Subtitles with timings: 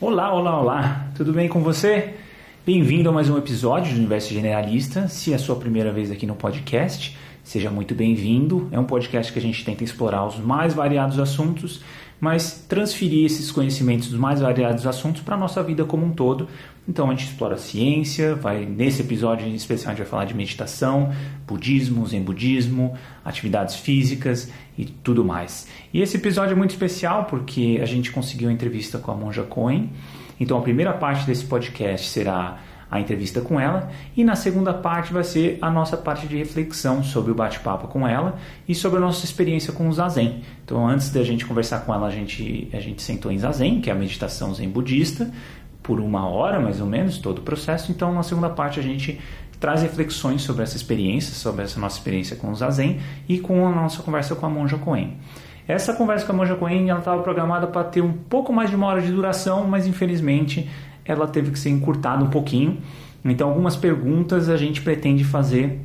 [0.00, 2.14] Olá, olá, olá, tudo bem com você?
[2.64, 5.08] Bem-vindo a mais um episódio do Universo Generalista.
[5.08, 8.68] Se é a sua primeira vez aqui no podcast, seja muito bem-vindo.
[8.70, 11.82] É um podcast que a gente tenta explorar os mais variados assuntos,
[12.20, 16.48] mas transferir esses conhecimentos dos mais variados assuntos para a nossa vida como um todo.
[16.88, 20.24] Então a gente explora a ciência, vai nesse episódio em especial a gente vai falar
[20.24, 21.12] de meditação,
[21.46, 22.94] budismo, zen budismo,
[23.24, 25.68] atividades físicas e tudo mais.
[25.92, 29.42] E esse episódio é muito especial porque a gente conseguiu a entrevista com a Monja
[29.42, 29.90] Cohen.
[30.40, 32.58] Então a primeira parte desse podcast será
[32.90, 37.02] a entrevista com ela e na segunda parte vai ser a nossa parte de reflexão
[37.02, 40.42] sobre o bate-papo com ela e sobre a nossa experiência com o zazen.
[40.64, 43.90] Então antes da gente conversar com ela, a gente a gente sentou em zazen, que
[43.90, 45.30] é a meditação zen budista,
[45.82, 47.92] por uma hora mais ou menos todo o processo.
[47.92, 49.20] Então na segunda parte a gente
[49.60, 53.70] traz reflexões sobre essa experiência, sobre essa nossa experiência com o Zazen e com a
[53.70, 55.16] nossa conversa com a Monja Coen.
[55.66, 58.86] Essa conversa com a Monja Coen estava programada para ter um pouco mais de uma
[58.86, 60.68] hora de duração, mas infelizmente
[61.08, 62.78] ela teve que ser encurtada um pouquinho.
[63.24, 65.80] Então algumas perguntas a gente pretende fazer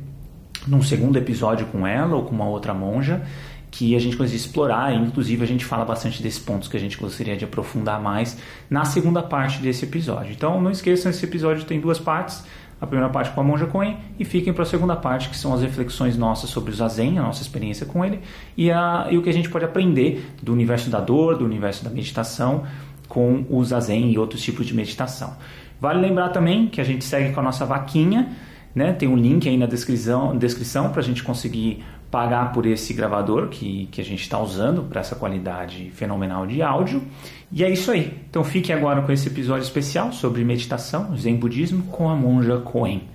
[0.66, 3.22] num segundo episódio com ela ou com uma outra monja
[3.70, 6.96] que a gente conseguir explorar, inclusive a gente fala bastante desses pontos que a gente
[6.96, 8.38] gostaria de aprofundar mais
[8.70, 10.32] na segunda parte desse episódio.
[10.32, 12.44] Então não esqueçam, esse episódio tem duas partes
[12.80, 15.54] a primeira parte com a Monja Coen e fiquem para a segunda parte, que são
[15.54, 18.20] as reflexões nossas sobre o Zazen, a nossa experiência com ele
[18.56, 21.84] e, a, e o que a gente pode aprender do universo da dor, do universo
[21.84, 22.64] da meditação
[23.08, 25.36] com o Zazen e outros tipos de meditação.
[25.80, 28.28] Vale lembrar também que a gente segue com a nossa vaquinha,
[28.74, 28.92] né?
[28.92, 33.48] tem um link aí na descrição, descrição para a gente conseguir pagar por esse gravador
[33.48, 37.02] que, que a gente está usando para essa qualidade fenomenal de áudio.
[37.50, 38.16] E é isso aí.
[38.30, 43.13] Então fique agora com esse episódio especial sobre meditação, Zen Budismo com a monja Coen.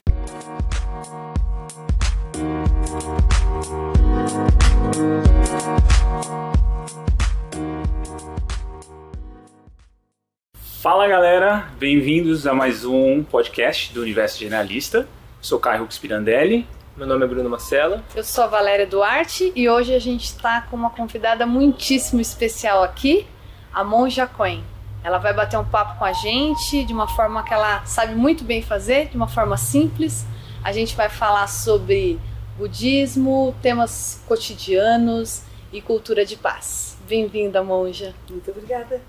[10.81, 15.05] Fala galera, bem-vindos a mais um podcast do Universo Generalista.
[15.41, 18.03] Sou Caio Rux Pirandelli meu nome é Bruno Marcela.
[18.16, 22.84] Eu sou a Valéria Duarte e hoje a gente está com uma convidada muitíssimo especial
[22.84, 23.25] aqui,
[23.73, 24.63] a Monja Coen.
[25.03, 28.45] Ela vai bater um papo com a gente de uma forma que ela sabe muito
[28.45, 30.25] bem fazer, de uma forma simples.
[30.63, 32.19] A gente vai falar sobre
[32.57, 36.97] budismo, temas cotidianos e cultura de paz.
[37.07, 38.13] Bem-vinda, Monja.
[38.29, 39.01] Muito obrigada.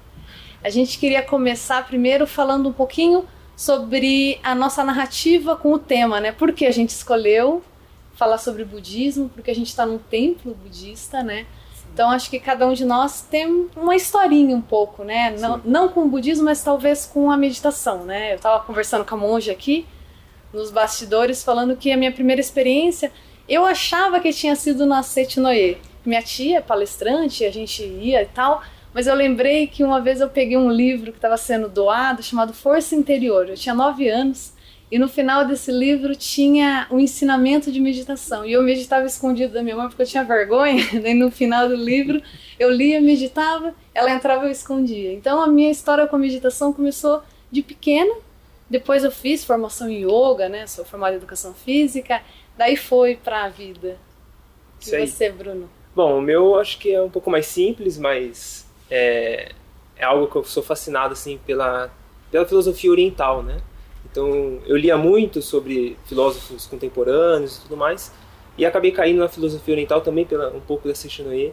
[0.63, 3.27] A gente queria começar primeiro falando um pouquinho
[3.57, 6.33] sobre a nossa narrativa com o tema, né?
[6.33, 7.63] Por que a gente escolheu
[8.15, 11.47] falar sobre budismo, porque a gente está num templo budista, né?
[11.93, 15.35] Então acho que cada um de nós tem uma historinha um pouco, né?
[15.39, 18.33] Não, não com o budismo, mas talvez com a meditação, né?
[18.33, 19.87] Eu estava conversando com a monja aqui
[20.53, 23.11] nos bastidores falando que a minha primeira experiência
[23.49, 25.79] eu achava que tinha sido na Setinoye.
[26.05, 28.63] Minha tia é palestrante, a gente ia e tal,
[28.93, 32.53] mas eu lembrei que uma vez eu peguei um livro que estava sendo doado chamado
[32.53, 33.49] Força Interior.
[33.49, 34.53] Eu tinha nove anos
[34.91, 38.45] e no final desse livro tinha um ensinamento de meditação.
[38.45, 40.85] E eu meditava escondido da minha mãe porque eu tinha vergonha.
[41.01, 42.21] Daí no final do livro
[42.59, 45.13] eu lia, meditava, ela entrava e eu escondia.
[45.13, 48.13] Então a minha história com a meditação começou de pequena.
[48.69, 50.67] Depois eu fiz formação em yoga, né?
[50.67, 52.21] Sou formada em educação física.
[52.59, 53.97] Daí foi para a vida.
[54.85, 55.71] E você, Bruno?
[55.95, 58.60] Bom, o meu acho que é um pouco mais simples, mas
[58.91, 59.53] é,
[59.97, 61.91] é algo que eu sou fascinado assim pela
[62.31, 63.59] pela filosofia oriental, né?
[64.11, 68.13] Então, eu lia muito sobre filósofos contemporâneos e tudo mais,
[68.57, 71.53] e acabei caindo na filosofia oriental também, pela, um pouco da Seixinoye,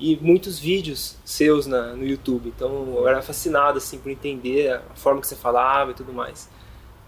[0.00, 2.52] e muitos vídeos seus na, no YouTube.
[2.54, 6.48] Então, eu era fascinado assim por entender a forma que você falava e tudo mais.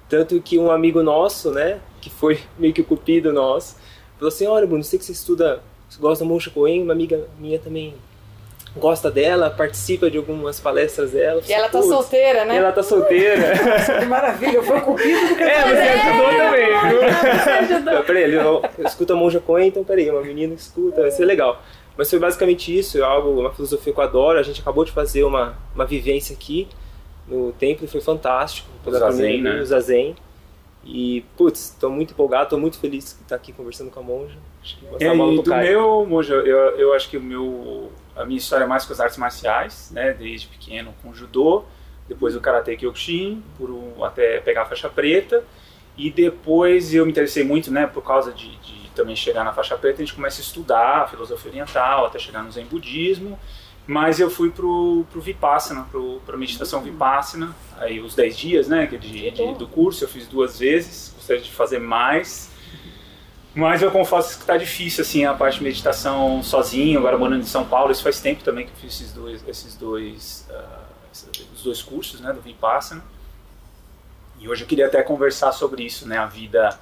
[0.08, 3.76] Tanto que um amigo nosso, né, que foi meio que o cupido nosso,
[4.18, 7.28] falou assim: Olha, Bruno, sei que você estuda, você gosta da Moncha Coen, uma amiga
[7.38, 7.94] minha também
[8.76, 11.42] gosta dela, participa de algumas palestras dela.
[11.46, 12.54] E ela tá solteira, né?
[12.54, 13.54] E ela tá solteira.
[13.56, 17.38] Nossa, que maravilha, eu fui cupido do que É, você ajudou também.
[17.38, 18.02] Você ajudou.
[18.04, 18.36] Peraí, ele
[18.86, 21.60] escuta a Monja Coen, então peraí, uma menina escuta, vai ser legal.
[21.96, 24.38] Mas foi basicamente isso, é algo, uma filosofia que eu adoro.
[24.38, 26.68] A gente acabou de fazer uma, uma vivência aqui
[27.26, 28.68] no templo e foi fantástico.
[28.84, 29.60] Pela o Zazen, né?
[29.60, 30.16] O Zazen.
[30.84, 34.38] E, putz, estou muito empolgado, estou muito feliz de estar aqui conversando com a Monja.
[34.62, 37.90] Acho que é, e do meu, Monja, eu, eu acho que o meu
[38.20, 40.12] a minha história é mais com as artes marciais, né?
[40.12, 41.64] Desde pequeno com judô,
[42.08, 45.42] depois o karatê kyokushin, por um, até pegar a faixa preta,
[45.96, 47.86] e depois eu me interessei muito, né?
[47.86, 51.06] Por causa de, de também chegar na faixa preta, a gente começa a estudar a
[51.06, 53.38] filosofia oriental, até chegar no Zen budismo.
[53.86, 58.86] Mas eu fui pro, pro Vipassana, pro, pra meditação Vipassana, aí os 10 dias, né,
[58.86, 62.49] de, de, do curso, eu fiz duas vezes, gostaria de fazer mais,
[63.54, 67.46] mas eu confesso que está difícil assim a parte de meditação sozinho, agora morando em
[67.46, 70.80] São Paulo, isso faz tempo também que eu fiz esses dois, esses dois uh,
[71.54, 73.02] os dois cursos, né, do Vipassana.
[74.38, 76.78] E hoje eu queria até conversar sobre isso, né, a vida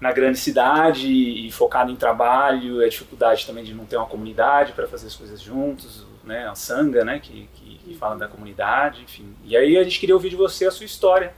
[0.00, 4.72] na grande cidade e focado em trabalho, a dificuldade também de não ter uma comunidade
[4.72, 9.02] para fazer as coisas juntos, né, a sanga, né, que, que, que fala da comunidade,
[9.02, 9.34] enfim.
[9.44, 11.32] E aí a gente queria ouvir de você a sua história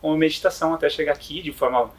[0.00, 1.90] com a meditação até chegar aqui de forma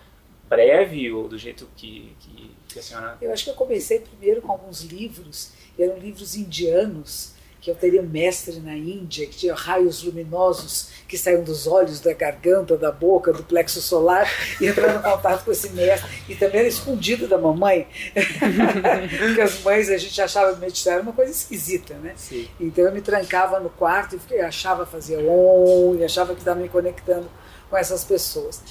[1.14, 3.18] ou do jeito que, que, que a senhora...
[3.22, 7.34] Eu acho que eu comecei primeiro com alguns livros, eram livros indianos,
[7.64, 12.02] que eu teria um mestre na Índia, que tinha raios luminosos que saíam dos olhos,
[12.02, 14.30] da garganta, da boca, do plexo solar,
[14.60, 16.10] e entrando em contato com esse mestre.
[16.28, 17.88] E também era escondido da mamãe,
[19.18, 22.14] porque as mães a gente achava meditar uma coisa esquisita, né?
[22.18, 22.50] Sim.
[22.60, 26.68] Então eu me trancava no quarto e achava fazia on, e achava que estava me
[26.68, 27.30] conectando
[27.70, 28.62] com essas pessoas.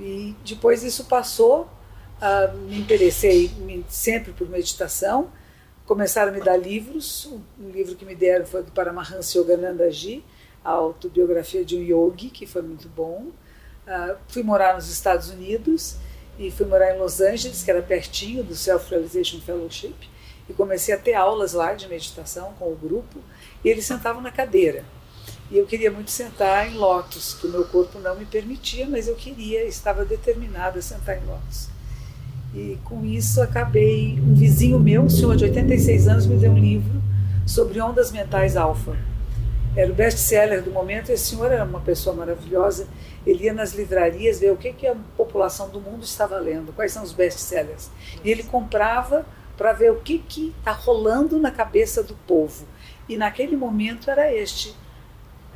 [0.00, 1.68] E depois isso passou,
[2.22, 3.50] uh, me interessei
[3.90, 5.30] sempre por meditação,
[5.84, 7.30] começaram a me dar livros.
[7.60, 10.24] Um livro que me deram foi do Paramahansa Yoganandaji,
[10.64, 13.26] a autobiografia de um yogi, que foi muito bom.
[13.86, 15.96] Uh, fui morar nos Estados Unidos
[16.38, 19.96] e fui morar em Los Angeles, que era pertinho do Self-Realization Fellowship,
[20.48, 23.18] e comecei a ter aulas lá de meditação com o grupo,
[23.62, 24.82] e eles sentavam na cadeira.
[25.50, 29.08] E eu queria muito sentar em lótus, que o meu corpo não me permitia, mas
[29.08, 31.68] eu queria, estava determinada a sentar em lótus.
[32.54, 34.18] E com isso acabei.
[34.20, 37.02] Um vizinho meu, um senhor de 86 anos, me deu um livro
[37.44, 38.96] sobre ondas mentais alfa.
[39.74, 41.10] Era o best-seller do momento.
[41.10, 42.86] Esse senhor era uma pessoa maravilhosa.
[43.26, 46.92] Ele ia nas livrarias ver o que, que a população do mundo estava lendo, quais
[46.92, 47.90] são os best-sellers.
[48.24, 49.26] E ele comprava
[49.56, 50.22] para ver o que
[50.58, 52.66] está rolando na cabeça do povo.
[53.08, 54.74] E naquele momento era este: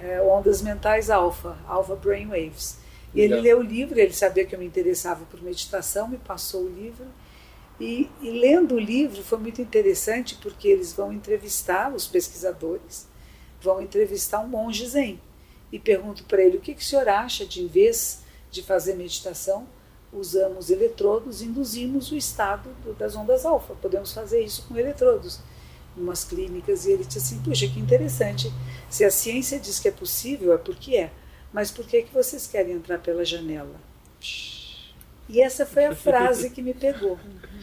[0.04, 2.76] é, Ondas Mentais Alfa, Alpha Brainwaves.
[3.14, 6.64] E ele leu o livro, ele sabia que eu me interessava por meditação, me passou
[6.64, 7.06] o livro.
[7.80, 13.06] E, e, lendo o livro foi muito interessante porque eles vão entrevistar os pesquisadores,
[13.60, 15.20] vão entrevistar um monge zen
[15.72, 18.94] e pergunto para ele o que, que o senhor acha de, em vez de fazer
[18.94, 19.66] meditação,
[20.12, 23.74] usamos eletrodos, induzimos o estado do, das ondas alfa.
[23.74, 25.40] Podemos fazer isso com eletrodos
[25.96, 26.86] em umas clínicas.
[26.86, 28.52] E ele disse assim: puxa, que interessante.
[28.88, 31.10] Se a ciência diz que é possível, é porque é
[31.54, 33.76] mas por que, que vocês querem entrar pela janela?
[35.28, 37.16] E essa foi a frase que me pegou.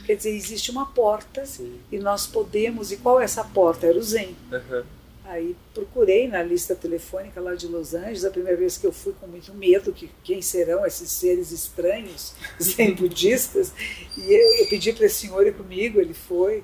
[0.05, 1.77] Quer dizer, existe uma porta Sim.
[1.91, 2.89] e nós podemos.
[2.93, 3.85] E qual é essa porta?
[3.85, 4.33] Era o Zen.
[4.49, 4.83] Uhum.
[5.25, 9.13] Aí procurei na lista telefônica lá de Los Angeles, a primeira vez que eu fui
[9.19, 13.71] com muito medo, que quem serão esses seres estranhos, zen budistas,
[14.17, 16.63] e eu, eu pedi para esse senhor ir comigo, ele foi,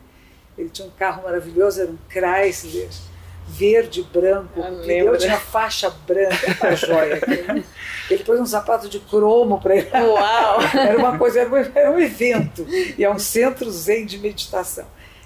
[0.57, 2.89] ele tinha um carro maravilhoso, era um Chrysler,
[3.47, 7.21] verde, branco, pneu tinha faixa branca, uma joia.
[8.09, 9.89] Ele pôs um sapato de cromo para ele.
[9.91, 10.59] Uau!
[10.73, 12.65] Era uma coisa, era um, evento,
[12.97, 14.85] e é um centro zen de meditação.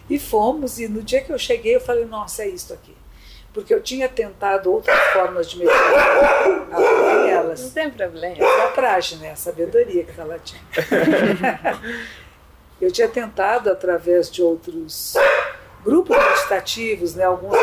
[0.10, 2.96] E fomos, e no dia que eu cheguei, eu falei, nossa, é isso aqui.
[3.54, 6.68] Porque eu tinha tentado outras formas de meditação,
[7.28, 7.62] elas.
[7.62, 8.38] Não tem problema.
[8.38, 9.32] É a praxe, né?
[9.32, 10.62] A sabedoria que ela tinha.
[12.82, 15.14] eu tinha tentado, através de outros
[15.84, 17.24] grupos meditativos, né?
[17.24, 17.58] alguns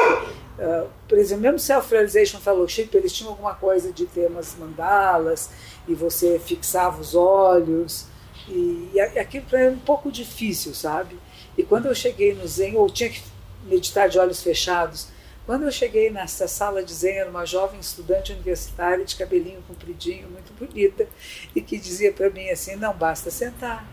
[0.58, 5.50] Uh, por exemplo, mesmo Self-Realization Fellowship, eles tinham alguma coisa de temas mandalas,
[5.86, 8.06] e você fixava os olhos,
[8.48, 11.16] e, e aquilo era um pouco difícil, sabe?
[11.56, 13.22] E quando eu cheguei no Zen, ou tinha que
[13.66, 15.06] meditar de olhos fechados,
[15.46, 20.28] quando eu cheguei nessa sala de Zen, era uma jovem estudante universitária de cabelinho compridinho,
[20.28, 21.06] muito bonita,
[21.54, 23.86] e que dizia para mim assim: não basta sentar,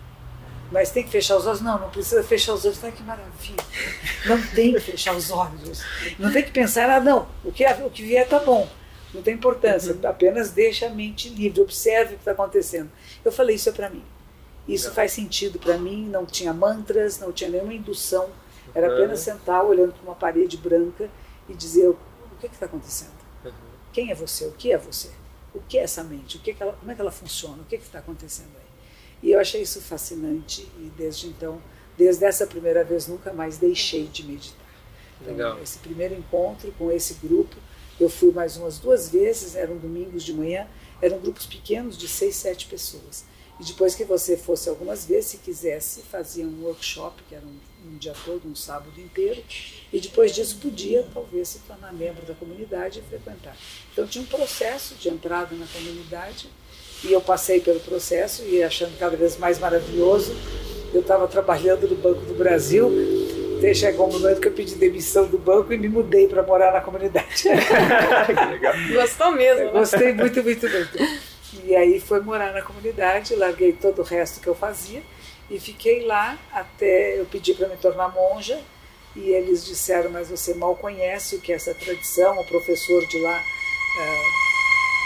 [0.71, 1.61] mas tem que fechar os olhos?
[1.61, 2.83] Não, não precisa fechar os olhos.
[2.83, 3.63] Ai, que maravilha.
[4.25, 5.83] Não tem que fechar os olhos.
[6.17, 8.67] Não tem que pensar, ah, não, o que, o que vier está bom.
[9.13, 10.09] Não tem importância, uhum.
[10.09, 12.91] apenas deixa a mente livre, observe o que está acontecendo.
[13.23, 14.03] Eu falei, isso é para mim.
[14.67, 18.29] Isso faz sentido para mim, não tinha mantras, não tinha nenhuma indução.
[18.73, 21.09] Era apenas sentar olhando para uma parede branca
[21.47, 21.97] e dizer o
[22.41, 23.13] que está acontecendo.
[23.45, 23.51] Uhum.
[23.93, 24.45] Quem é você?
[24.45, 25.11] O que é você?
[25.53, 26.35] O que é essa mente?
[26.35, 27.61] O que, é que ela, como é que ela funciona?
[27.61, 28.64] O que está acontecendo aí?
[29.21, 31.61] E eu achei isso fascinante e desde então,
[31.97, 34.65] desde essa primeira vez, nunca mais deixei de meditar.
[35.21, 35.61] Então, Legal.
[35.61, 37.55] esse primeiro encontro com esse grupo,
[37.99, 40.67] eu fui mais umas duas vezes, eram domingos de manhã,
[41.01, 43.23] eram grupos pequenos de seis, sete pessoas.
[43.59, 47.57] E depois que você fosse algumas vezes, se quisesse, fazia um workshop, que era um,
[47.87, 49.41] um, dia todo, um sábado inteiro,
[49.93, 53.55] e depois disso podia, talvez, se tornar membro da comunidade e frequentar.
[53.93, 56.49] Então tinha um processo de entrada na comunidade
[57.03, 60.35] e eu passei pelo processo e achando cada vez mais maravilhoso.
[60.93, 62.89] Eu estava trabalhando no Banco do Brasil,
[63.57, 66.71] até chegou um momento que eu pedi demissão do banco e me mudei para morar
[66.71, 67.43] na comunidade.
[68.93, 69.65] Gostou mesmo?
[69.65, 69.71] Né?
[69.71, 70.97] Gostei muito, muito, muito.
[71.65, 75.01] E aí foi morar na comunidade, larguei todo o resto que eu fazia
[75.49, 78.59] e fiquei lá até eu pedi para me tornar monja
[79.15, 83.19] e eles disseram, mas você mal conhece o que é essa tradição, o professor de
[83.19, 83.41] lá
[83.95, 84.54] Uh,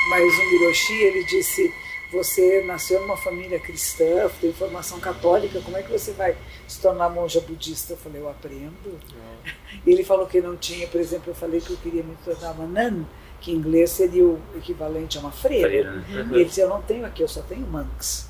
[0.07, 1.73] mas o Miroshi, ele disse,
[2.11, 6.35] você nasceu numa família cristã, tem formação católica, como é que você vai
[6.67, 7.93] se tornar monja budista?
[7.93, 8.99] Eu falei, eu aprendo.
[9.85, 12.51] E ele falou que não tinha, por exemplo, eu falei que eu queria me tornar
[12.51, 13.05] uma nun,
[13.39, 15.69] que em inglês seria o equivalente a uma freira.
[15.69, 16.29] freira né?
[16.31, 18.27] Ele disse, eu não tenho aqui, eu só tenho monks.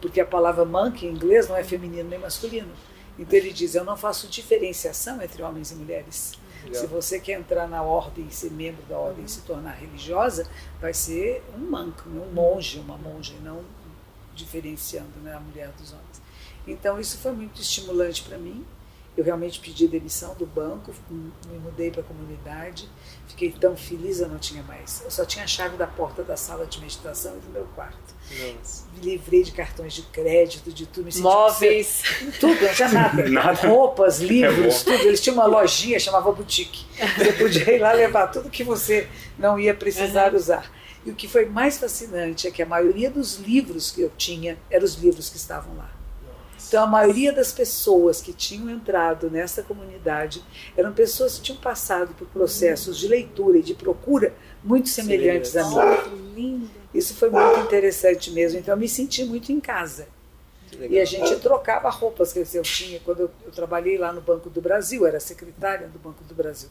[0.00, 2.70] Porque a palavra monk em inglês não é feminino nem masculino.
[3.18, 6.32] Então ele diz, eu não faço diferenciação entre homens e mulheres.
[6.72, 10.48] Se você quer entrar na ordem, ser membro da ordem, se tornar religiosa,
[10.80, 12.20] vai ser um monk, né?
[12.20, 13.64] um monge, uma monja, e não
[14.34, 16.22] diferenciando né, a mulher dos homens.
[16.66, 18.64] Então isso foi muito estimulante para mim.
[19.16, 22.88] Eu realmente pedi demissão do banco, me mudei para a comunidade,
[23.26, 25.02] fiquei tão feliz, eu não tinha mais.
[25.02, 28.14] Eu só tinha a chave da porta da sala de meditação e do meu quarto.
[28.30, 28.84] Nossa.
[28.94, 31.06] Me livrei de cartões de crédito, de tudo.
[31.12, 32.02] Me Móveis.
[32.38, 33.28] Tudo, não tinha nada.
[33.28, 33.68] nada.
[33.68, 35.08] Roupas, livros, é tudo.
[35.08, 36.86] Eles tinham uma lojinha, chamava Boutique.
[37.16, 39.08] Você podia ir lá levar tudo que você
[39.38, 40.38] não ia precisar uhum.
[40.38, 40.70] usar.
[41.04, 44.58] E o que foi mais fascinante é que a maioria dos livros que eu tinha
[44.70, 45.90] eram os livros que estavam lá.
[46.68, 50.40] Então, a maioria das pessoas que tinham entrado nessa comunidade
[50.76, 54.32] eram pessoas que tinham passado por processos de leitura e de procura
[54.62, 55.64] muito semelhantes a
[56.36, 56.70] mim.
[56.92, 58.58] Isso foi muito interessante mesmo.
[58.58, 60.06] Então, eu me senti muito em casa.
[60.88, 64.48] E a gente trocava roupas, que eu tinha, quando eu, eu, trabalhei lá no Banco
[64.48, 66.68] do Brasil, era secretária do Banco do Brasil.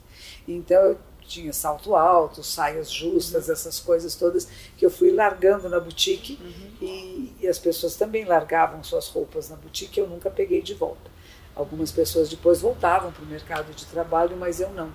[0.47, 3.53] Então eu tinha salto alto, saias justas, uhum.
[3.53, 4.47] essas coisas todas
[4.77, 6.87] que eu fui largando na boutique uhum.
[6.87, 11.09] e, e, as pessoas também largavam suas roupas na boutique, eu nunca peguei de volta.
[11.55, 14.89] Algumas pessoas depois voltavam para o mercado de trabalho, mas eu não.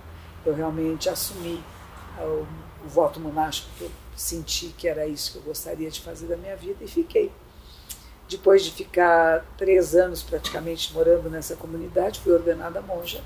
[0.45, 1.63] Eu realmente assumi
[2.19, 2.45] o,
[2.85, 6.37] o voto monástico que eu senti que era isso que eu gostaria de fazer da
[6.37, 7.31] minha vida e fiquei.
[8.27, 13.21] Depois de ficar três anos praticamente morando nessa comunidade, fui ordenada monja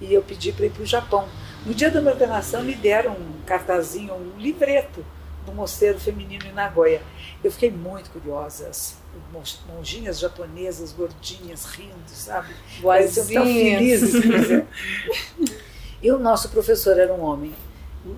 [0.00, 1.28] e eu pedi para ir para o Japão.
[1.64, 5.04] No dia da minha ordenação me deram um cartazinho, um livreto
[5.44, 7.00] do mosteiro feminino em Nagoya.
[7.42, 8.96] Eu fiquei muito curiosa, as
[9.68, 12.54] monjinhas japonesas, gordinhas, rindo, sabe?
[12.80, 13.28] Boazinhas.
[13.28, 14.14] tão felizes.
[16.02, 17.54] e o nosso professor era um homem,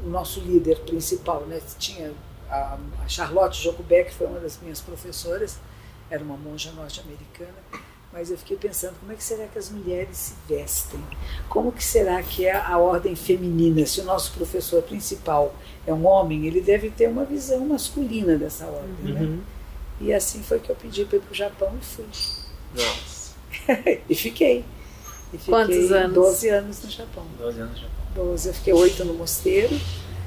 [0.05, 1.61] o nosso líder principal, né?
[1.79, 2.13] Tinha
[2.51, 5.59] a, Charlotte Jokubeck, foi uma das minhas professoras,
[6.11, 7.55] era uma monja norte-americana
[8.13, 11.01] mas eu fiquei pensando como é que será que as mulheres se vestem?
[11.49, 13.85] Como que será que é a ordem feminina?
[13.85, 15.55] Se o nosso professor principal
[15.87, 19.21] é um homem, ele deve ter uma visão masculina dessa ordem, né?
[19.21, 19.37] uhum.
[19.37, 19.43] né?
[20.01, 22.07] E assim foi que eu pedi para ir para o Japão e fui.
[22.75, 23.35] Nossa.
[24.09, 24.65] e fiquei.
[25.33, 26.15] E fiquei Quantos anos?
[26.15, 27.27] 12 anos no Japão.
[27.39, 27.98] 12 anos no Japão.
[28.25, 28.49] 12.
[28.49, 29.79] Eu fiquei oito no mosteiro,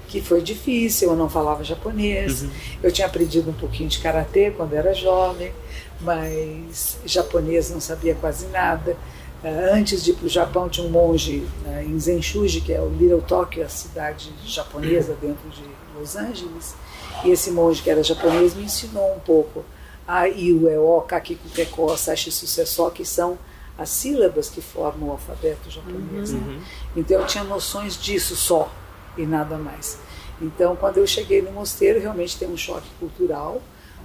[0.08, 2.42] que foi difícil, eu não falava japonês.
[2.42, 2.50] Uhum.
[2.84, 5.54] Eu tinha aprendido um pouquinho de karatê quando era jovem
[6.02, 8.98] mas japonês não sabia quase nada.
[9.44, 12.80] Uh, antes de ir para o Japão, tinha um monge uh, em Zenshuji, que é
[12.80, 15.64] o Little Tokyo, a cidade japonesa dentro de
[15.98, 16.76] Los Angeles.
[17.24, 19.66] E esse monge, que era japonês, me ensinou um pouco
[20.08, 23.38] a Iu, Eo, Kakiku, Keko, Sashi, Sucessó, que são
[23.78, 26.32] as sílabas que formam o alfabeto japonês.
[26.32, 26.40] Uhum.
[26.40, 26.64] Né?
[26.96, 28.72] Então eu tinha noções disso só
[29.18, 29.98] e nada mais.
[30.42, 33.62] Então, quando eu cheguei no mosteiro, realmente tem um choque cultural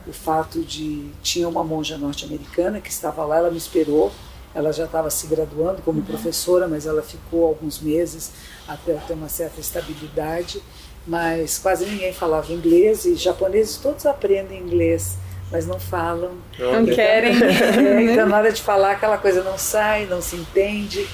[0.07, 4.13] o fato de tinha uma monja norte-americana que estava lá, ela me esperou.
[4.55, 6.07] Ela já estava se graduando como uhum.
[6.07, 8.33] professora, mas ela ficou alguns meses
[8.67, 10.63] até ter uma certa estabilidade.
[11.07, 15.19] Mas quase ninguém falava inglês e japoneses todos aprendem inglês,
[15.51, 16.33] mas não falam.
[16.59, 17.37] Não então, querem.
[17.43, 21.07] É, então, na hora de falar, aquela coisa não sai, não se entende.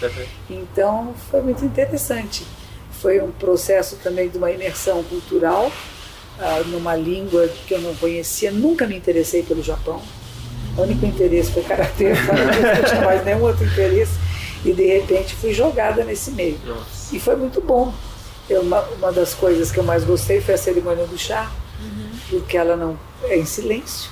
[0.48, 2.46] Então, foi muito interessante.
[2.90, 5.70] Foi um processo também de uma imersão cultural
[6.38, 10.00] uh, numa língua que eu não conhecia, nunca me interessei pelo Japão.
[10.76, 14.12] O único interesse foi karatê, não tinha mais nenhum outro interesse.
[14.64, 16.58] E de repente fui jogada nesse meio.
[16.64, 17.14] Nossa.
[17.14, 17.92] E foi muito bom.
[18.48, 22.10] Eu, uma, uma, das coisas que eu mais gostei foi a cerimônia do chá, uhum.
[22.30, 24.10] porque ela não é em silêncio.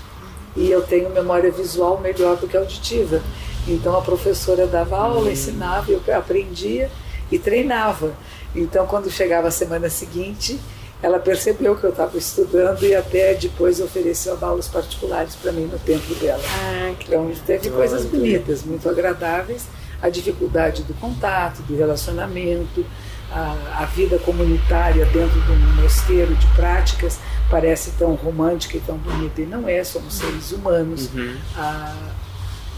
[0.56, 3.22] E eu tenho memória visual melhor do que auditiva.
[3.68, 5.30] Então a professora dava aula, uhum.
[5.30, 6.90] ensinava, eu aprendia
[7.30, 8.12] e treinava.
[8.54, 10.58] Então quando chegava a semana seguinte,
[11.02, 15.78] ela percebeu que eu estava estudando e até depois ofereceu aulas particulares para mim no
[15.78, 16.42] templo dela.
[16.44, 19.66] Ah, então teve coisas bonitas, muito agradáveis.
[20.02, 22.84] A dificuldade do contato, do relacionamento,
[23.32, 27.18] a, a vida comunitária dentro de um mosteiro de práticas
[27.48, 29.82] parece tão romântica e tão bonita e não é.
[29.84, 31.08] Somos seres humanos.
[31.14, 31.36] Uhum.
[31.56, 31.94] A,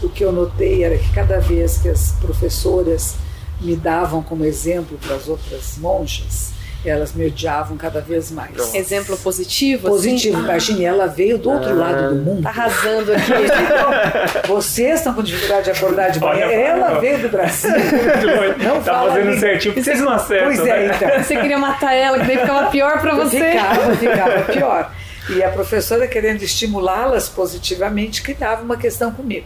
[0.01, 3.15] o que eu notei era que cada vez que as professoras
[3.61, 6.52] me davam como exemplo para as outras monjas,
[6.89, 8.55] elas me odiavam cada vez mais.
[8.55, 8.77] Nossa.
[8.77, 9.87] Exemplo positivo?
[9.87, 10.45] Positivo, Assim?
[10.45, 12.43] imagine, ela veio do outro lado do mundo.
[12.43, 14.47] Tá arrasando aqui.
[14.47, 16.45] Vocês estão com dificuldade de acordar de manhã.
[16.45, 16.99] Olha, Ela olha.
[16.99, 17.71] veio do Brasil.
[18.63, 20.95] Não tá fala fazendo certinho, porque vocês não acertam, Pois é, né?
[20.95, 21.09] então.
[21.23, 23.51] Você queria matar ela, que daí ficava pior pra você.
[23.51, 24.91] Ficava, ficava pior.
[25.29, 29.45] E a professora, querendo estimulá-las positivamente, criava uma questão comigo.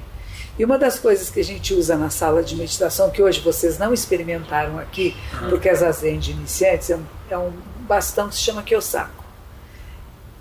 [0.57, 3.77] E uma das coisas que a gente usa na sala de meditação, que hoje vocês
[3.77, 5.15] não experimentaram aqui,
[5.49, 9.25] porque as zazen de iniciantes, é um, é um bastão que se chama Kiyosako.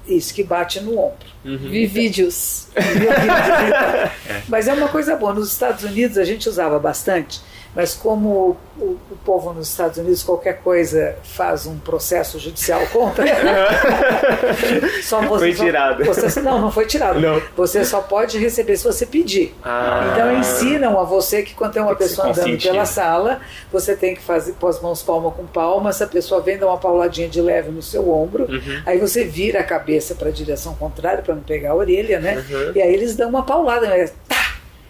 [0.08, 1.26] Isso, que bate no ombro.
[1.44, 2.68] Vi vídeos.
[4.48, 5.34] Mas é uma coisa boa.
[5.34, 7.40] Nos Estados Unidos a gente usava bastante,
[7.76, 13.24] mas como o, o povo nos Estados Unidos qualquer coisa faz um processo judicial contra,
[15.02, 16.04] só você Foi só- tirado.
[16.04, 17.20] você- não, não foi tirado.
[17.20, 17.40] Não.
[17.56, 19.54] Você só pode receber se você pedir.
[19.62, 20.10] Ah.
[20.12, 23.40] Então ensinam a você que quando tem uma Tem se pessoa andando pela sala,
[23.72, 26.78] você tem que fazer pôr as mãos palma com palma, essa pessoa vem dar uma
[26.78, 28.82] pauladinha de leve no seu ombro, Uhum.
[28.86, 32.42] aí você vira a cabeça para a direção contrária para não pegar a orelha, né?
[32.48, 32.72] Uhum.
[32.74, 34.08] E aí eles dão uma paulada, né?
[34.28, 34.45] Tá!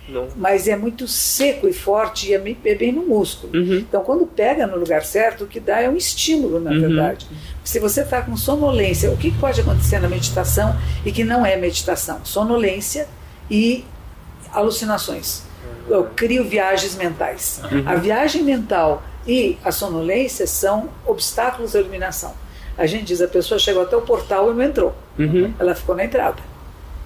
[0.09, 0.29] Não.
[0.37, 3.53] mas é muito seco e forte e é bem- é bem no músculo.
[3.57, 3.79] Uhum.
[3.79, 6.81] Então, quando pega no lugar certo, o que dá é um estímulo, na Uhum.
[6.81, 7.27] verdade.
[7.65, 11.57] Se você está com sonolência, o que pode acontecer na meditação e que não é
[11.57, 12.21] meditação?
[12.25, 13.09] Sonolência
[13.51, 13.85] e
[14.53, 15.43] alucinações.
[15.89, 17.61] Eu crio viagens mentais.
[17.85, 22.35] A viagem mental e a sonolência são obstáculos à iluminação.
[22.79, 24.95] A gente diz, a pessoa chegou até o portal e não entrou.
[25.19, 25.53] Uhum.
[25.59, 26.37] Ela ficou na entrada.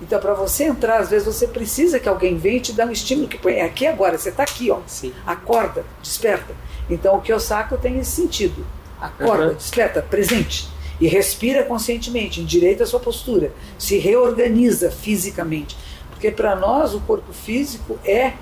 [0.00, 2.90] Então, para você entrar, às vezes você precisa que alguém venha e te dar um
[2.90, 4.78] estímulo que põe é aqui agora, você está aqui, ó.
[4.86, 5.12] Sim.
[5.26, 6.54] Acorda, desperta.
[6.88, 8.64] Então, o Kiyosako tem esse sentido.
[9.00, 9.54] Acorda, Uhum.
[9.54, 10.68] desperta, presente.
[11.00, 13.52] E respira conscientemente, endireita a sua postura.
[13.78, 15.76] Se reorganiza fisicamente.
[16.10, 18.32] Porque para nós, o corpo físico é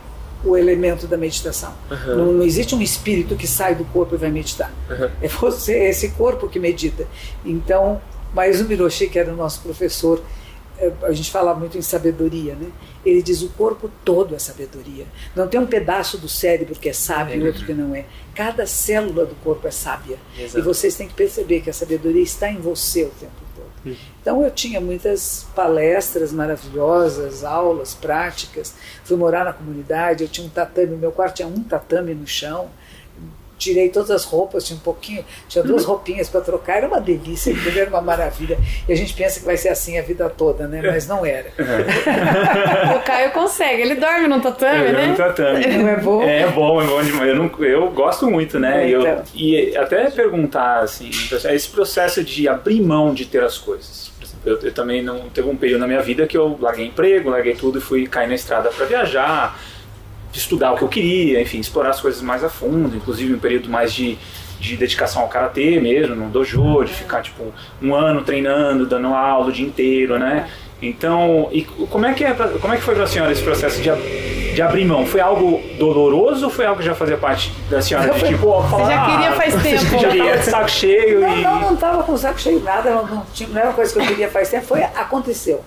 [0.45, 1.73] o elemento da meditação.
[1.91, 2.17] Uhum.
[2.17, 4.73] Não, não existe um espírito que sai do corpo e vai meditar.
[4.89, 5.11] Uhum.
[5.21, 7.07] É você, é esse corpo que medita.
[7.45, 8.01] Então,
[8.35, 10.21] mas o Miroshi, que era o nosso professor,
[11.03, 12.69] a gente fala muito em sabedoria, né?
[13.05, 15.07] Ele diz o corpo todo é sabedoria.
[15.35, 18.05] Não tem um pedaço do cérebro que é sábio e outro que não é.
[18.35, 20.19] Cada célula do corpo é sábia.
[20.39, 20.59] Exato.
[20.59, 23.97] E vocês têm que perceber que a sabedoria está em você o tempo todo.
[24.21, 28.75] Então eu tinha muitas palestras maravilhosas, aulas, práticas.
[29.05, 32.69] Fui morar na comunidade, eu tinha um tatame, meu quarto tinha um tatame no chão.
[33.59, 37.51] Tirei todas as roupas, tinha um pouquinho, tinha duas roupinhas para trocar, era uma delícia,
[37.51, 37.83] entendeu?
[37.83, 38.57] era uma maravilha.
[38.89, 40.81] E a gente pensa que vai ser assim a vida toda, né?
[40.83, 41.49] Mas não era.
[42.97, 45.07] O Caio consegue, ele dorme no tatame, Eu né?
[45.09, 45.67] no tatame.
[45.67, 46.23] Não é bom?
[46.23, 47.29] É bom, é bom demais.
[47.29, 48.85] Eu, não- eu gosto muito, né?
[48.85, 49.23] É, E eu- então.
[49.35, 54.11] e até perguntar, assim, esse processo de abrir mão de ter as coisas.
[54.19, 56.87] Por exemplo, eu, eu também não teve um período na minha vida que eu larguei
[56.87, 59.59] emprego, larguei tudo e fui cair na estrada para viajar,
[60.33, 63.69] estudar o que eu queria, enfim, explorar as coisas mais a fundo, inclusive um período
[63.69, 64.19] mais de,
[64.61, 67.45] de dedicação ao karatê mesmo, no dojo, de ficar tipo
[67.83, 70.49] um ano treinando, dando aula o dia inteiro, né?
[70.81, 73.43] Então, e como é que é, pra- como é que foi para a senhora esse
[73.43, 73.91] processo de,
[74.55, 75.05] de abrir mão?
[75.05, 78.63] Foi algo doloroso ou foi algo que já fazia parte da senhora de tipo, ó,
[78.63, 79.99] falar, já queria faz você tempo.
[80.01, 82.65] já queria de saco cheio Não, e não, não estava com o saco cheio de
[82.65, 85.65] nada, não, não, tinha, não era uma coisa que eu queria faz tempo, foi, aconteceu.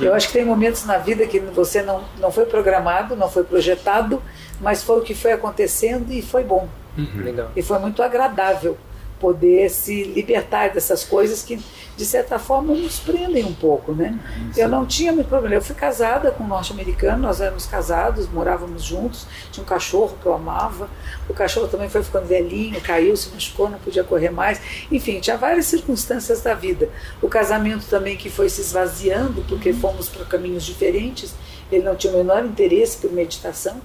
[0.00, 3.44] Eu acho que tem momentos na vida que você não, não foi programado, não foi
[3.44, 4.22] projetado,
[4.60, 6.68] mas foi o que foi acontecendo e foi bom.
[7.16, 7.50] Legal.
[7.56, 8.76] E foi muito agradável
[9.22, 11.56] poder se libertar dessas coisas que,
[11.96, 14.18] de certa forma, nos prendem um pouco, né?
[14.56, 15.54] Eu não tinha muito problema.
[15.54, 20.26] Eu fui casada com um norte-americano, nós éramos casados, morávamos juntos, tinha um cachorro que
[20.26, 20.90] eu amava.
[21.28, 24.60] O cachorro também foi ficando velhinho, caiu, se machucou, não podia correr mais.
[24.90, 26.88] Enfim, tinha várias circunstâncias da vida.
[27.22, 31.32] O casamento também que foi se esvaziando, porque fomos para caminhos diferentes.
[31.72, 33.80] Ele não tinha o menor interesse por meditação.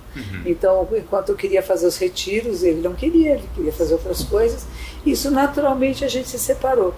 [0.46, 4.66] Então, enquanto eu queria fazer os retiros, ele não queria, ele queria fazer outras coisas.
[5.06, 6.94] Isso, naturalmente, a gente se separou.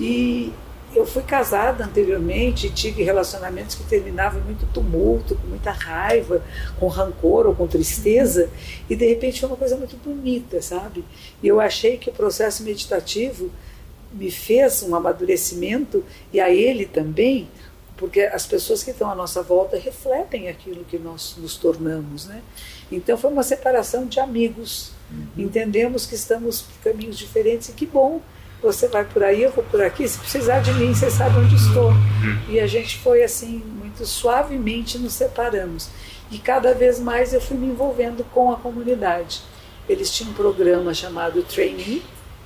[0.00, 0.52] E
[0.94, 6.42] eu fui casada anteriormente, tive relacionamentos que terminavam em muito tumulto, com muita raiva,
[6.78, 8.50] com rancor ou com tristeza,
[8.90, 11.04] e de repente foi uma coisa muito bonita, sabe?
[11.42, 13.50] E eu achei que o processo meditativo
[14.12, 17.48] me fez um amadurecimento, e a ele também,
[17.96, 22.42] porque as pessoas que estão à nossa volta refletem aquilo que nós nos tornamos, né?
[22.90, 24.92] Então foi uma separação de amigos.
[25.36, 28.20] Entendemos que estamos por caminhos diferentes e que bom.
[28.62, 30.06] Você vai por aí, eu vou por aqui.
[30.06, 31.92] Se precisar de mim, você sabe onde estou.
[32.48, 35.88] E a gente foi assim, muito suavemente nos separamos.
[36.30, 39.42] E cada vez mais eu fui me envolvendo com a comunidade.
[39.88, 42.02] Eles tinham um programa chamado Trainee,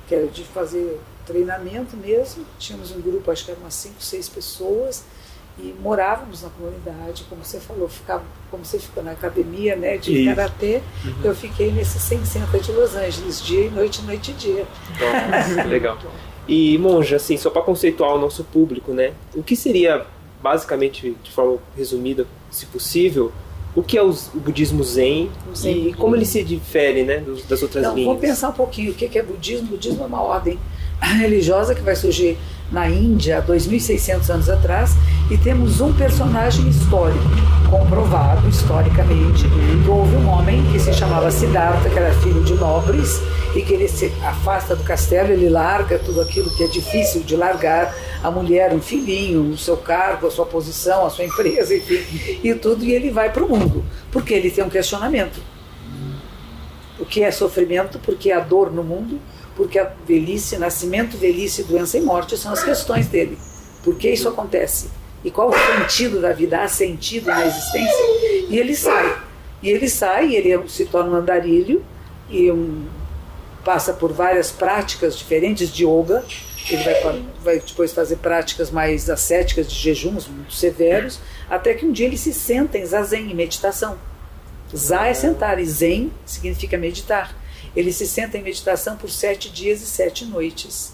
[0.07, 2.43] que era de fazer treinamento mesmo.
[2.57, 5.03] Tínhamos um grupo, acho que eram umas cinco, seis pessoas.
[5.59, 10.23] E morávamos na comunidade, como você falou, ficava, como você ficou na academia né, de
[10.23, 10.35] Isso.
[10.35, 11.13] karatê, uhum.
[11.23, 12.21] eu fiquei nesse 100
[12.61, 14.67] de Los Angeles, dia e noite, noite e dia.
[14.99, 15.97] Nossa, legal.
[16.47, 19.13] E monja, assim, só para conceituar o nosso público, né?
[19.35, 20.05] O que seria
[20.41, 23.31] basicamente, de forma resumida, se possível,
[23.75, 27.83] o que é o, budismo zen, zen e como ele se difere né, das outras
[27.83, 28.07] então, linhas?
[28.07, 29.67] Vamos pensar um pouquinho o que é budismo.
[29.67, 30.59] O budismo é uma ordem
[30.99, 32.37] religiosa que vai surgir
[32.71, 34.95] na Índia há 2.600 anos atrás
[35.29, 37.23] e temos um personagem histórico,
[37.69, 39.45] comprovado historicamente,
[39.83, 43.21] que houve um homem que se chamava Siddhartha, que era filho de nobres
[43.55, 47.35] e que ele se afasta do castelo, ele larga tudo aquilo que é difícil de
[47.35, 52.39] largar, a mulher, um filhinho, o seu cargo, a sua posição, a sua empresa, enfim,
[52.43, 55.41] e tudo, e ele vai para o mundo, porque ele tem um questionamento.
[56.99, 57.99] O que é sofrimento?
[57.99, 59.19] Porque há dor no mundo?
[59.57, 63.37] Porque a velhice, nascimento, velhice, doença e morte são as questões dele.
[63.83, 64.89] Por que isso acontece?
[65.25, 66.61] E qual o sentido da vida?
[66.61, 68.05] Há sentido na existência?
[68.47, 69.17] E ele sai.
[69.63, 71.83] E ele sai, ele se torna um andarilho
[72.29, 72.85] e um,
[73.65, 76.23] passa por várias práticas diferentes de yoga.
[76.69, 81.91] Ele vai, vai depois fazer práticas mais ascéticas de jejuns muito severos, até que um
[81.91, 83.97] dia ele se senta em zazen, em meditação.
[84.71, 87.33] Za é sentar e zen significa meditar.
[87.77, 90.93] Ele se senta em meditação por sete dias e sete noites.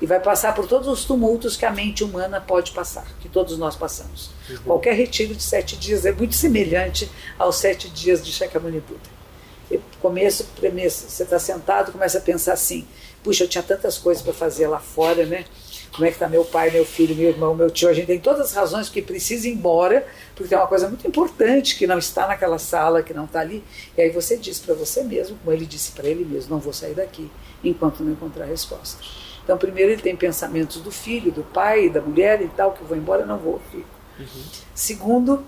[0.00, 3.58] E vai passar por todos os tumultos que a mente humana pode passar, que todos
[3.58, 4.30] nós passamos.
[4.48, 4.58] Uhum.
[4.58, 9.82] Qualquer retiro de sete dias é muito semelhante aos sete dias de Shakyamuni Buda.
[10.00, 12.86] começo, premissa, você está sentado, começa a pensar assim:
[13.24, 15.44] puxa, eu tinha tantas coisas para fazer lá fora, né?
[15.92, 17.88] Como é que está meu pai, meu filho, meu irmão, meu tio.
[17.88, 21.06] A gente tem todas as razões que precisa ir embora, porque tem uma coisa muito
[21.06, 23.62] importante que não está naquela sala, que não está ali.
[23.96, 26.72] E aí você diz para você mesmo, como ele disse para ele mesmo, não vou
[26.72, 27.30] sair daqui
[27.62, 29.02] enquanto não encontrar a resposta.
[29.42, 32.96] Então, primeiro ele tem pensamentos do filho, do pai, da mulher e tal, que vou
[32.96, 33.88] embora, não vou, fico.
[34.18, 34.42] Uhum.
[34.74, 35.44] Segundo,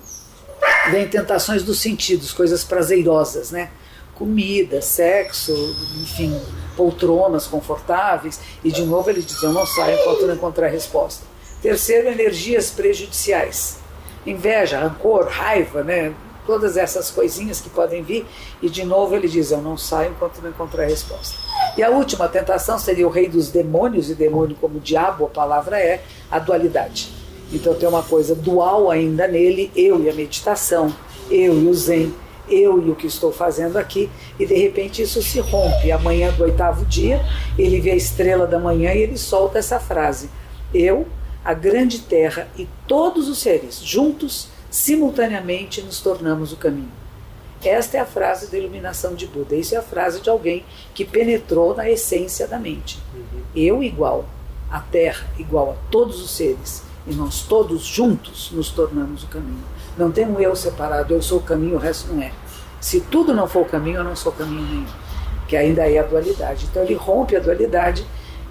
[0.91, 3.71] vem tentações dos sentidos, coisas prazerosas, né?
[4.23, 5.53] Comida, sexo,
[6.01, 6.41] enfim,
[6.77, 11.25] poltronas confortáveis, e de novo ele diz: Eu não saio enquanto não encontrar resposta.
[11.61, 13.79] Terceiro, energias prejudiciais.
[14.25, 16.15] Inveja, rancor, raiva, né?
[16.47, 18.25] todas essas coisinhas que podem vir,
[18.63, 21.37] e de novo ele diz: Eu não saio enquanto não encontrar resposta.
[21.77, 25.81] E a última tentação seria o rei dos demônios, e demônio como diabo, a palavra
[25.81, 27.11] é a dualidade.
[27.53, 30.95] Então tem uma coisa dual ainda nele, eu e a meditação,
[31.29, 32.15] eu e o zen,
[32.49, 35.93] eu e o que estou fazendo aqui, e de repente isso se rompe.
[35.93, 37.25] Amanhã do oitavo dia,
[37.59, 40.31] ele vê a estrela da manhã e ele solta essa frase:
[40.75, 41.07] Eu,
[41.45, 47.03] a grande terra e todos os seres, juntos, simultaneamente, nos tornamos o caminho.
[47.65, 49.55] Esta é a frase da iluminação de Buda.
[49.55, 52.99] Isso é a frase de alguém que penetrou na essência da mente.
[53.15, 53.43] Uhum.
[53.55, 54.25] Eu igual
[54.69, 59.63] a terra, igual a todos os seres, e nós todos juntos nos tornamos o caminho.
[59.97, 62.33] Não tem um eu separado, eu sou o caminho, o resto não é.
[62.81, 64.87] Se tudo não for o caminho, eu não sou caminho nenhum.
[65.47, 66.67] Que ainda é a dualidade.
[66.71, 68.05] Então ele rompe a dualidade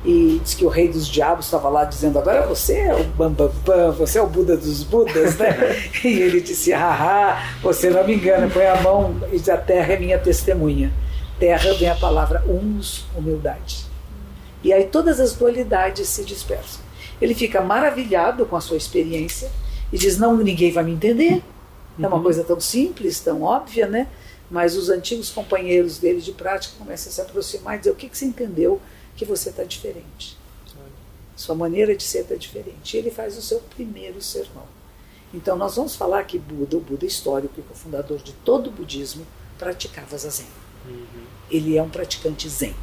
[0.03, 3.53] e diz que o rei dos diabos estava lá dizendo: Agora você é o Bambambam,
[3.65, 5.57] bam, bam, você é o Buda dos Budas, né?
[6.03, 9.93] e ele disse: Haha, você não me engana, põe a mão e diz: A terra
[9.93, 10.91] é minha testemunha.
[11.39, 13.85] Terra vem a palavra uns, humildade.
[14.63, 16.81] E aí todas as dualidades se dispersam.
[17.21, 19.49] Ele fica maravilhado com a sua experiência
[19.91, 21.43] e diz: Não, ninguém vai me entender.
[21.99, 22.23] É uma uhum.
[22.23, 24.07] coisa tão simples, tão óbvia, né?
[24.49, 28.09] Mas os antigos companheiros dele de prática começam a se aproximar e dizer: o que,
[28.09, 28.81] que você entendeu
[29.15, 30.37] que você está diferente?
[31.35, 32.95] Sua maneira de ser está diferente.
[32.95, 34.65] E ele faz o seu primeiro sermão.
[35.33, 39.25] Então, nós vamos falar que Buda, o Buda histórico e fundador de todo o budismo,
[39.57, 40.45] praticava zazen.
[40.85, 41.23] Uhum.
[41.49, 42.75] Ele é um praticante zen.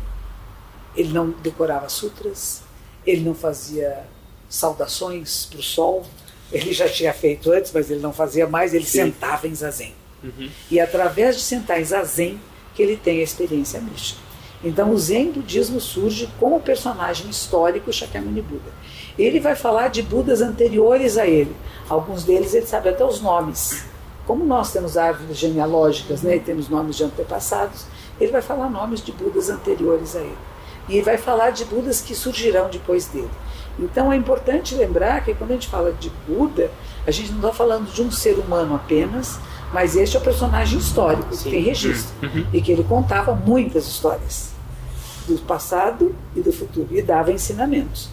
[0.96, 2.62] Ele não decorava sutras,
[3.06, 4.04] ele não fazia
[4.48, 6.06] saudações para o sol,
[6.52, 9.04] ele já tinha feito antes, mas ele não fazia mais, ele Sim.
[9.04, 9.94] sentava em zazen.
[10.22, 10.48] Uhum.
[10.70, 12.40] E através de sentar em zazen
[12.74, 14.28] que ele tem a experiência mística.
[14.62, 18.70] Então o Zen budismo surge como personagem histórico Shakyamuni Buda.
[19.16, 21.54] Ele vai falar de Budas anteriores a ele.
[21.88, 23.84] Alguns deles ele sabe até os nomes.
[24.26, 27.86] Como nós temos árvores genealógicas, né, e temos nomes de antepassados,
[28.20, 30.38] ele vai falar nomes de Budas anteriores a ele.
[30.88, 33.30] E vai falar de Budas que surgirão depois dele.
[33.78, 36.70] Então é importante lembrar que quando a gente fala de Buda,
[37.06, 39.38] a gente não está falando de um ser humano apenas,
[39.72, 41.44] mas este é o personagem histórico Sim.
[41.44, 42.46] que tem registro uhum.
[42.52, 44.50] e que ele contava muitas histórias
[45.26, 48.08] do passado e do futuro e dava ensinamentos.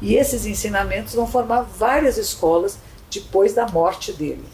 [0.00, 2.78] E esses ensinamentos vão formar várias escolas
[3.10, 4.44] depois da morte dele.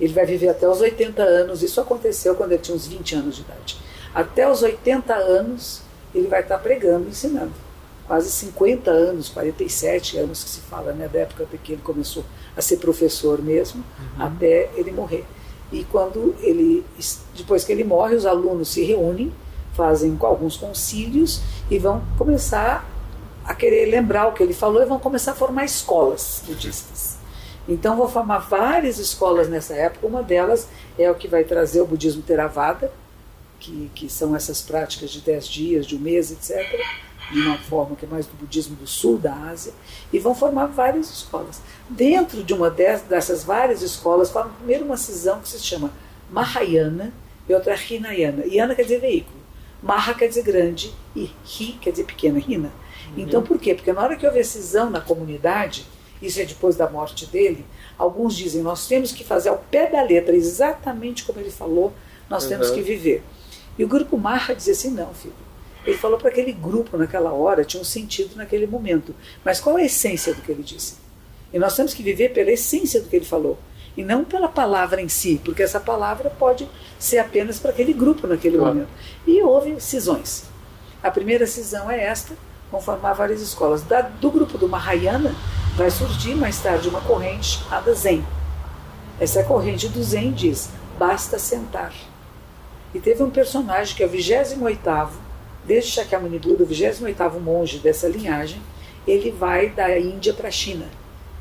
[0.00, 3.36] Ele vai viver até os 80 anos, isso aconteceu quando ele tinha uns 20 anos
[3.36, 3.78] de idade.
[4.14, 5.82] Até os 80 anos
[6.14, 7.65] ele vai estar pregando, ensinando.
[8.06, 12.24] Quase 50 anos, 47 anos que se fala, né, da época que ele começou
[12.56, 14.24] a ser professor mesmo, uhum.
[14.24, 15.24] até ele morrer.
[15.72, 16.84] E quando ele,
[17.36, 19.32] depois que ele morre, os alunos se reúnem,
[19.74, 21.40] fazem alguns concílios
[21.70, 22.88] e vão começar
[23.44, 27.16] a querer lembrar o que ele falou e vão começar a formar escolas budistas.
[27.68, 31.86] Então vão formar várias escolas nessa época, uma delas é o que vai trazer o
[31.86, 32.90] budismo Theravada,
[33.58, 36.64] que, que são essas práticas de dez dias, de um mês, etc.,
[37.32, 39.72] de uma forma que é mais do budismo do sul da Ásia,
[40.12, 41.60] e vão formar várias escolas.
[41.88, 45.90] Dentro de uma dessas várias escolas, formam primeiro uma cisão que se chama
[46.30, 47.12] Mahayana
[47.48, 48.44] e outra Hinayana.
[48.46, 49.36] Yana quer dizer veículo,
[49.82, 52.70] Maha quer dizer grande e Hi quer dizer pequena, Hina.
[53.08, 53.22] Uhum.
[53.22, 53.74] Então por quê?
[53.74, 55.86] Porque na hora que houve a cisão na comunidade,
[56.22, 57.64] isso é depois da morte dele,
[57.98, 61.92] alguns dizem nós temos que fazer ao pé da letra, exatamente como ele falou,
[62.30, 62.50] nós uhum.
[62.50, 63.22] temos que viver.
[63.78, 65.45] E o grupo Marra dizia assim: não, filho.
[65.86, 69.14] Ele falou para aquele grupo naquela hora, tinha um sentido naquele momento.
[69.44, 70.96] Mas qual a essência do que ele disse?
[71.52, 73.56] E nós temos que viver pela essência do que ele falou.
[73.96, 76.68] E não pela palavra em si, porque essa palavra pode
[76.98, 78.74] ser apenas para aquele grupo naquele claro.
[78.74, 78.90] momento.
[79.26, 80.44] E houve cisões.
[81.02, 82.34] A primeira cisão é esta,
[82.70, 83.82] vão formar várias escolas.
[83.82, 85.34] Da, do grupo do Mahayana
[85.76, 88.24] vai surgir mais tarde uma corrente chamada Zen.
[89.20, 90.68] Essa corrente do Zen diz:
[90.98, 91.94] basta sentar.
[92.94, 94.58] E teve um personagem que é o 28
[95.66, 98.60] desde Shakyamuni Buda, o 28 monge dessa linhagem,
[99.06, 100.86] ele vai da Índia para a China.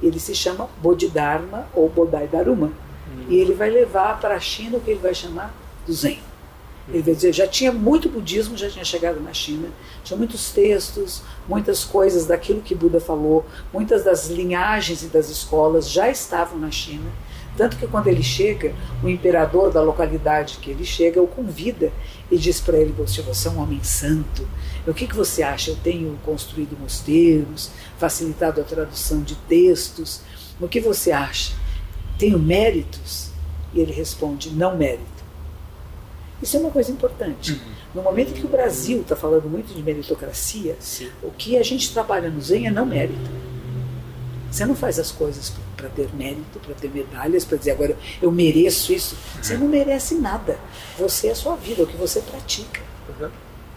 [0.02, 2.68] Ele se chama Bodhidharma ou Bodai Dharma.
[2.68, 3.26] Hum.
[3.30, 5.54] E ele vai levar para a China o que ele vai chamar
[5.86, 6.20] do Zen.
[6.88, 9.70] Ele vai dizer, já tinha muito budismo, já tinha chegado na China,
[10.04, 15.90] tinha muitos textos, muitas coisas daquilo que Buda falou, muitas das linhagens e das escolas
[15.90, 17.10] já estavam na China.
[17.58, 21.92] Tanto que quando ele chega, o imperador da localidade que ele chega o convida
[22.30, 24.48] e diz para ele: você, você é um homem santo,
[24.86, 25.72] o que, que você acha?
[25.72, 30.22] Eu tenho construído mosteiros, facilitado a tradução de textos,
[30.60, 31.54] o que você acha?
[32.18, 33.30] Tenho méritos?
[33.74, 35.16] E ele responde: não mérito.
[36.42, 37.54] Isso é uma coisa importante.
[37.54, 37.76] Uhum.
[37.96, 41.10] No momento que o Brasil está falando muito de meritocracia, Sim.
[41.24, 43.32] o que a gente trabalha no Zen é não mérito.
[44.56, 48.32] Você não faz as coisas para ter mérito, para ter medalhas, para dizer agora eu
[48.32, 49.18] mereço isso.
[49.42, 50.58] Você não merece nada.
[50.98, 52.82] Você é a sua vida, o que você pratica.
[53.20, 53.30] Uhum.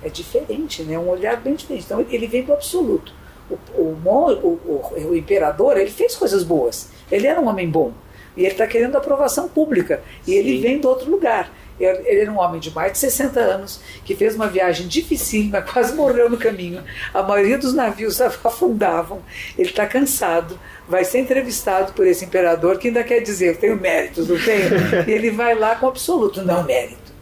[0.05, 0.95] É diferente, né?
[0.95, 1.85] É um olhar bem diferente.
[1.85, 3.13] Então ele vem do absoluto.
[3.51, 6.91] O, o, o, o, imperador ele fez coisas boas.
[7.11, 7.93] Ele era um homem bom.
[8.37, 10.01] E ele está querendo aprovação pública.
[10.29, 10.37] E Sim.
[10.37, 11.53] ele vem de outro lugar.
[11.79, 15.95] Ele era um homem de mais de 60 anos, que fez uma viagem dificílima, quase
[15.95, 16.83] morreu no caminho.
[17.15, 19.23] A maioria dos navios afundavam.
[19.57, 23.77] Ele está cansado, vai ser entrevistado por esse imperador que ainda quer dizer: eu tenho
[23.77, 24.69] méritos, não tenho?
[25.07, 27.13] E ele vai lá com absoluto, não mérito.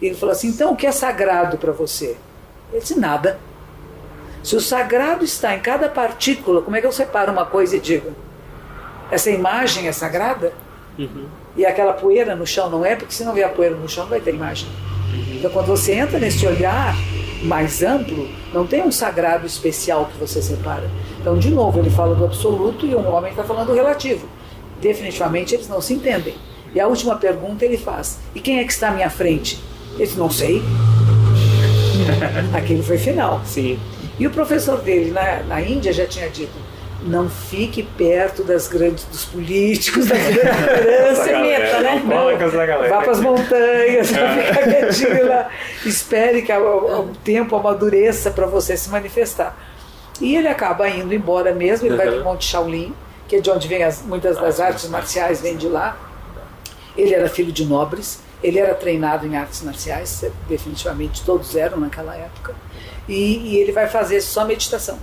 [0.00, 2.16] E ele falou assim: então o que é sagrado para você?
[2.72, 3.38] Ele disse: nada.
[4.42, 7.80] Se o sagrado está em cada partícula, como é que eu separo uma coisa e
[7.80, 8.14] digo?
[9.10, 10.52] Essa imagem é sagrada?
[10.98, 11.26] Uhum.
[11.56, 14.04] E aquela poeira no chão não é, porque se não vier a poeira no chão
[14.04, 14.68] não vai ter imagem.
[15.32, 16.94] Então quando você entra nesse olhar
[17.44, 20.90] mais amplo, não tem um sagrado especial que você separa.
[21.20, 24.26] Então, de novo, ele fala do absoluto e um homem está falando do relativo.
[24.80, 26.34] Definitivamente eles não se entendem.
[26.74, 29.62] E a última pergunta ele faz: E quem é que está à minha frente?
[29.94, 30.62] Ele diz: Não sei.
[32.52, 33.40] Aquele foi final.
[33.44, 33.78] Sim.
[34.18, 36.52] E o professor dele na, na Índia já tinha dito:
[37.04, 42.02] não fique perto das grandes dos políticos, da liderança, meta, né?
[42.04, 45.50] Não, vá para as montanhas, vai ficar quietinho lá.
[45.84, 49.56] Espere que o, tempo amadureça para você se manifestar.
[50.20, 51.98] E ele acaba indo embora mesmo, ele uhum.
[51.98, 52.94] vai para o Monte Shaolin,
[53.28, 55.98] que é de onde vem as, muitas das ah, artes marciais, vem de lá.
[56.96, 62.14] Ele era filho de nobres, ele era treinado em artes marciais, definitivamente todos eram naquela
[62.16, 62.54] época,
[63.08, 64.98] e, e ele vai fazer só meditação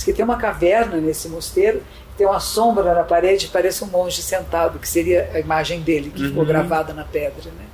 [0.00, 1.82] Diz que tem uma caverna nesse mosteiro,
[2.16, 6.22] tem uma sombra na parede, parece um monge sentado, que seria a imagem dele, que
[6.22, 6.28] uhum.
[6.28, 7.50] ficou gravada na pedra.
[7.50, 7.66] Né?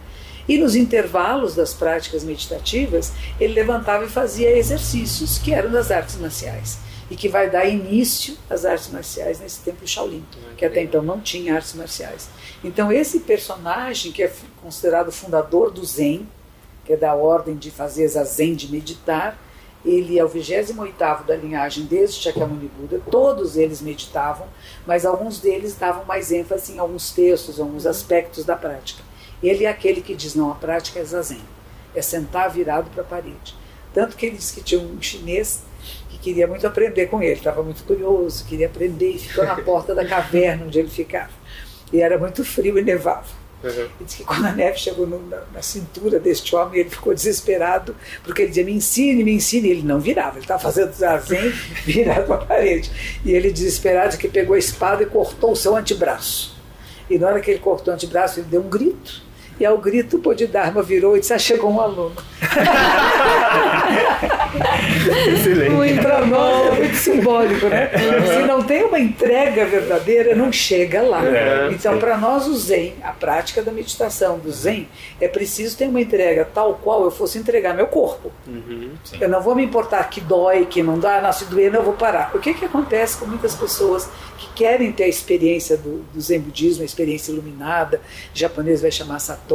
[0.49, 6.17] E nos intervalos das práticas meditativas, ele levantava e fazia exercícios que eram das artes
[6.17, 10.25] marciais e que vai dar início às artes marciais nesse templo Shaolin,
[10.57, 12.29] que até então não tinha artes marciais.
[12.65, 16.27] Então esse personagem que é considerado fundador do Zen,
[16.85, 19.39] que é da ordem de fazer zazen, de meditar,
[19.87, 24.49] ele é o 28º da linhagem desde Shakyamuni Buda, todos eles meditavam,
[24.85, 29.03] mas alguns deles davam mais ênfase em alguns textos, alguns aspectos da prática.
[29.41, 31.41] Ele é aquele que diz, não, a prática é zazen,
[31.95, 33.55] é sentar virado para a parede.
[33.95, 35.63] Tanto que ele disse que tinha um chinês
[36.11, 39.95] que queria muito aprender com ele, estava muito curioso, queria aprender e ficou na porta
[39.95, 41.31] da caverna onde ele ficava.
[41.93, 43.46] E era muito frio e nevava.
[43.65, 43.89] Uhum.
[44.01, 47.15] E diz que quando a neve chegou no, na, na, cintura deste homem, ele ficou
[47.15, 49.69] desesperado, porque ele dizia: Me ensine, me ensine.
[49.69, 51.51] E ele não virava, ele estava fazendo zazen
[51.85, 52.91] virado para a parede.
[53.25, 56.55] E ele, desesperado, que pegou a espada e cortou o seu antebraço.
[57.09, 59.26] E na hora que ele cortou o antebraço, ele deu um grito.
[59.59, 62.17] E ao grito, o Bodhidharma virou e disse: ah, chegou um aluno.
[65.33, 66.01] Excelente.
[66.29, 67.91] Nós é muito simbólico, né?
[68.27, 71.25] Se não tem uma entrega verdadeira, não chega lá.
[71.25, 74.89] É, então, para nós, o Zen, a prática da meditação do Zen,
[75.21, 78.33] é preciso ter uma entrega tal qual eu fosse entregar meu corpo.
[78.47, 78.91] Uhum,
[79.21, 82.33] eu não vou me importar que dói, que não dá, nasce doendo, eu vou parar.
[82.35, 86.41] O que, que acontece com muitas pessoas que querem ter a experiência do, do Zen
[86.41, 88.01] budismo, a experiência iluminada,
[88.35, 89.46] japonês vai chamar Satori,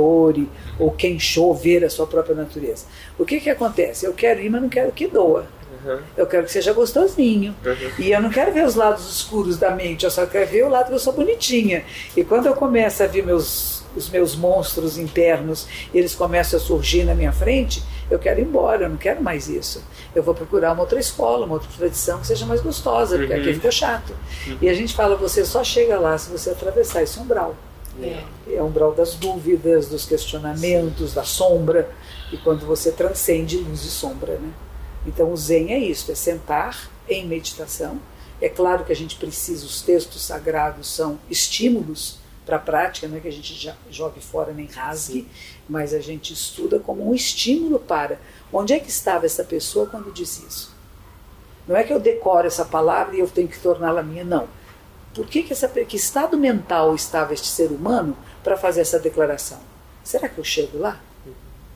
[0.80, 2.86] ou Kensho, ver a sua própria natureza.
[3.18, 4.06] O que, que acontece?
[4.06, 5.46] Eu quero ir, mas não quero que doa.
[5.84, 6.00] Uhum.
[6.16, 7.56] Eu quero que seja gostosinho.
[7.66, 7.92] Uhum.
[8.00, 10.70] E eu não quero ver os lados escuros da mente, eu só quero ver o
[10.70, 11.84] lado que eu sou bonitinha.
[12.16, 17.04] E quando eu começo a ver meus, os meus monstros internos, eles começam a surgir
[17.04, 19.84] na minha frente, eu quero ir embora, eu não quero mais isso.
[20.14, 23.40] Eu vou procurar uma outra escola, uma outra tradição que seja mais gostosa, porque uhum.
[23.40, 24.14] aqui ficou chato.
[24.48, 24.58] Uhum.
[24.62, 27.56] E a gente fala, você só chega lá se você atravessar esse umbral.
[28.02, 28.56] É.
[28.56, 31.16] é umbral das dúvidas, dos questionamentos, Sim.
[31.16, 31.90] da sombra.
[32.32, 34.52] E quando você transcende luz e sombra, né?
[35.06, 38.00] Então o Zen é isso, é sentar em meditação.
[38.42, 43.18] É claro que a gente precisa, os textos sagrados são estímulos para a prática, não
[43.18, 45.28] é que a gente já jogue fora nem rasgue, Sim.
[45.70, 48.18] mas a gente estuda como um estímulo para
[48.52, 50.76] onde é que estava essa pessoa quando disse isso.
[51.68, 54.48] Não é que eu decoro essa palavra e eu tenho que torná-la minha, não.
[55.14, 59.60] Por que, que, essa, que estado mental estava este ser humano para fazer essa declaração?
[60.04, 61.02] Será que eu chego lá?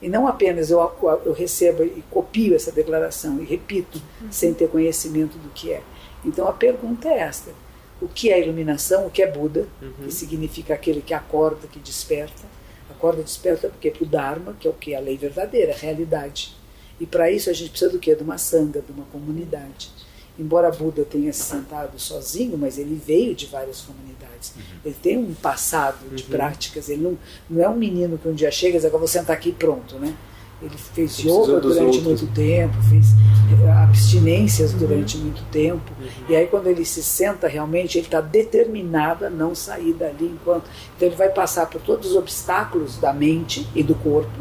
[0.00, 0.80] E não apenas eu,
[1.24, 4.30] eu recebo e copio essa declaração e repito uhum.
[4.30, 5.82] sem ter conhecimento do que é.
[6.24, 7.50] Então a pergunta é esta:
[8.00, 9.06] o que é iluminação?
[9.06, 9.66] O que é Buda?
[9.80, 9.92] Uhum.
[10.04, 12.44] Que significa aquele que acorda, que desperta.
[12.90, 15.76] Acorda, desperta porque é para o Dharma, que é o que a lei verdadeira, a
[15.76, 16.54] realidade.
[17.00, 18.14] E para isso a gente precisa do quê?
[18.14, 19.90] De uma sanga, de uma comunidade.
[20.38, 24.52] Embora Buda tenha se sentado sozinho, mas ele veio de várias comunidades.
[24.54, 24.62] Uhum.
[24.84, 26.28] Ele tem um passado de uhum.
[26.28, 26.88] práticas.
[26.88, 27.18] Ele não,
[27.48, 29.52] não é um menino que um dia chega e diz, agora vou sentar aqui e
[29.52, 30.14] pronto, né?
[30.60, 32.02] Ele fez ele yoga durante outros.
[32.02, 33.06] muito tempo, fez
[33.62, 34.78] eh, abstinências uhum.
[34.78, 35.92] durante muito tempo.
[35.98, 36.06] Uhum.
[36.28, 40.64] E aí, quando ele se senta realmente, ele está determinado a não sair dali enquanto.
[40.96, 44.38] Então, ele vai passar por todos os obstáculos da mente e do corpo,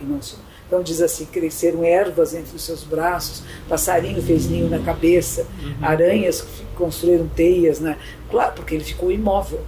[0.00, 0.36] e não só
[0.72, 5.74] então diz assim, cresceram ervas entre os seus braços, passarinho fez ninho na cabeça, uhum.
[5.82, 7.98] aranhas construíram teias, né?
[8.30, 9.60] Claro, porque ele ficou imóvel.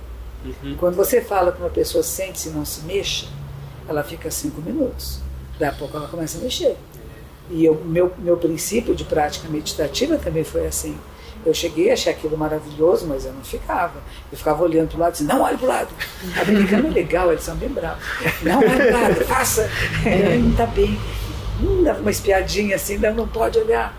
[0.43, 0.77] Uhum.
[0.79, 3.27] Quando você fala para uma pessoa sente-se não se mexa,
[3.87, 5.21] ela fica cinco minutos.
[5.59, 6.75] Daqui a pouco ela começa a mexer.
[7.51, 10.97] E o meu, meu princípio de prática meditativa também foi assim.
[11.45, 14.03] Eu cheguei, achei aquilo maravilhoso, mas eu não ficava.
[14.33, 15.89] Eu ficava olhando para o lado e não olhe para o lado.
[16.37, 18.03] A americana é legal, eles são bem bravos.
[18.43, 19.71] Não olhe para o lado, faça.
[20.07, 20.99] Ele não está bem.
[21.61, 23.95] Hum, dava uma espiadinha assim, não, não pode olhar.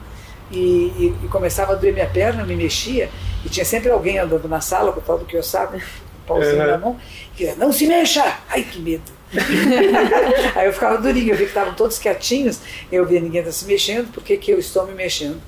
[0.52, 3.10] E, e, e, começava a doer minha perna, eu me mexia,
[3.44, 5.84] e tinha sempre alguém andando na sala com o tal do que eu sabe,
[6.28, 6.68] pauzinho uhum.
[6.68, 7.00] na mão,
[7.36, 8.38] que dizia, não se mexa!
[8.48, 9.12] Ai, que medo!
[10.56, 12.60] Aí eu ficava durinho, eu vi que estavam todos quietinhos,
[12.92, 15.42] eu via ninguém tá se mexendo, por que, que eu estou me mexendo?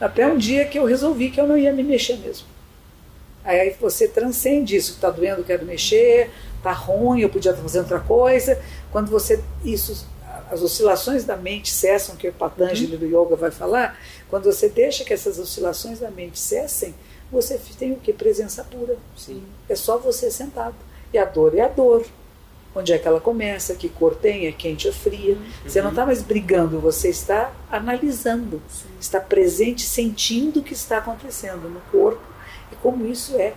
[0.00, 2.46] Até um dia que eu resolvi que eu não ia me mexer mesmo.
[3.44, 8.00] Aí você transcende isso, está doendo, quero mexer, está ruim, eu podia estar fazendo outra
[8.00, 8.60] coisa.
[8.90, 10.06] Quando você isso
[10.50, 12.98] as oscilações da mente cessam, que o Patanjali uhum.
[12.98, 16.94] do yoga vai falar, quando você deixa que essas oscilações da mente cessem,
[17.30, 18.12] você tem o que?
[18.12, 18.96] Presença pura.
[19.16, 19.42] Sim.
[19.68, 20.76] É só você sentado.
[21.12, 22.06] E a dor é a dor
[22.76, 25.34] onde é que ela começa, que cor tem, é quente ou fria.
[25.34, 25.44] Uhum.
[25.66, 28.88] Você não está mais brigando, você está analisando, Sim.
[29.00, 32.20] está presente, sentindo o que está acontecendo no corpo
[32.70, 33.54] e como isso é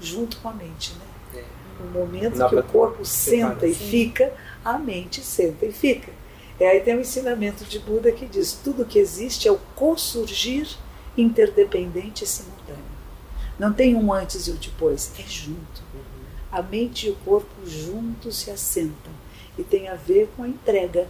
[0.00, 0.94] junto com a mente.
[0.94, 1.42] Né?
[1.42, 1.84] É.
[1.84, 4.32] No momento não que o corpo senta e fica,
[4.64, 6.10] a mente senta e fica.
[6.58, 10.66] E aí tem um ensinamento de Buda que diz: tudo que existe é o consurgir
[11.14, 12.80] interdependente e simultâneo.
[13.58, 15.82] Não tem um antes e um depois, é junto
[16.52, 19.12] a mente e o corpo juntos se assentam
[19.58, 21.08] e tem a ver com a entrega.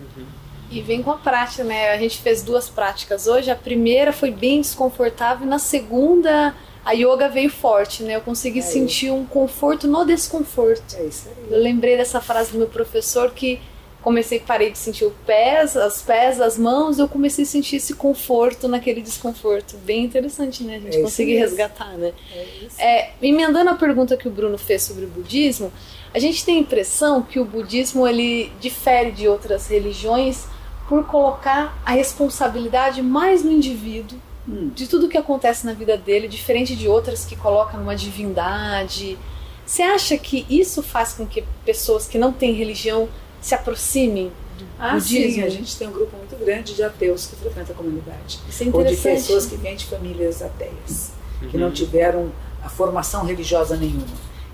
[0.00, 0.26] Uhum.
[0.70, 1.90] E vem com a prática, né?
[1.90, 3.50] A gente fez duas práticas hoje.
[3.50, 8.16] A primeira foi bem desconfortável, e na segunda a yoga veio forte, né?
[8.16, 9.14] Eu consegui é sentir isso.
[9.14, 10.96] um conforto no desconforto.
[10.96, 11.52] É isso aí.
[11.52, 13.60] Eu lembrei dessa frase do meu professor que
[14.02, 17.94] comecei, parei de sentir os pés, as pés, as mãos, eu comecei a sentir esse
[17.94, 19.76] conforto naquele desconforto.
[19.78, 20.76] Bem interessante, né?
[20.76, 22.12] A gente é conseguir resgatar, né?
[22.34, 22.80] É isso.
[22.80, 25.72] É, emendando a pergunta que o Bruno fez sobre o budismo,
[26.12, 30.46] a gente tem a impressão que o budismo ele difere de outras religiões
[30.88, 34.70] por colocar a responsabilidade mais no indivíduo hum.
[34.74, 39.16] de tudo que acontece na vida dele, diferente de outras que colocam uma divindade.
[39.64, 43.08] Você acha que isso faz com que pessoas que não têm religião
[43.40, 45.32] se aproximem do ah, budismo?
[45.34, 48.40] Sim, a gente tem um grupo muito grande de ateus que frequentam a comunidade.
[48.48, 51.64] Isso é Ou de pessoas que vêm de famílias ateias, que Uhum.
[51.64, 52.30] não tiveram
[52.62, 54.06] a formação religiosa nenhuma.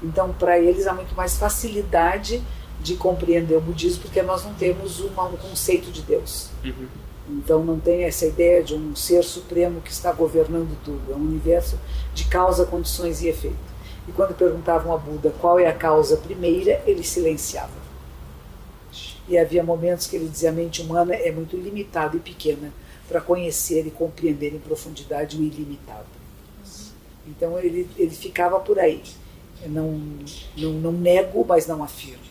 [0.02, 2.42] Então, para eles há muito mais facilidade
[2.80, 6.50] de compreender o budismo, porque nós não temos uma, um conceito de Deus.
[6.64, 6.86] Uhum.
[7.28, 11.12] Então não tem essa ideia de um ser supremo que está governando tudo.
[11.12, 11.76] É um universo
[12.14, 13.56] de causa, condições e efeito.
[14.06, 17.85] E quando perguntavam a Buda qual é a causa primeira, ele silenciava.
[19.28, 22.72] E havia momentos que ele dizia a mente humana é muito limitada e pequena
[23.08, 26.06] para conhecer e compreender em profundidade o ilimitado.
[27.26, 29.02] Então ele, ele ficava por aí.
[29.62, 30.00] Eu não,
[30.56, 32.26] não, não nego, mas não afirmo.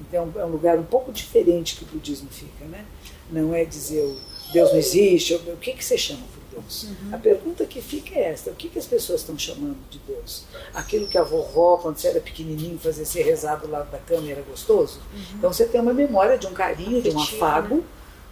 [0.00, 2.84] Então é um lugar um pouco diferente que o budismo fica, né?
[3.30, 4.16] Não é dizer o
[4.52, 6.22] Deus não existe, o o que, que você chama
[6.60, 6.86] Deus?
[7.12, 10.44] A pergunta que fica é esta: o que, que as pessoas estão chamando de Deus?
[10.74, 14.26] Aquilo que a vovó, quando você era pequenininho, fazia ser rezado do lado da cama
[14.26, 15.00] e era gostoso?
[15.34, 17.84] Então você tem uma memória de um carinho, de um Afetivo, afago,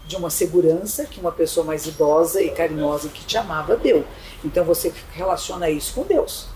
[0.07, 4.05] de uma segurança que uma pessoa mais idosa e carinhosa que te amava deu.
[4.45, 6.47] Então você relaciona isso com Deus.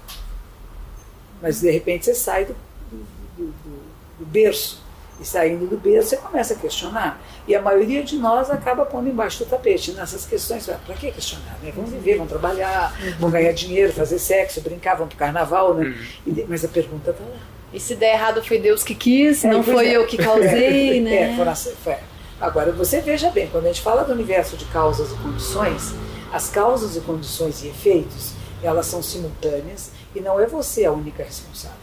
[1.40, 2.56] Mas de repente você sai do,
[2.90, 3.86] do, do-
[4.18, 4.80] do berço.
[5.20, 7.20] E saindo do berço você começa a questionar.
[7.48, 10.66] E a maioria de nós acaba pondo embaixo do tapete nessas questões.
[10.66, 11.56] Para que questionar?
[11.62, 11.72] Né?
[11.74, 15.72] Vamos viver, vamos trabalhar, vamos ganhar dinheiro, fazer sexo, brincar, vamos pro carnaval.
[15.74, 15.96] Né?
[16.26, 17.36] E de- mas a pergunta está lá.
[17.72, 19.96] E se der errado foi Deus que quis, É, não foi é.
[19.96, 21.34] eu que causei, É, né?
[21.36, 21.96] foram as- foi.
[22.38, 25.94] Agora, você veja bem, quando a gente fala do universo de causas e condições,
[26.30, 31.22] as causas e condições e efeitos, elas são simultâneas e não é você a única
[31.24, 31.78] responsável.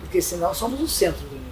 [0.00, 1.43] Porque senão somos o centro do universo.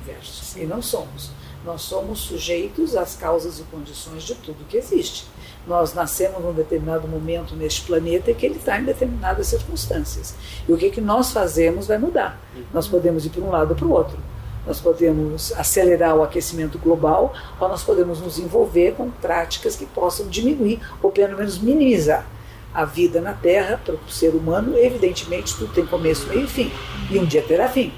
[0.57, 1.31] E não somos.
[1.65, 5.27] Nós somos sujeitos às causas e condições de tudo que existe.
[5.67, 10.35] Nós nascemos num determinado momento neste planeta que ele está em determinadas circunstâncias.
[10.69, 12.41] E o que, que nós fazemos vai mudar.
[12.75, 14.19] Nós podemos ir para um lado ou para o outro.
[14.67, 20.27] Nós podemos acelerar o aquecimento global ou nós podemos nos envolver com práticas que possam
[20.29, 22.27] diminuir ou pelo menos minimizar
[22.75, 24.77] a vida na Terra para o ser humano.
[24.77, 26.73] Evidentemente, tudo tem começo, meio e fim.
[27.11, 27.93] E um dia terá fim.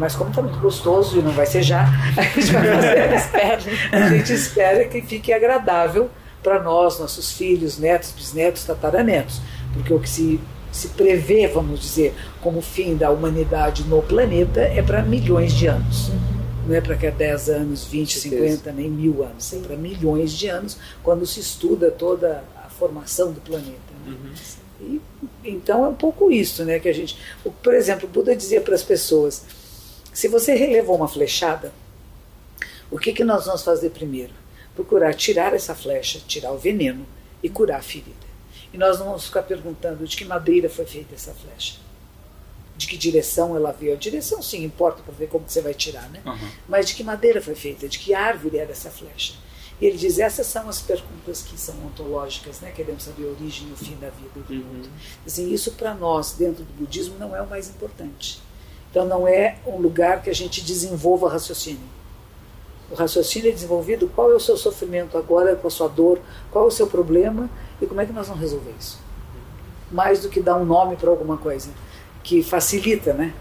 [0.00, 1.84] Mas como está muito gostoso e não vai ser já,
[2.16, 3.70] a gente vai fazer.
[3.92, 6.08] a gente espera que fique agradável
[6.42, 9.42] para nós, nossos filhos, netos, bisnetos, tataranetos.
[9.74, 10.40] Porque o que se,
[10.72, 16.10] se prevê, vamos dizer, como fim da humanidade no planeta é para milhões de anos.
[16.66, 18.56] Não é para que há 10 anos, 20, Certeza.
[18.56, 19.52] 50, nem mil anos.
[19.52, 23.92] É para milhões de anos, quando se estuda toda a formação do planeta.
[24.06, 24.16] né?
[24.80, 25.00] E,
[25.44, 26.78] então é um pouco isso, né?
[26.78, 27.18] Que a gente,
[27.62, 29.44] por exemplo, o Buda dizia para as pessoas:
[30.12, 31.72] se você relevou uma flechada,
[32.90, 34.32] o que que nós vamos fazer primeiro?
[34.74, 37.06] Procurar tirar essa flecha, tirar o veneno
[37.42, 38.28] e curar a ferida.
[38.72, 41.76] E nós não vamos ficar perguntando de que madeira foi feita essa flecha,
[42.76, 43.92] de que direção ela veio.
[43.92, 46.20] A direção sim importa para ver como que você vai tirar, né?
[46.24, 46.48] Uhum.
[46.68, 47.88] Mas de que madeira foi feita?
[47.88, 49.34] De que árvore era essa flecha?
[49.80, 52.70] E ele diz: essas são as perguntas que são ontológicas, né?
[52.70, 54.58] Queremos saber a origem e o fim da vida do Uhum.
[54.60, 54.88] mundo.
[55.26, 58.40] Assim, isso para nós, dentro do budismo, não é o mais importante.
[58.90, 61.88] Então, não é um lugar que a gente desenvolva raciocínio.
[62.90, 66.18] O raciocínio é desenvolvido qual é o seu sofrimento agora, com a sua dor,
[66.50, 67.48] qual é o seu problema
[67.80, 68.98] e como é que nós vamos resolver isso.
[69.92, 71.70] Mais do que dar um nome para alguma coisa,
[72.22, 73.32] que facilita, né?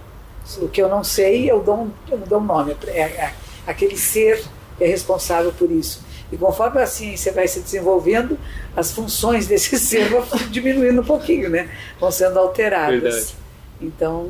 [0.62, 2.76] O que eu não sei, eu dou um, eu dou um nome.
[2.88, 3.34] É, é
[3.66, 4.44] aquele ser
[4.80, 6.02] é responsável por isso.
[6.32, 8.38] E conforme a ciência vai se desenvolvendo,
[8.76, 11.70] as funções desse ser vão diminuindo um pouquinho, né?
[12.00, 13.02] Vão sendo alteradas.
[13.02, 13.36] Verdade.
[13.82, 14.30] Então,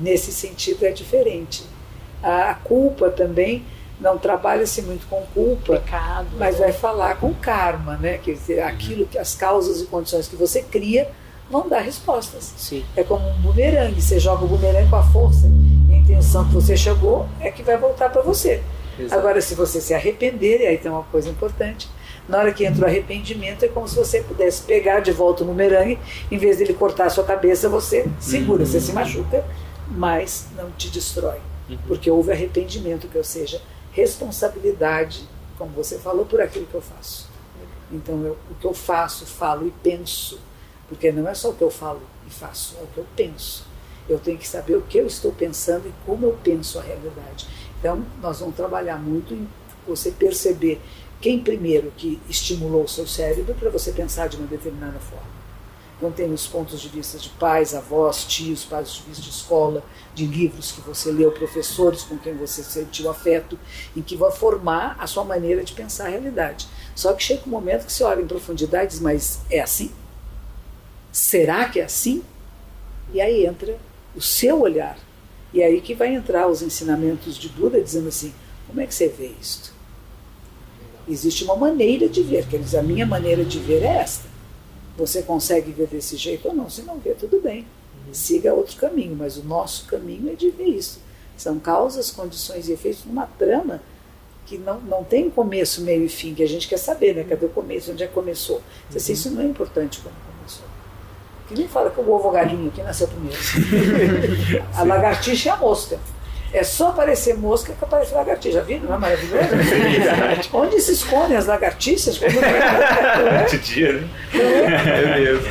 [0.00, 1.64] nesse sentido é diferente.
[2.22, 3.64] A, culpa também
[4.00, 6.28] não trabalha-se muito com culpa, Pecado.
[6.38, 8.18] mas vai falar com karma, né?
[8.18, 11.10] Quer dizer, aquilo que as causas e condições que você cria
[11.50, 12.54] vão dar respostas.
[12.56, 12.84] Sim.
[12.96, 15.46] É como um bumerangue, você joga o bumerangue com a força
[15.88, 18.62] e a intenção que você chegou é que vai voltar para você.
[18.98, 19.18] Exato.
[19.18, 21.88] Agora, se você se arrepender, e aí tem uma coisa importante,
[22.28, 25.46] na hora que entra o arrependimento, é como se você pudesse pegar de volta o
[25.46, 25.98] bumerangue,
[26.30, 29.44] em vez dele cortar a sua cabeça, você segura, você se machuca,
[29.88, 31.38] mas não te destrói.
[31.86, 33.60] Porque houve arrependimento, que ou seja,
[33.92, 37.28] responsabilidade, como você falou, por aquilo que eu faço.
[37.92, 40.38] Então, eu, o que eu faço, falo e penso,
[40.88, 43.66] porque não é só o que eu falo e faço, é o que eu penso.
[44.08, 47.48] Eu tenho que saber o que eu estou pensando e como eu penso a realidade.
[47.78, 49.48] Então, nós vamos trabalhar muito em
[49.86, 50.80] você perceber
[51.20, 55.40] quem primeiro que estimulou o seu cérebro para você pensar de uma determinada forma.
[55.96, 59.84] Então, tem os pontos de vista de pais, avós, tios, pontos de vista de escola,
[60.14, 63.58] de livros que você leu, professores com quem você sentiu afeto,
[63.94, 66.66] em que vai formar a sua maneira de pensar a realidade.
[66.94, 69.90] Só que chega um momento que você olha em profundidade e diz, mas é assim?
[71.12, 72.24] Será que é assim?
[73.12, 73.76] E aí entra
[74.16, 74.98] o seu olhar.
[75.52, 78.32] E é aí que vai entrar os ensinamentos de Buda dizendo assim:
[78.66, 79.79] como é que você vê isto?
[81.10, 84.28] Existe uma maneira de ver, quer dizer, a minha maneira de ver é esta.
[84.96, 86.70] Você consegue ver desse jeito ou não?
[86.70, 87.66] Se não vê, tudo bem.
[88.12, 91.00] Siga outro caminho, mas o nosso caminho é de ver isso.
[91.36, 93.80] São causas, condições e efeitos numa trama
[94.46, 97.24] que não, não tem começo, meio e fim, que a gente quer saber, né?
[97.24, 97.92] Cadê o começo?
[97.92, 98.60] Onde é que começou?
[98.94, 100.64] Assim, isso não é importante como começou.
[101.48, 103.38] Que nem fala que o ovo galinho que nasceu primeiro.
[104.74, 105.98] a lagartixa é a mosca.
[106.52, 108.58] É só aparecer mosca que aparece lagartixa.
[108.58, 108.86] Já viram?
[108.86, 109.48] Não é maravilhoso?
[110.52, 112.18] Onde se escondem as lagartixas?
[112.18, 113.44] Quando é?
[113.44, 114.08] De dia, né?
[114.34, 115.48] É mesmo.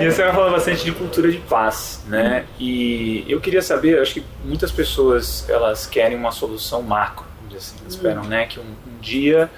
[0.00, 2.44] E a senhora fala bastante de cultura de paz, né?
[2.60, 7.26] E eu queria saber, acho que muitas pessoas elas querem uma solução macro,
[7.56, 8.26] assim, esperam, hum.
[8.26, 8.46] né?
[8.46, 9.50] Que um, um dia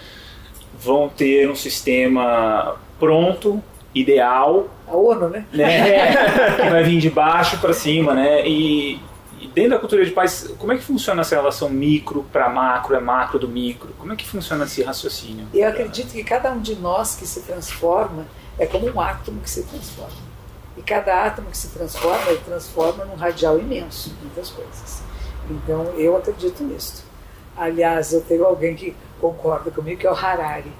[0.78, 3.62] vão ter um sistema pronto
[3.94, 4.68] ideal.
[4.86, 5.44] A ONU, né?
[5.52, 6.56] né?
[6.56, 8.46] que vai vir de baixo para cima, né?
[8.46, 9.00] E
[9.54, 13.00] dentro da cultura de paz, como é que funciona essa relação micro para macro, é
[13.00, 13.92] macro do micro?
[13.98, 15.46] Como é que funciona esse raciocínio?
[15.52, 18.26] Eu acredito que cada um de nós que se transforma
[18.58, 20.28] é como um átomo que se transforma.
[20.76, 25.02] E cada átomo que se transforma, ele transforma num radial imenso, muitas coisas.
[25.50, 27.04] Então, eu acredito nisso.
[27.56, 30.72] Aliás, eu tenho alguém que concorda comigo, que é o Harari.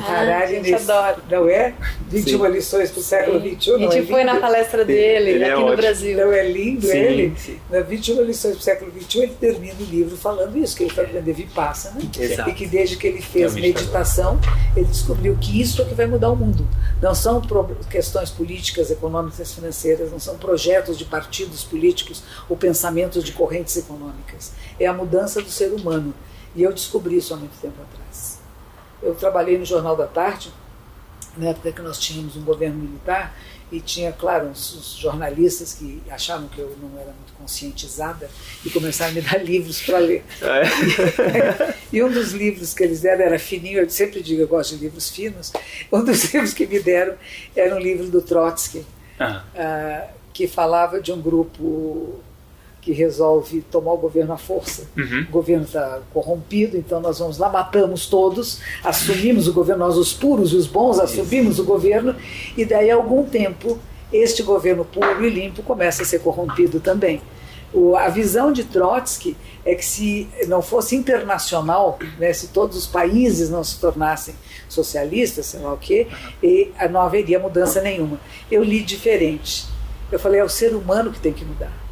[0.00, 1.18] Ah, Harari nesse, adora.
[1.30, 1.74] não é?
[2.08, 2.48] 21 sim.
[2.48, 3.74] lições para o século XXI.
[3.74, 6.16] A gente é foi na palestra dele ele é aqui é no Brasil.
[6.16, 7.34] Não é lindo sim, ele?
[7.38, 7.60] Sim.
[7.70, 10.92] Na 21 lições para o século XXI, ele termina o livro falando isso, que ele
[10.92, 12.44] foi aprender Vipassana, né?
[12.48, 14.38] e que desde que ele fez meditação,
[14.76, 16.66] ele descobriu que isso é que vai mudar o mundo.
[17.00, 17.42] Não são
[17.90, 24.52] questões políticas, econômicas, financeiras, não são projetos de partidos políticos ou pensamentos de correntes econômicas.
[24.78, 26.14] É a mudança do ser humano.
[26.56, 28.33] E eu descobri isso há muito tempo atrás.
[29.04, 30.52] Eu trabalhei no Jornal da Tarde,
[31.36, 33.36] na época que nós tínhamos um governo militar,
[33.70, 38.30] e tinha, claro, uns, jornalistas que achavam que eu não era muito conscientizada
[38.64, 40.24] e começaram a me dar livros para ler.
[40.40, 41.74] É.
[41.92, 44.84] e um dos livros que eles deram era fininho, eu sempre digo eu gosto de
[44.84, 45.52] livros finos.
[45.92, 47.14] Um dos livros que me deram
[47.54, 48.84] era um livro do Trotsky,
[49.18, 49.44] ah.
[49.54, 52.20] uh, que falava de um grupo
[52.84, 54.82] que resolve tomar o governo à força.
[54.94, 55.24] Uhum.
[55.26, 60.12] O governo está corrompido, então nós vamos lá, matamos todos, assumimos o governo, nós os
[60.12, 62.14] puros e os bons assumimos o governo,
[62.56, 63.78] e daí a algum tempo
[64.12, 67.22] este governo puro e limpo começa a ser corrompido também.
[67.72, 72.86] O, a visão de Trotsky é que se não fosse internacional, né, se todos os
[72.86, 74.34] países não se tornassem
[74.68, 76.06] socialistas, sei lá o quê,
[76.42, 78.20] e não haveria mudança nenhuma.
[78.50, 79.66] Eu li diferente.
[80.12, 81.83] Eu falei, é o ser humano que tem que mudar.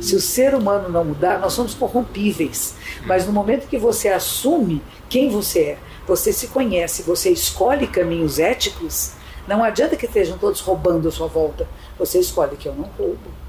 [0.00, 2.74] Se o ser humano não mudar, nós somos corrompíveis.
[3.04, 8.38] Mas no momento que você assume quem você é, você se conhece, você escolhe caminhos
[8.38, 9.12] éticos,
[9.46, 11.68] não adianta que estejam todos roubando a sua volta.
[11.98, 13.44] Você escolhe que eu não roubo.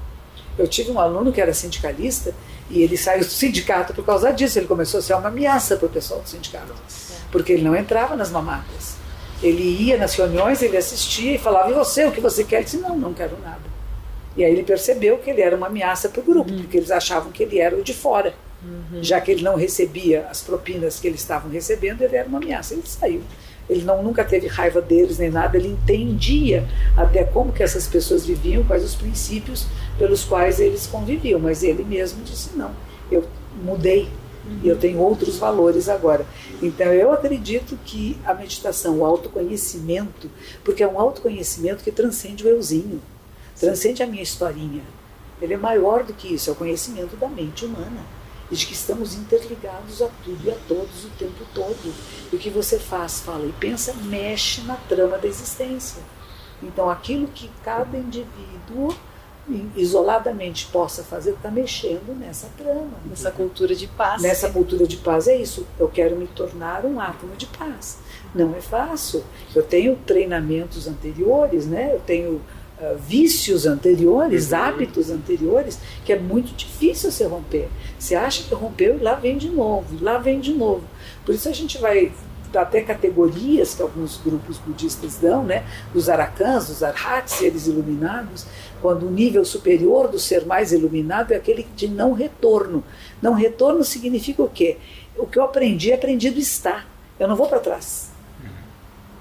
[0.58, 2.34] Eu tive um aluno que era sindicalista
[2.70, 4.58] e ele saiu do sindicato por causa disso.
[4.58, 6.74] Ele começou a ser uma ameaça para o pessoal do sindicato.
[7.30, 8.96] Porque ele não entrava nas mamatas.
[9.42, 12.56] Ele ia nas reuniões, ele assistia e falava: E você, o que você quer?
[12.56, 13.65] Ele disse: Não, não quero nada.
[14.36, 16.58] E aí ele percebeu que ele era uma ameaça para o grupo, uhum.
[16.58, 18.34] porque eles achavam que ele era o de fora.
[18.62, 19.02] Uhum.
[19.02, 22.74] Já que ele não recebia as propinas que eles estavam recebendo, ele era uma ameaça.
[22.74, 23.22] Ele saiu.
[23.68, 28.24] Ele não, nunca teve raiva deles nem nada, ele entendia até como que essas pessoas
[28.24, 29.66] viviam, quais os princípios
[29.98, 31.40] pelos quais eles conviviam.
[31.40, 32.70] Mas ele mesmo disse: não,
[33.10, 33.24] eu
[33.64, 34.08] mudei,
[34.44, 34.60] uhum.
[34.62, 36.24] eu tenho outros valores agora.
[36.62, 40.30] Então eu acredito que a meditação, o autoconhecimento,
[40.62, 43.00] porque é um autoconhecimento que transcende o euzinho
[43.58, 44.82] transcende a minha historinha.
[45.40, 48.00] Ele é maior do que isso, é o conhecimento da mente humana.
[48.50, 51.94] E de que estamos interligados a tudo e a todos o tempo todo.
[52.32, 56.00] E o que você faz, fala e pensa, mexe na trama da existência.
[56.62, 58.94] Então, aquilo que cada indivíduo
[59.76, 62.90] isoladamente possa fazer está mexendo nessa trama.
[63.04, 64.22] Nessa cultura de paz.
[64.22, 65.66] Nessa cultura de paz é isso.
[65.78, 67.98] Eu quero me tornar um átomo de paz.
[68.34, 69.24] Não é fácil.
[69.54, 71.94] Eu tenho treinamentos anteriores, né?
[71.94, 72.40] Eu tenho
[72.80, 74.58] uh, vícios anteriores, uhum.
[74.58, 77.68] hábitos anteriores, que é muito difícil se romper.
[77.98, 80.84] Você acha que rompeu e lá vem de novo, e lá vem de novo.
[81.24, 82.12] Por isso a gente vai
[82.54, 85.64] até categorias que alguns grupos budistas dão, né?
[85.92, 88.46] Dos aracãs, dos arhats, seres iluminados,
[88.80, 92.84] quando o nível superior do ser mais iluminado é aquele de não retorno.
[93.20, 94.78] Não retorno significa o quê?
[95.16, 96.84] O que eu aprendi, aprendido está.
[97.18, 98.10] Eu não vou para trás.
[98.42, 98.50] Uhum.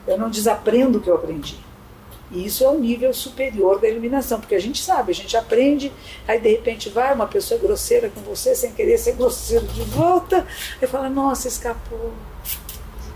[0.08, 1.58] Eu não desaprendo o que eu aprendi.
[2.32, 5.92] E isso é um nível superior da iluminação, porque a gente sabe, a gente aprende,
[6.28, 10.46] aí de repente vai uma pessoa grosseira com você sem querer ser grosseiro de volta,
[10.82, 12.12] e fala, nossa, escapou.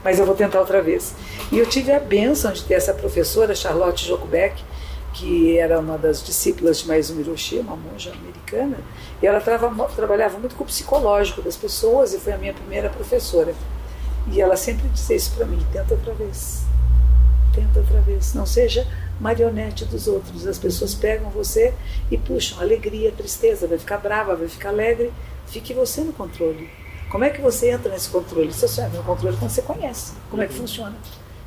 [0.04, 1.14] Mas eu vou tentar outra vez.
[1.52, 4.64] E eu tive a benção de ter essa professora, Charlotte Jokubeck,
[5.14, 8.78] que era uma das discípulas de Maizumi Hiroshi, uma monja americana,
[9.22, 12.90] e ela trava, trabalhava muito com o psicológico das pessoas e foi a minha primeira
[12.90, 13.54] professora.
[14.32, 16.62] E ela sempre dizia isso para mim: tenta outra vez,
[17.60, 18.88] tenta outra vez, não seja
[19.20, 20.48] marionete dos outros.
[20.48, 21.74] As pessoas pegam você
[22.10, 25.12] e puxam alegria, tristeza, vai ficar brava, vai ficar alegre.
[25.48, 26.70] Fique você no controle.
[27.10, 28.54] Como é que você entra nesse controle?
[28.54, 30.96] Você só entra no controle quando você conhece como é que funciona.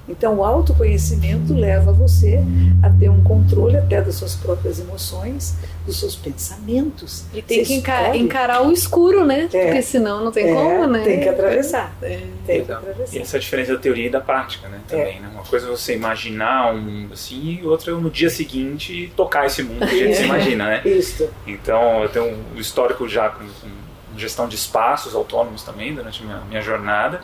[0.08, 2.42] Então, o autoconhecimento leva você
[2.82, 5.54] a ter um controle até das suas próprias emoções,
[5.86, 7.24] dos seus pensamentos.
[7.32, 9.48] E tem você que encarar, encarar, o escuro, né?
[9.52, 9.64] É.
[9.66, 11.04] Porque senão não tem é, como, né?
[11.04, 11.94] Tem que atravessar.
[12.02, 12.20] É.
[12.44, 13.16] Tem que atravessar.
[13.16, 14.80] E essa é a diferença da teoria e da prática, né?
[14.88, 15.20] Também, é.
[15.20, 15.30] né?
[15.32, 19.46] Uma coisa é você imaginar um mundo assim, e outra é no dia seguinte tocar
[19.46, 20.82] esse mundo que a gente se imagina, né?
[20.84, 21.28] Isso.
[21.46, 26.26] Então, eu tenho um histórico já com, com gestão de espaços autônomos também durante a
[26.26, 27.22] minha, minha jornada.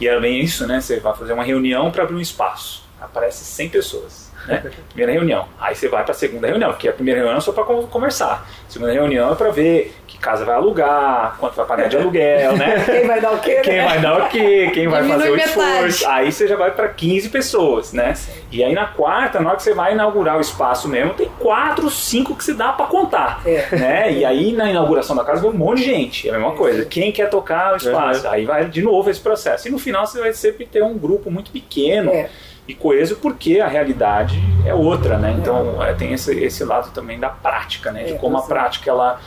[0.00, 0.80] E era bem isso, né?
[0.80, 2.82] Você vai fazer uma reunião para abrir um espaço.
[3.00, 4.23] Aparece 100 pessoas.
[4.46, 4.70] Né?
[4.88, 5.46] Primeira reunião.
[5.60, 8.46] Aí você vai para a segunda reunião, porque a primeira reunião é só para conversar.
[8.68, 12.56] A segunda reunião é para ver que casa vai alugar, quanto vai pagar de aluguel,
[12.56, 12.84] né?
[12.86, 13.60] Quem vai dar o quê?
[13.62, 13.84] Quem né?
[13.84, 14.70] vai dar o quê?
[14.72, 16.08] Quem vai fazer o esforço.
[16.08, 18.14] Aí você já vai para 15 pessoas, né?
[18.50, 21.90] E aí na quarta, na hora que você vai inaugurar o espaço mesmo, tem quatro,
[21.90, 23.66] cinco que se dá para contar, é.
[23.76, 24.12] né?
[24.12, 26.84] E aí na inauguração da casa vem um monte de gente, é a mesma coisa.
[26.84, 28.26] Quem quer tocar o espaço?
[28.26, 28.32] Uhum.
[28.32, 29.68] Aí vai de novo esse processo.
[29.68, 32.12] E no final você vai sempre ter um grupo muito pequeno.
[32.12, 32.28] É
[32.66, 35.36] e coeso porque a realidade é outra, né?
[35.38, 38.04] Então é, tem esse, esse lado também da prática, né?
[38.04, 39.20] De é, como a prática ela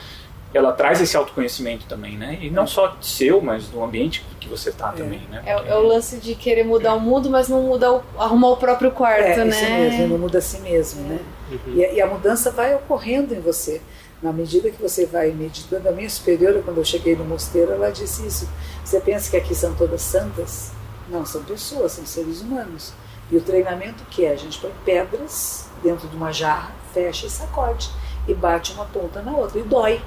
[0.54, 2.40] ela traz esse autoconhecimento também, né?
[2.42, 4.92] E não só seu, mas do ambiente que você está é.
[4.94, 5.44] também, né?
[5.46, 8.58] É, é, o lance de querer mudar o mundo, mas não mudar o, arrumar o
[8.58, 9.50] próprio quarto, é, né?
[9.50, 11.20] Isso mesmo, não muda a si mesmo, né?
[11.52, 11.74] Uhum.
[11.76, 13.82] E, e, a mudança vai ocorrendo em você.
[14.22, 17.92] Na medida que você vai meditando, a minha superiora, quando eu cheguei no mosteiro, ela
[17.92, 18.50] disse isso.
[18.84, 20.72] Você pensa que aqui são todas santas?
[21.08, 22.94] Não, são pessoas, são seres humanos.
[23.30, 24.32] E o treinamento que é?
[24.32, 27.90] A gente põe pedras dentro de uma jarra, fecha e sacode.
[28.28, 29.60] E bate uma ponta na outra.
[29.60, 30.02] E dói.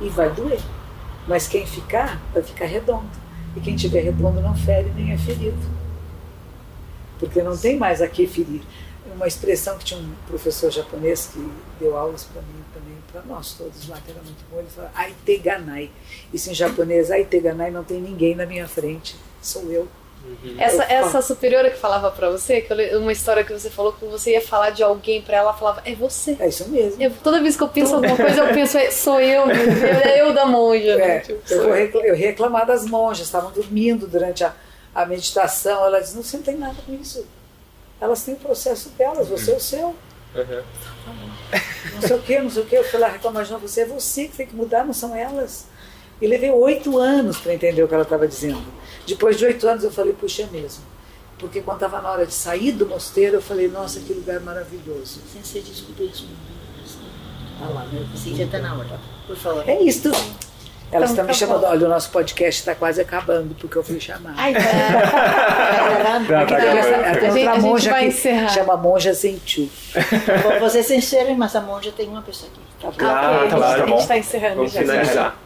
[0.00, 0.60] E vai doer.
[1.26, 3.10] Mas quem ficar, vai ficar redondo.
[3.56, 5.58] E quem tiver redondo não fere nem é ferido.
[7.18, 8.62] Porque não tem mais a que ferir.
[9.14, 13.52] Uma expressão que tinha um professor japonês que deu aulas para mim também, para nós
[13.52, 15.90] todos lá, que era muito bom, ele falou Aiteganai.
[16.32, 19.86] Isso em japonês, Aiteganai, não tem ninguém na minha frente, sou eu.
[20.24, 20.56] Uhum.
[20.58, 24.06] Essa, essa superiora que falava pra você, que eu, uma história que você falou que
[24.06, 26.34] você ia falar de alguém pra ela, falava, é você.
[26.40, 27.02] É isso mesmo.
[27.02, 30.32] Eu, toda vez que eu penso alguma coisa, eu penso, é, sou eu, é eu
[30.32, 30.92] da monja.
[30.92, 31.20] É, né?
[31.20, 34.54] tipo, eu, reclamar, eu reclamar das monjas, estavam dormindo durante a,
[34.94, 35.84] a meditação.
[35.84, 37.26] Ela diz, não, você não tem nada com isso.
[38.00, 39.88] Elas têm o processo delas, você é o seu.
[40.34, 40.62] Uhum.
[41.94, 42.76] Não sei o que, não sei o que.
[42.76, 45.66] Eu falei, reclamar, não, você é você que tem que mudar, não são elas.
[46.20, 48.64] E levei oito anos para entender o que ela estava dizendo.
[49.06, 50.84] Depois de oito anos eu falei, puxa, é mesmo.
[51.38, 55.20] Porque quando estava na hora de sair do mosteiro, eu falei, nossa, que lugar maravilhoso.
[55.42, 56.28] Você desculpa isso.
[57.58, 58.06] Tá lá, né?
[58.16, 59.00] Sim, já está na hora.
[59.26, 59.68] Por favor.
[59.68, 60.10] É isso.
[60.92, 63.82] Elas então, estão tá me chamando, olha, o nosso podcast está quase acabando, porque eu
[63.82, 64.34] fui chamar.
[64.36, 64.60] Ai, tá.
[66.28, 68.48] tá, tá a, gente, a monja vai encerrar.
[68.48, 69.68] chama Monja Zentiu.
[70.60, 72.96] Você se encerra, mas a monja tem uma pessoa aqui.
[72.96, 73.58] Tá, ah, okay.
[73.58, 74.80] tá, a gente está encerrando Vamos já.
[74.80, 75.43] finalizar.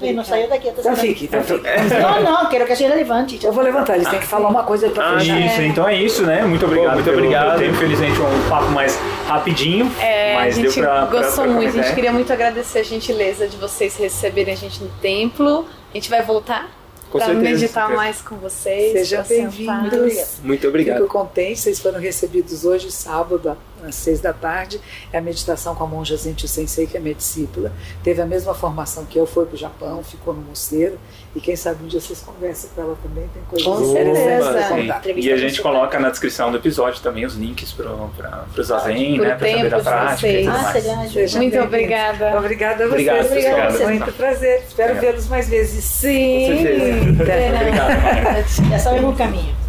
[0.00, 1.62] E não saiu daqui até Então fique, então fique.
[2.00, 3.44] Não, não, quero que a senhora levante.
[3.44, 5.40] Eu vou levantar, eles têm que falar uma coisa para ah, fechar.
[5.40, 6.42] Isso, então é isso, né?
[6.42, 6.94] Muito obrigado.
[6.94, 7.58] muito obrigado.
[7.58, 9.90] Tempo, infelizmente um papo mais rapidinho.
[10.00, 11.68] É, mas a gente deu pra, gostou pra, pra muito.
[11.68, 15.66] A gente queria muito agradecer a gentileza de vocês receberem a gente no templo.
[15.90, 16.70] A gente vai voltar
[17.10, 18.92] para meditar mais com vocês.
[18.92, 20.38] Sejam bem-vindos.
[20.42, 21.02] Muito obrigado.
[21.02, 23.56] Fico contente, vocês foram recebidos hoje, sábado,
[23.86, 24.80] às seis da tarde.
[25.12, 27.72] É a meditação com a monja Zenchu Sensei, que é minha discípula.
[28.02, 30.98] Teve a mesma formação que eu, foi para o Japão, ficou no mosteiro.
[31.36, 35.10] E quem sabe um dia vocês conversam com ela também, tem coisas com certeza.
[35.16, 39.34] E a gente coloca na descrição do episódio também os links para o Zazen, né,
[39.34, 40.28] para saber da prática.
[40.50, 42.38] Ah, Muito obrigada.
[42.38, 43.26] Obrigada a vocês.
[43.26, 43.78] Obrigada.
[43.86, 44.62] Muito prazer.
[44.66, 45.84] Espero vê-los mais vezes.
[45.84, 46.46] Sim.
[46.48, 47.10] Com certeza.
[47.10, 48.72] Obrigado.
[48.72, 49.67] É só o caminho.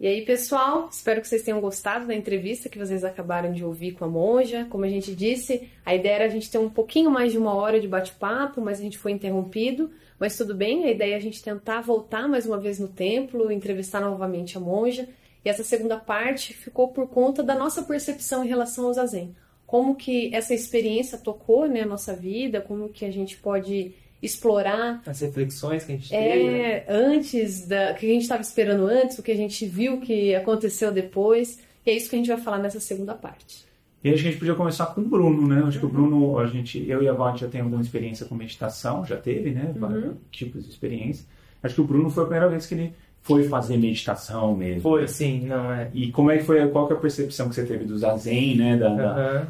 [0.00, 3.92] E aí, pessoal, espero que vocês tenham gostado da entrevista que vocês acabaram de ouvir
[3.92, 4.66] com a monja.
[4.70, 7.52] Como a gente disse, a ideia era a gente ter um pouquinho mais de uma
[7.52, 9.90] hora de bate-papo, mas a gente foi interrompido.
[10.18, 13.52] Mas tudo bem, a ideia é a gente tentar voltar mais uma vez no templo,
[13.52, 15.06] entrevistar novamente a monja.
[15.44, 19.36] E essa segunda parte ficou por conta da nossa percepção em relação ao zazen.
[19.66, 25.02] Como que essa experiência tocou né, a nossa vida, como que a gente pode explorar
[25.06, 26.84] as reflexões que a gente é, teve né?
[26.88, 30.92] antes da que a gente estava esperando antes, o que a gente viu que aconteceu
[30.92, 31.58] depois.
[31.86, 33.64] E é isso que a gente vai falar nessa segunda parte.
[34.02, 35.62] E acho que a gente podia começar com o Bruno, né?
[35.66, 38.34] Acho que o Bruno, a gente, eu e a Val já tem alguma experiência com
[38.34, 39.74] meditação, já teve, né?
[39.76, 41.26] Vários tipos de experiência.
[41.62, 42.92] Acho que o Bruno foi a primeira vez que ele
[43.22, 44.80] foi fazer meditação mesmo.
[44.80, 45.90] Foi, sim, não é.
[45.92, 48.56] E como é que foi, qual que é a percepção que você teve do zazen,
[48.56, 48.76] né?
[48.78, 49.48] Da, da- Aham.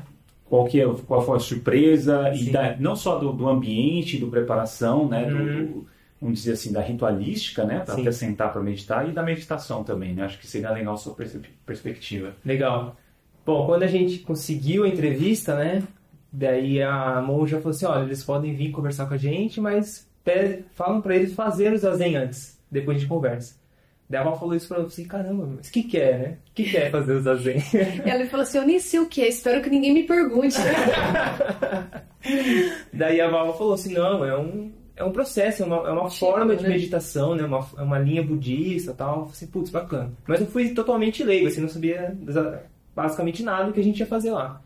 [0.51, 2.53] Qual, que é, qual foi a surpresa, e Sim.
[2.53, 5.25] da- não só do, do ambiente, do preparação, né?
[5.25, 5.67] do- Uhum.
[5.67, 5.87] do-
[6.21, 7.79] vamos dizer assim, da ritualística, né?
[7.81, 10.25] Para até sentar para meditar, e da meditação também, né?
[10.25, 11.17] Acho que seria legal a sua
[11.65, 12.35] perspectiva.
[12.45, 12.97] Legal.
[13.47, 15.83] Bom, quando a gente conseguiu a entrevista, né?
[16.33, 20.07] Daí a monja falou assim: olha, eles podem vir conversar com a gente, mas
[20.75, 23.55] falam pra eles fazer o zazen antes, depois a gente conversa.
[24.11, 26.39] Daí a Val falou isso pra eu assim: caramba, mas o que, que é, né?
[26.51, 27.63] O que, que é fazer o zazen?
[28.05, 30.57] Ela falou assim: Eu nem sei o que é, espero que ninguém me pergunte.
[32.93, 36.11] Daí a Val falou assim: não, é um, é um processo, é uma, é uma
[36.11, 36.71] forma de né?
[36.71, 37.45] meditação, né?
[37.45, 39.11] Uma, é uma linha budista e tal.
[39.11, 40.11] Eu falei assim, putz, bacana.
[40.27, 42.13] Mas eu fui totalmente leigo, assim, não sabia
[42.95, 44.61] basicamente nada do que a gente ia fazer lá.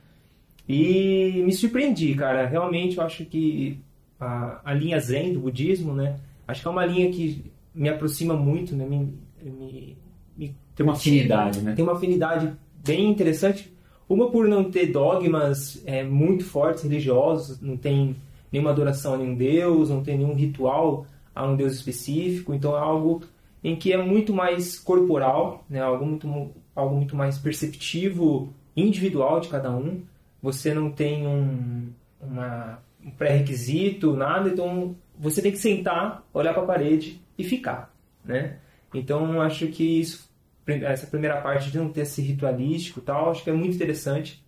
[0.67, 2.47] E me surpreendi, cara.
[2.47, 3.79] Realmente eu acho que
[4.19, 6.17] a, a linha Zen do budismo, né?
[6.49, 8.87] Acho que é uma linha que me aproxima muito, né?
[8.87, 9.13] Me,
[9.51, 9.97] me,
[10.37, 11.75] me Tem uma afinidade, né?
[11.75, 12.53] tem uma afinidade
[12.85, 13.73] bem interessante.
[14.09, 18.17] Uma por não ter dogmas é, muito fortes religiosos, não tem
[18.53, 22.81] nenhuma adoração a nenhum deus, não tem nenhum ritual a um deus específico, então é
[22.81, 23.23] algo
[23.63, 25.81] em que é muito mais corporal, né?
[25.81, 30.03] algo, muito, mu- algo muito mais perceptivo, individual de cada um.
[30.43, 31.89] Você não tem um,
[32.21, 37.93] uma- um pré-requisito, nada, então você tem que sentar, olhar para a parede e ficar.
[38.25, 38.59] Né?
[38.95, 40.31] Então acho que isso
[40.67, 44.43] essa primeira parte de não ter esse ritualístico tal, acho que é muito interessante.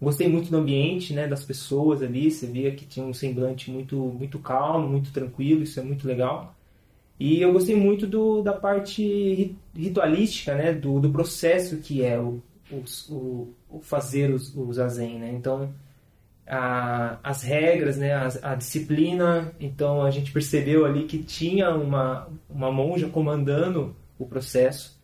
[0.00, 3.96] Gostei muito do ambiente, né, das pessoas ali, você via que tinha um semblante muito,
[3.96, 6.54] muito calmo, muito tranquilo, isso é muito legal.
[7.18, 12.18] E eu gostei muito do, da parte ri- ritualística, né, do, do processo que é
[12.20, 15.32] o, o, o fazer os, o zazen, né.
[15.32, 15.72] Então,
[16.50, 22.28] a, as regras, né, a, a disciplina, então a gente percebeu ali que tinha uma,
[22.48, 25.00] uma monja comandando o processo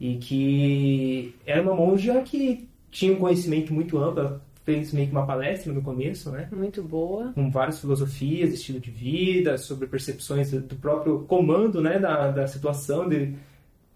[0.00, 5.12] e que era uma monja que tinha um conhecimento muito amplo, ela fez meio que
[5.12, 6.48] uma palestra no começo, né?
[6.52, 7.32] Muito boa.
[7.34, 13.08] Com várias filosofias, estilo de vida, sobre percepções do próprio comando, né, da, da situação,
[13.08, 13.36] de,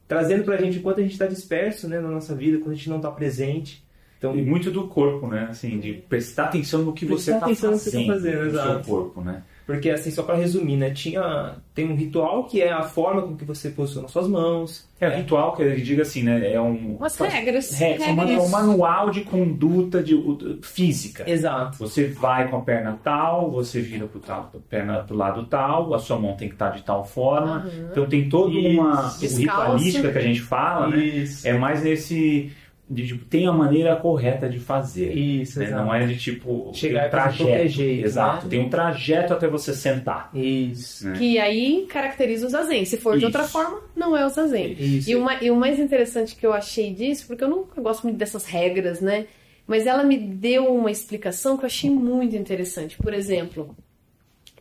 [0.07, 2.89] trazendo pra gente enquanto a gente está disperso, né, na nossa vida, quando a gente
[2.89, 3.84] não está presente.
[4.31, 5.49] Então, E muito do corpo, né?
[5.51, 8.53] Assim, de prestar atenção no que você está atenção fazendo, no que você tá fazendo,
[8.53, 9.43] no seu corpo, né?
[9.67, 10.91] Porque, assim, só para resumir, né?
[10.91, 14.87] Tinha, tem um ritual que é a forma com que você posiciona suas mãos.
[15.01, 16.53] É um ritual que ele diga assim, né?
[16.53, 16.97] É um.
[16.97, 17.81] Umas regras.
[17.81, 18.47] É, é uma- é regras.
[18.47, 21.25] um manual de conduta de, u- física.
[21.29, 21.79] Exato.
[21.79, 25.99] Você vai com a perna tal, você vira pro tal, perna pro lado tal, a
[25.99, 27.67] sua mão tem que estar de tal forma.
[27.91, 29.39] Então tem toda uma Isso.
[29.39, 31.03] ritualística que a gente fala, né?
[31.05, 31.47] Isso.
[31.49, 32.53] É mais nesse
[32.89, 35.13] de, tipo, tem a maneira correta de fazer.
[35.17, 35.65] Isso, né?
[35.67, 35.83] exato.
[35.85, 37.69] Não é de tipo Chegar tem um de qualquer trajeto.
[37.69, 38.45] jeito, Exato.
[38.45, 38.51] né?
[38.51, 40.31] Tem um trajeto até você sentar.
[40.35, 41.09] Isso.
[41.09, 41.17] né?
[41.19, 42.85] Que aí caracteriza o zazen.
[42.85, 43.27] Se for de Isso.
[43.27, 44.73] outra forma, não é o zazen.
[44.79, 45.11] Isso.
[45.11, 48.17] E, uma- e o mais interessante que eu achei disso, porque eu nunca gosto muito
[48.19, 49.27] dessas regras, né?
[49.67, 52.99] Mas ela me deu uma explicação que eu achei muito interessante.
[52.99, 53.75] Por exemplo,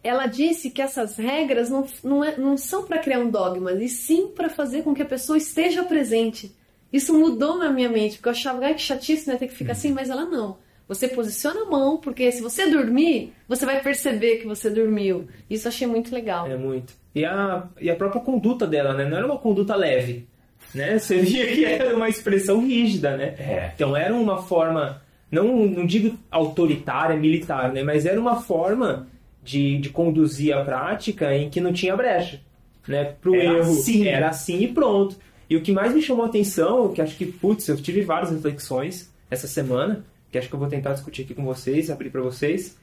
[0.01, 3.89] ela disse que essas regras não, não, é- não são para criar um dogma, e
[3.89, 6.55] sim para fazer com que a pessoa esteja presente.
[6.93, 9.35] Isso mudou na minha mente, porque eu achava, ai que chatice, né?
[9.35, 10.57] Ter que ficar assim, mas ela não.
[10.87, 15.27] Você posiciona a mão, porque se você dormir, você vai perceber que você dormiu.
[15.49, 16.45] Isso eu achei muito legal.
[16.45, 16.93] É muito.
[17.15, 19.05] E a, e a própria conduta dela, né?
[19.05, 20.27] Não era uma conduta leve.
[20.73, 20.99] Né?
[20.99, 23.35] Você via que era uma expressão rígida, né?
[23.39, 23.71] É.
[23.73, 27.81] Então era uma forma, não, não digo autoritária, militar, né?
[27.81, 29.07] Mas era uma forma
[29.41, 32.39] de, de conduzir a prática em que não tinha brecha.
[32.87, 33.15] Né?
[33.21, 33.71] Pro Era erro.
[33.71, 34.07] assim.
[34.07, 35.17] Era assim e pronto.
[35.53, 38.31] E o que mais me chamou a atenção, que acho que, putz, eu tive várias
[38.31, 42.23] reflexões essa semana, que acho que eu vou tentar discutir aqui com vocês, abrir para
[42.23, 42.75] vocês.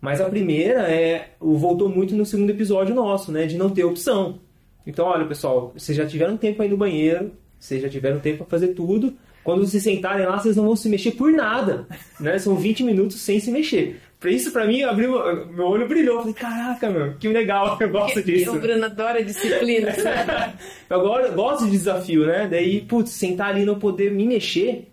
[0.00, 4.38] Mas a primeira é voltou muito no segundo episódio nosso, né, de não ter opção.
[4.86, 8.46] Então, olha, pessoal, vocês já tiveram tempo ir no banheiro, vocês já tiveram tempo para
[8.46, 9.12] fazer tudo.
[9.42, 11.86] Quando vocês sentarem lá, vocês não vão se mexer por nada,
[12.18, 12.38] né?
[12.38, 14.00] São 20 minutos sem se mexer.
[14.30, 15.12] Isso, pra mim, abriu,
[15.52, 16.16] meu olho brilhou.
[16.16, 18.52] Eu Falei, caraca, meu, que legal, eu gosto disso.
[18.56, 19.90] O Bruno adora disciplina.
[20.90, 22.46] Eu gosto de desafio, né?
[22.48, 24.88] Daí, putz, sentar ali e não poder me mexer.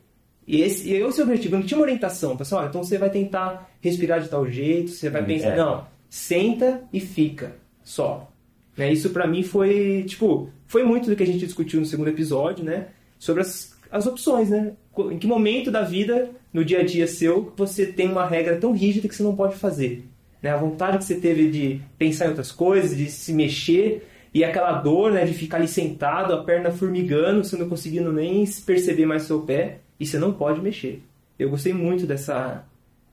[0.47, 1.55] E esse, e é o objetivo.
[1.55, 2.35] Não tinha uma orientação.
[2.35, 5.49] Pessoal, olha, então você vai tentar respirar de tal jeito, você vai Hum, pensar.
[5.49, 5.55] é.
[5.57, 7.55] Não, senta e fica.
[7.83, 8.29] Só.
[8.75, 8.91] Né?
[8.91, 12.63] Isso pra mim foi, tipo, foi muito do que a gente discutiu no segundo episódio,
[12.65, 12.87] né?
[13.19, 14.73] Sobre as, as opções, né?
[15.11, 18.71] Em que momento da vida, no dia a dia seu, você tem uma regra tão
[18.71, 20.05] rígida que você não pode fazer.
[20.41, 20.49] Né?
[20.49, 24.73] A vontade que você teve de pensar em outras coisas, de se mexer, e aquela
[24.73, 29.23] dor né, de ficar ali sentado, a perna formigando, você não conseguindo nem perceber mais
[29.23, 31.01] seu pé, e você não pode mexer.
[31.37, 32.65] eu gostei muito dessa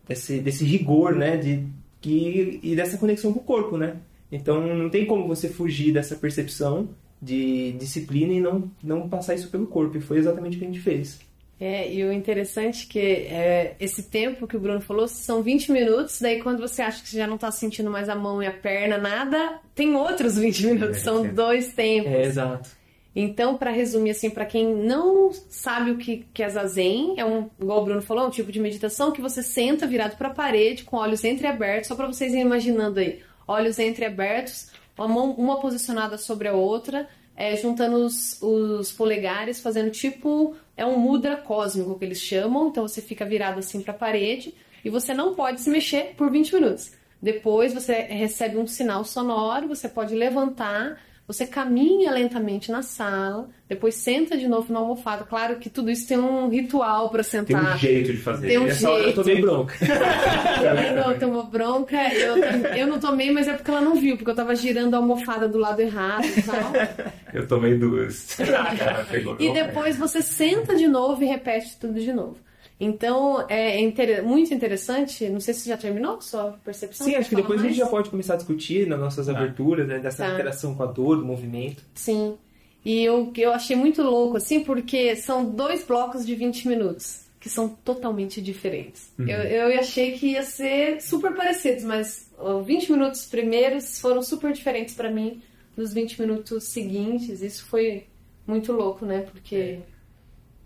[0.06, 1.66] desse, desse rigor, né, de
[2.00, 3.96] que e dessa conexão com o corpo, né?
[4.30, 6.88] Então não tem como você fugir dessa percepção
[7.20, 9.96] de disciplina e não não passar isso pelo corpo.
[9.96, 11.20] E foi exatamente o que a gente fez.
[11.60, 15.72] É, e o interessante é que é, esse tempo que o Bruno falou são 20
[15.72, 18.46] minutos, daí quando você acha que você já não tá sentindo mais a mão e
[18.46, 22.12] a perna, nada, tem outros 20 minutos, são dois tempos.
[22.12, 22.78] É, exato.
[23.16, 27.50] Então, para resumir assim, para quem não sabe o que, que é zazen, é um,
[27.60, 30.84] igual o Bruno falou, um tipo de meditação que você senta virado para a parede
[30.84, 36.18] com olhos entreabertos, só para vocês irem imaginando aí, olhos entreabertos, uma mão uma posicionada
[36.18, 42.04] sobre a outra, é, juntando os, os polegares, fazendo tipo é um mudra cósmico que
[42.04, 45.70] eles chamam, então você fica virado assim para a parede e você não pode se
[45.70, 46.92] mexer por 20 minutos.
[47.20, 53.96] Depois você recebe um sinal sonoro, você pode levantar, você caminha lentamente na sala, depois
[53.96, 55.24] senta de novo na almofada.
[55.24, 57.62] Claro que tudo isso tem um ritual para sentar.
[57.62, 58.48] Tem um jeito de fazer.
[58.48, 59.22] Tem um Essa hora eu jeito.
[59.22, 59.74] tomei bronca.
[59.84, 64.30] Ele não tomou bronca, eu, eu não tomei, mas é porque ela não viu, porque
[64.30, 66.72] eu tava girando a almofada do lado errado e tal.
[67.34, 68.38] Eu tomei duas.
[69.12, 72.38] Pegou E depois você senta de novo e repete tudo de novo.
[72.80, 75.28] Então, é inter- muito interessante.
[75.28, 77.06] Não sei se você já terminou sua percepção.
[77.06, 77.84] Sim, acho que depois a gente mais.
[77.84, 80.32] já pode começar a discutir nas nossas aberturas, né, dessa Tá.
[80.34, 81.82] interação com a dor, do movimento.
[81.94, 82.36] Sim.
[82.84, 87.48] E eu, eu achei muito louco, assim, porque são dois blocos de 20 minutos, que
[87.48, 89.10] são totalmente diferentes.
[89.18, 89.26] Uhum.
[89.28, 89.38] Eu,
[89.72, 94.94] eu achei que ia ser super parecidos, mas os 20 minutos primeiros foram super diferentes
[94.94, 95.42] pra mim
[95.76, 97.42] dos 20 minutos seguintes.
[97.42, 98.04] Isso foi
[98.46, 99.26] muito louco, né?
[99.32, 99.80] Porque.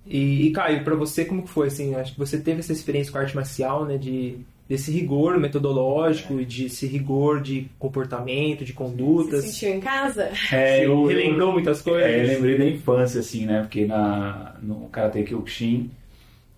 [0.06, 1.94] E, e Caio, pra você como que foi assim?
[1.94, 4.38] Acho que você teve essa experiência com a arte marcial, né, de
[4.68, 9.44] desse rigor metodológico e de esse rigor de comportamento, de Você condutas.
[9.44, 10.30] sentiu em casa?
[10.50, 12.10] É, eu, relembrou muitas coisas.
[12.10, 13.60] É, eu lembrei da infância, assim, né?
[13.60, 15.90] Porque na, no Karate Kyokushin,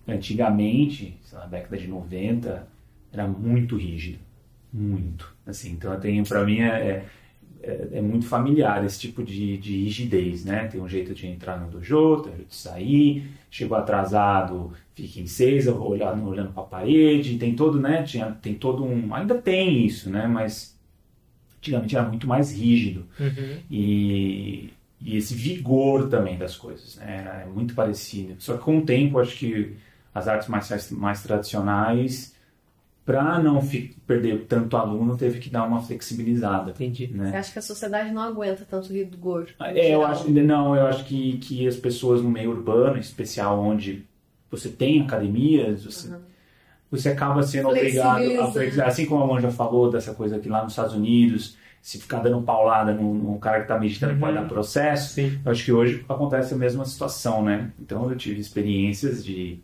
[0.07, 2.67] antigamente, sei lá, na década de 90,
[3.11, 4.19] era muito rígido.
[4.71, 5.33] Muito.
[5.45, 7.03] Assim, então eu tenho, pra mim, é,
[7.65, 10.67] é, é muito familiar esse tipo de, de rigidez, né?
[10.67, 15.19] Tem um jeito de entrar no dojo, tem um jeito de sair, chegou atrasado, fica
[15.19, 18.03] em seis, olhando, olhando pra parede, tem todo, né?
[18.03, 19.13] Tinha, tem todo um.
[19.15, 20.27] Ainda tem isso, né?
[20.27, 20.77] Mas
[21.57, 23.57] antigamente era muito mais rígido Uhum.
[23.71, 24.69] e,
[25.01, 27.43] e esse vigor também das coisas, né?
[27.45, 28.35] É muito parecido.
[28.39, 29.75] Só que com o tempo, acho que
[30.13, 32.34] as artes marciais mais tradicionais,
[33.05, 33.61] para não
[34.07, 36.71] perder tanto aluno, teve que dar uma flexibilizada.
[36.71, 37.07] Entendi.
[37.07, 37.37] Você Né?
[37.37, 39.47] acha que a sociedade não aguenta tanto rigor?
[39.59, 43.59] É, eu acho, não, eu acho que, que as pessoas no meio urbano, em especial
[43.59, 44.03] onde
[44.49, 46.09] você tem academias, você,
[46.89, 48.43] você acaba sendo obrigado a Flexibiliza.
[48.51, 48.87] flexibilizar.
[48.87, 52.19] Assim como a Mão já falou dessa coisa que lá nos Estados Unidos, se ficar
[52.19, 54.19] dando paulada no, no cara que está meditando Uhum.
[54.19, 55.13] pode dar processo.
[55.13, 55.39] Sim.
[55.45, 57.71] Eu acho que hoje acontece a mesma situação, né?
[57.79, 59.59] Então eu tive experiências de,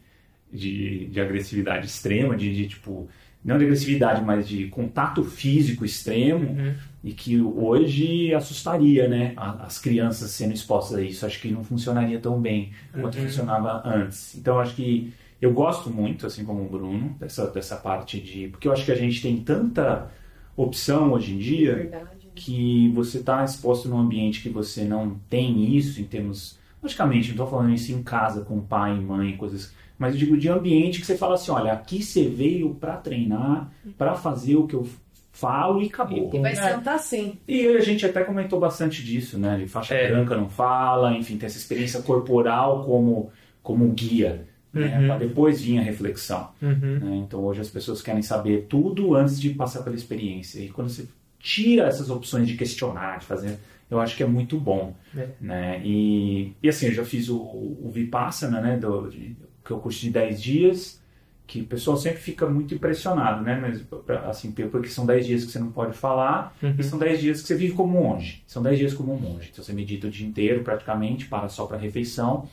[0.52, 3.08] de, de agressividade extrema, de, de, tipo,
[3.44, 6.74] não de agressividade, mas de contato físico extremo, Uhum.
[7.04, 9.34] e que hoje assustaria, né?
[9.36, 11.26] As crianças sendo expostas a isso.
[11.26, 13.24] Acho que não funcionaria tão bem quanto Uhum.
[13.26, 14.36] funcionava antes.
[14.36, 15.12] Então eu acho que
[15.42, 18.48] eu gosto muito, assim como o Bruno, dessa, dessa parte de.
[18.50, 20.12] Porque eu acho que a gente tem tanta
[20.56, 22.28] opção hoje em dia Verdade.
[22.36, 26.60] que você está exposto num ambiente que você não tem isso em termos.
[26.84, 29.74] Logicamente, não estou falando isso em casa com pai e mãe, coisas.
[30.02, 33.72] Mas eu digo de ambiente que você fala assim: olha, aqui você veio para treinar,
[34.00, 34.88] para fazer o que eu
[35.32, 36.32] falo e acabou.
[36.34, 36.74] E Vai né?
[36.74, 37.38] sentar sim.
[37.48, 39.60] E a gente até comentou bastante disso, né?
[39.60, 40.10] De faixa É.
[40.10, 43.30] branca não fala, enfim, tem essa experiência corporal como,
[43.62, 44.48] como guia.
[44.74, 44.98] Né?
[45.02, 45.06] Uhum.
[45.06, 46.50] Pra depois vir a reflexão.
[46.60, 47.00] Uhum.
[47.00, 47.16] né?
[47.18, 50.60] Então hoje as pessoas querem saber tudo antes de passar pela experiência.
[50.60, 51.08] E quando você
[51.40, 54.96] tira essas opções de questionar, de fazer, eu acho que é muito bom.
[55.16, 55.28] É.
[55.40, 55.82] Né?
[55.86, 58.78] E, e assim, eu já fiz o, o Vipassana, né?
[58.78, 59.36] Do, de,
[59.72, 61.02] que é o curso de 10 dias,
[61.48, 63.56] que o pessoal sempre fica muito impressionado, né?
[63.60, 63.84] Mas
[64.30, 66.76] assim, porque são 10 dias que você não pode falar, Uhum.
[66.78, 68.44] e são 10 dias que você vive como monge.
[68.48, 69.50] São 10 dias como um monge.
[69.52, 72.48] Então você medita o dia inteiro praticamente, para só para refeição,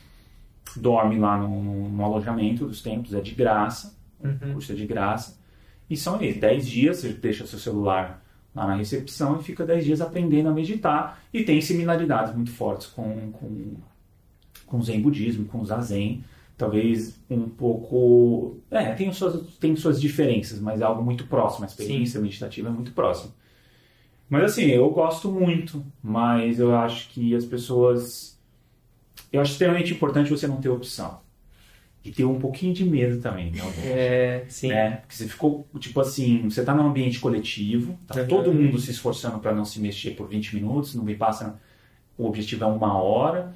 [0.75, 4.53] dorme lá no, no- no alojamento dos templos, é de graça, o Uhum.
[4.53, 5.37] curso é de graça.
[5.89, 9.85] E são eles, 10 dias, você deixa seu celular lá na recepção e fica 10
[9.85, 11.21] dias aprendendo a meditar.
[11.33, 13.75] E tem similaridades muito fortes com, com,
[14.65, 16.23] com o Zen budismo, com o Zazen.
[16.59, 18.57] Talvez um pouco.
[18.69, 21.63] É, tem suas, tem suas diferenças, mas é algo muito próximo.
[21.63, 23.33] A experiência meditativa é muito próxima.
[24.29, 28.37] Mas assim, eu gosto muito, mas eu acho que as pessoas.
[29.31, 31.21] Eu acho extremamente importante você não ter opção.
[32.03, 33.61] E ter um pouquinho de medo também, né?
[33.85, 34.67] É, sim.
[34.67, 34.97] né?
[34.97, 39.39] Porque você ficou, tipo assim, você tá num ambiente coletivo, tá todo mundo se esforçando
[39.39, 41.57] para não se mexer por 20 minutos, não me passa,
[42.17, 43.53] o objetivo é uma hora,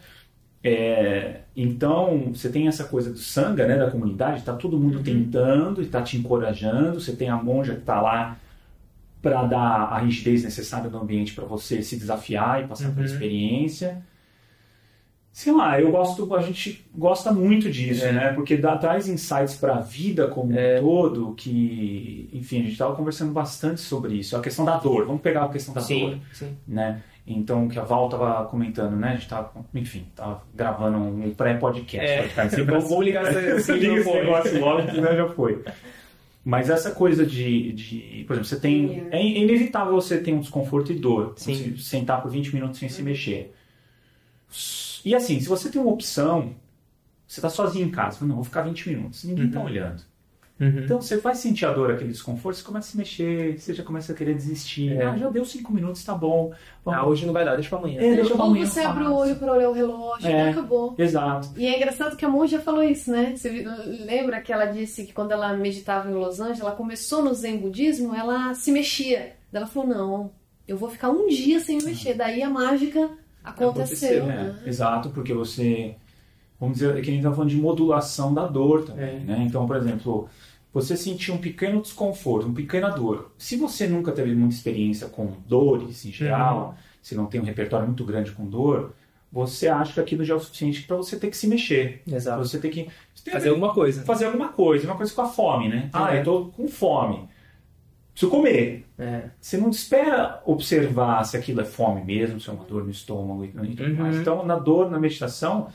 [0.63, 5.03] É, então, você tem essa coisa do sanga, né, da comunidade, está todo mundo Uhum.
[5.03, 7.01] tentando e está te encorajando.
[7.01, 8.37] Você tem a monja que está lá
[9.21, 13.05] para dar a rigidez necessária no ambiente para você se desafiar e passar pela Uhum.
[13.05, 14.01] experiência.
[15.31, 18.11] Sei lá, eu gosto, a gente gosta muito disso, É.
[18.11, 18.33] né?
[18.33, 20.79] Porque dá, traz insights para a vida como É.
[20.79, 24.37] um todo, que, enfim, a gente estava conversando bastante sobre isso.
[24.37, 26.57] A questão da dor, vamos pegar a questão da dor Sim, sim.
[26.67, 27.01] né?
[27.25, 29.09] Então, que a Val tava comentando, né?
[29.11, 32.05] A gente tava, enfim, tava gravando um pré-podcast.
[32.09, 32.17] É.
[32.17, 33.23] pra ficar sempre Vamos- vamos ligar
[33.57, 35.63] esse- negócio logo, que né, já foi.
[36.43, 39.07] Mas essa coisa de, de, por exemplo, você tem.
[39.11, 41.33] É inevitável você ter um desconforto e dor.
[41.37, 41.77] Sim.
[41.77, 43.53] Sentar por 20 minutos sem se mexer.
[45.05, 46.53] E assim, se você tem uma opção,
[47.27, 49.65] você tá sozinho em casa, não, vou ficar 20 minutos, ninguém tá Uhum.
[49.65, 50.01] olhando.
[50.63, 50.83] Uhum.
[50.83, 53.83] Então você vai sentir a dor, aquele desconforto, você começa a se mexer, você já
[53.83, 54.93] começa a querer desistir.
[54.93, 55.05] É.
[55.05, 56.51] Ah, já deu 5 minutos, tá bom.
[56.85, 58.01] Vamos- Ah, hoje não vai dar, deixa pra amanhã.
[58.01, 60.47] É, deixa pra Ou amanhã você abre o olho pra olhar o relógio É.
[60.47, 60.95] e acabou.
[60.97, 61.49] Exato.
[61.57, 63.33] E é engraçado que a monja falou isso, né?
[63.35, 63.49] Você
[64.05, 67.57] lembra que ela disse que quando ela meditava em Los Angeles, ela começou no Zen
[67.57, 69.33] Budismo, ela se mexia.
[69.51, 70.31] Daí ela falou, não,
[70.67, 72.13] eu vou ficar um dia sem me mexer.
[72.15, 73.09] Daí a mágica
[73.43, 74.23] aconteceu.
[74.23, 74.55] Aconteceu, É, né?
[74.65, 75.95] exato, porque você.
[76.59, 79.19] Vamos dizer que a gente está falando de modulação da dor também, É.
[79.19, 79.43] né?
[79.45, 80.29] Então, por exemplo,
[80.73, 83.31] você sentir um pequeno desconforto, uma pequena dor.
[83.37, 87.85] Se você nunca teve muita experiência com dores em geral, se não tem um repertório
[87.85, 88.93] muito grande com dor,
[89.31, 92.01] você acha que aquilo já é o suficiente para você ter que se mexer.
[92.05, 92.43] Pra Exato.
[92.45, 94.03] você ter que você tem Fazer alguma coisa.
[94.03, 95.89] fazer alguma coisa, uma coisa com a fome, né?
[95.93, 96.19] Ah, É.
[96.19, 97.27] eu tô com fome.
[98.11, 98.85] Preciso comer.
[98.97, 99.29] É.
[99.41, 103.43] Você não espera observar se aquilo é fome mesmo, se é uma dor no estômago
[103.43, 103.95] e tudo Uhum.
[103.95, 104.15] mais.
[104.17, 105.67] Então, na dor, na meditação,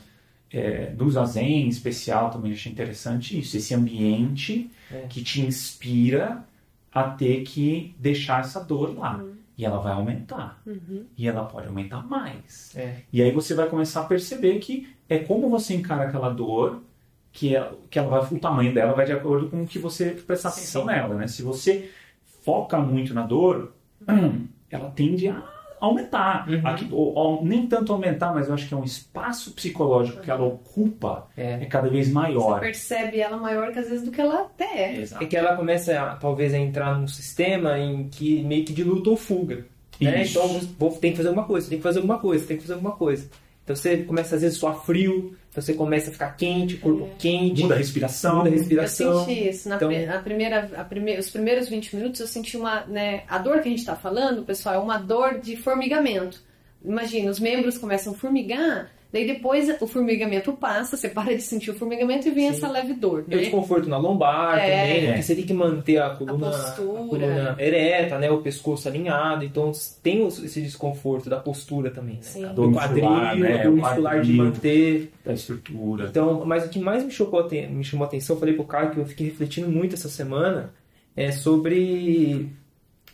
[0.51, 3.55] é, do Zazen em especial, também achei interessante isso.
[3.57, 5.05] Esse ambiente É.
[5.07, 6.43] que te inspira
[6.91, 9.23] a ter que deixar essa dor lá.
[9.57, 10.61] E ela vai aumentar.
[11.17, 12.71] E ela pode aumentar mais.
[12.75, 13.01] É.
[13.11, 16.81] E aí você vai começar a perceber que é como você encara aquela dor,
[17.31, 20.11] que, é, que ela vai, o tamanho dela vai de acordo com o que você
[20.11, 20.87] prestar atenção Sim.
[20.87, 21.27] nela, né?
[21.27, 21.91] Se você
[22.43, 23.73] foca muito na dor,
[24.71, 25.43] ela tende a
[25.79, 26.47] aumentar.
[26.49, 26.61] Uhum.
[26.67, 30.29] Aqui, ou- ou nem tanto aumentar, mas eu acho que é um espaço psicológico que
[30.31, 31.65] ela ocupa é, É.
[31.65, 32.59] cada vez Você maior.
[32.59, 34.65] percebe ela maior que às vezes do que ela até
[34.95, 35.01] é.
[35.01, 35.23] Exato.
[35.23, 38.83] É que ela começa, a, talvez, a entrar num sistema em que meio que de
[38.83, 39.65] luta ou fuga.
[40.01, 40.23] Né?
[40.25, 42.73] Então, vou, tem que fazer alguma coisa, tem que fazer alguma coisa, tem que fazer
[42.73, 43.29] alguma coisa.
[43.69, 47.07] Então, você começa, às vezes, a suar frio, então você começa a ficar quente, corpo
[47.19, 48.37] quente, Muda a respiração.
[48.37, 49.25] muda a Eu respiração.
[49.25, 49.69] senti isso.
[49.69, 52.83] Na Então- a primeira, a prime- os primeiros 20 minutos eu senti uma.
[52.87, 56.41] Né, a dor que a gente está falando, pessoal, é uma dor de formigamento.
[56.83, 61.71] Imagina, os membros começam a formigar, daí depois o formigamento passa, você para de sentir
[61.71, 62.57] o formigamento e vem Sim.
[62.57, 63.23] essa leve dor.
[63.23, 63.43] Tem o Né?
[63.43, 64.61] desconforto na lombar É.
[64.87, 65.07] também, né?
[65.07, 66.99] Porque você tem que manter a coluna, A postura.
[67.01, 68.29] a coluna ereta, né?
[68.31, 69.43] O pescoço alinhado.
[69.45, 69.71] Então
[70.03, 72.21] tem esse desconforto da postura também, né?
[72.21, 72.41] Sim.
[72.47, 73.53] Do Dor quadril, muscular, né?
[73.59, 75.11] a dor O muscular de manter.
[75.25, 76.05] Da estrutura.
[76.09, 78.91] Então, mas o que mais me, chocou, me chamou a atenção, eu falei pro Caio
[78.91, 80.73] que eu fiquei refletindo muito essa semana,
[81.15, 82.47] é sobre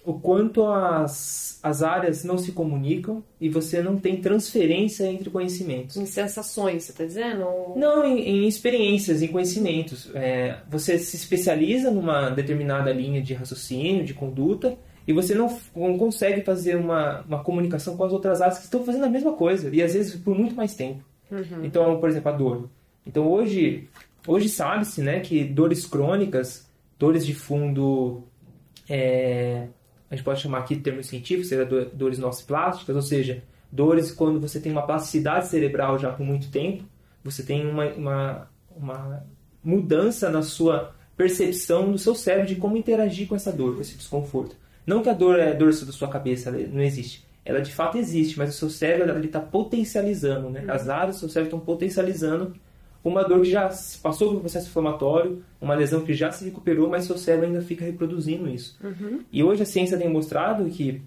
[0.06, 5.98] o quanto as, as áreas não se comunicam e você não tem transferência entre conhecimentos.
[5.98, 7.44] Em sensações, você tá dizendo?
[7.44, 10.12] Ou- Não, em, em experiências, em conhecimentos.
[10.14, 14.78] É, você se especializa numa determinada linha de raciocínio, de conduta,
[15.08, 18.84] e você não, não consegue fazer uma, uma comunicação com as outras áreas que estão
[18.84, 21.04] fazendo a mesma coisa, e às vezes por muito mais tempo.
[21.66, 22.70] Então, por exemplo, a dor.
[23.08, 23.88] Então, hoje,
[24.28, 26.68] hoje sabe-se né, que dores crônicas,
[27.00, 28.24] dores de fundo,
[28.90, 29.68] é,
[30.10, 34.12] a gente pode chamar aqui de termo científico, seria do- dores nociplásticas, ou seja, dores
[34.12, 36.84] quando você tem uma plasticidade cerebral já por muito tempo,
[37.24, 39.24] você tem uma, uma, uma
[39.64, 43.96] mudança na sua percepção do seu cérebro de como interagir com essa dor, com esse
[43.96, 44.56] desconforto.
[44.86, 47.26] Não que a dor é dor da sua cabeça, não existe.
[47.44, 50.66] Ela de fato existe, mas o seu cérebro está potencializando, né?
[50.68, 52.54] As áreas do seu cérebro estão potencializando
[53.10, 56.90] uma dor que já se passou pelo processo inflamatório, uma lesão que já se recuperou,
[56.90, 58.78] mas seu cérebro ainda fica reproduzindo isso.
[59.32, 61.02] E hoje a ciência tem mostrado que,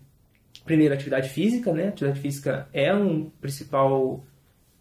[0.64, 1.86] primeiro, a atividade física, né?
[1.86, 4.24] A atividade física é um principal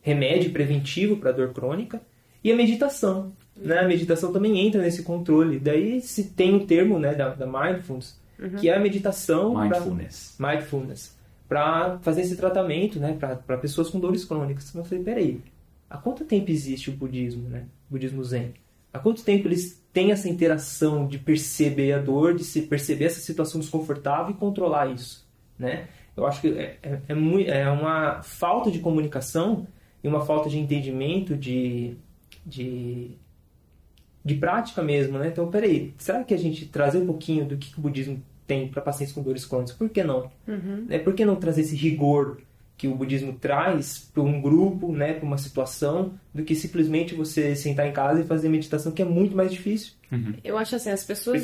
[0.02, 2.02] remédio preventivo para a dor crônica,
[2.44, 3.34] e a meditação.
[3.58, 3.80] Né?
[3.80, 5.60] A meditação também entra nesse controle.
[5.60, 8.18] Daí se tem o termo né, da, da mindfulness,
[8.60, 10.36] que é a meditação pra- Mindfulness.
[10.40, 11.18] mindfulness
[11.50, 14.66] para fazer esse tratamento, né, para pessoas com dores crônicas.
[14.74, 15.42] Mas eu falei, peraí,
[15.90, 18.54] há quanto tempo existe o budismo, né, o budismo zen?
[18.94, 23.20] Há quanto tempo eles têm essa interação de perceber a dor, de se perceber essa
[23.20, 25.28] situação desconfortável e controlar isso,
[25.58, 25.88] né?
[26.16, 29.68] Eu acho que é, é, é, mui- é uma falta de comunicação
[30.04, 31.96] e uma falta de entendimento de,
[32.44, 33.12] de,
[34.26, 35.28] de prática mesmo, né?
[35.28, 38.68] Então, peraí, será que a gente trazer um pouquinho do que, que o budismo tem
[38.68, 39.76] para pacientes com dores crônicas?
[39.76, 40.32] Por que não?
[40.88, 40.98] Né?
[40.98, 42.40] Por que não trazer esse rigor
[42.78, 47.56] que o budismo traz para um grupo, né, para uma situação, do que simplesmente você
[47.56, 49.94] sentar em casa e fazer meditação, que é muito mais difícil.
[50.44, 51.44] Eu acho assim, as pessoas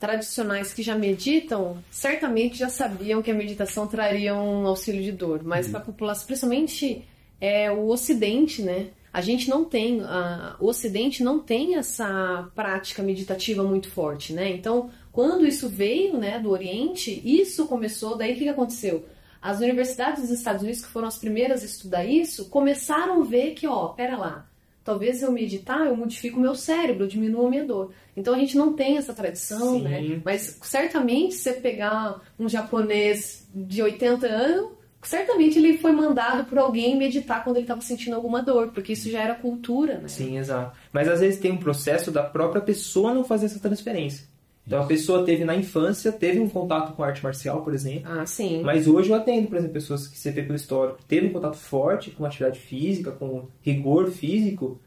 [0.00, 5.42] tradicionais que já meditam, certamente já sabiam que a meditação traria um auxílio de dor,
[5.44, 7.02] mas para a população, principalmente
[7.40, 8.88] é, o Ocidente, né?
[9.12, 14.50] A gente não tem, a- o Ocidente não tem essa prática meditativa muito forte, né?
[14.50, 18.16] Então, quando isso veio, né, do Oriente, isso começou.
[18.16, 19.04] Daí o que aconteceu?
[19.44, 23.50] As universidades dos Estados Unidos, que foram as primeiras a estudar isso, começaram a ver
[23.50, 24.48] que, ó, pera lá,
[24.82, 27.92] talvez eu meditar, eu modifico o meu cérebro, eu diminuo a minha dor.
[28.16, 29.82] Então a gente não tem essa tradição, Sim.
[29.82, 30.22] né?
[30.24, 34.70] Mas certamente se você pegar um japonês de 80 anos,
[35.02, 39.10] certamente ele foi mandado por alguém meditar quando ele estava sentindo alguma dor, porque isso
[39.10, 40.08] já era cultura, né?
[40.08, 40.74] Sim, exato.
[40.90, 44.26] Mas às vezes tem um processo da própria pessoa não fazer essa transferência.
[44.66, 48.10] Então a pessoa teve na infância, teve um contato com arte marcial, por exemplo.
[48.10, 48.62] Ah, sim.
[48.62, 51.56] Mas hoje eu atendo, por exemplo, pessoas que você vê pelo histórico, teve um contato
[51.56, 54.80] forte com atividade física, com rigor físico,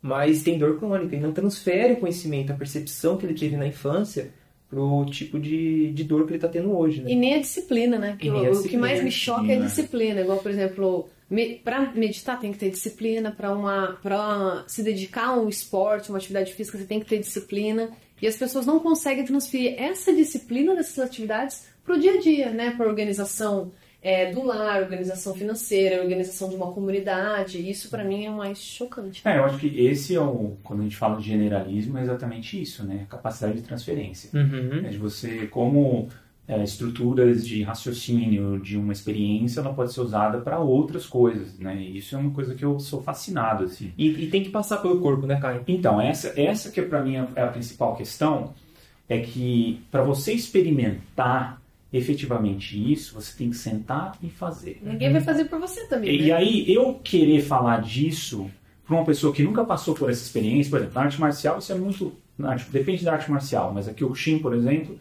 [0.00, 3.66] mas tem dor crônica e não transfere o conhecimento, a percepção que ele teve na
[3.66, 4.32] infância
[4.68, 7.10] pro tipo de, de dor que ele está tendo hoje, né?
[7.10, 8.16] E nem a disciplina, né?
[8.18, 8.80] Que o, nem a o que disciplina.
[8.80, 10.20] mais me choca é a disciplina.
[10.20, 15.28] Igual, por exemplo, me, para meditar tem que ter disciplina, para uma para se dedicar
[15.28, 17.90] a um esporte, uma atividade física, você tem que ter disciplina.
[18.20, 22.70] E as pessoas não conseguem transferir essa disciplina dessas atividades pro dia a dia, né?
[22.70, 23.72] Para organização
[24.04, 27.58] é, do lar, organização financeira, organização de uma comunidade.
[27.58, 29.22] Isso para mim é o mais chocante.
[29.24, 30.56] É, eu acho que esse é o.
[30.62, 33.00] Quando a gente fala de generalismo, é exatamente isso, né?
[33.04, 34.28] A capacidade de transferência.
[34.34, 34.84] Uhum.
[34.84, 36.08] É de você, como
[36.46, 41.76] é, estruturas de raciocínio de uma experiência, ela pode ser usada para outras coisas, né?
[41.76, 43.92] E isso é uma coisa que eu sou fascinado, assim.
[43.96, 45.62] E, e tem que passar pelo corpo, né, Caio?
[45.66, 48.52] Então, essa, essa que para mim é a principal questão,
[49.08, 54.80] é que para você experimentar efetivamente isso, você tem que sentar e fazer.
[54.82, 56.14] Ninguém vai fazer por você também.
[56.14, 56.32] E né?
[56.32, 58.50] aí, eu querer falar disso
[58.84, 61.72] para uma pessoa que nunca passou por essa experiência, por exemplo, na arte marcial, isso
[61.72, 62.12] é muito.
[62.36, 64.98] na arte- depende da arte marcial, mas aqui o Shin, por exemplo,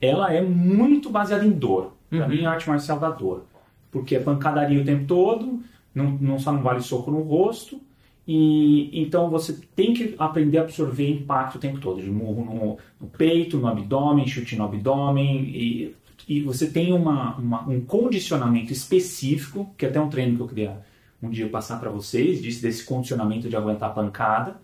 [0.00, 1.94] ela é muito baseada em dor.
[2.10, 3.44] Para mim, a arte marcial dá dor.
[3.90, 5.60] Porque é pancadaria o tempo todo,
[5.94, 7.80] não, não só não vale soco no rosto,
[8.26, 12.78] e então você tem que aprender a absorver impacto o tempo todo, de murro no,
[13.00, 15.96] no peito, no abdômen, chute no abdômen, e,
[16.28, 20.48] e você tem uma, uma- um condicionamento específico, que é até um treino que eu
[20.48, 20.76] queria
[21.22, 24.56] um dia passar para vocês, disse desse condicionamento de aguentar pancada.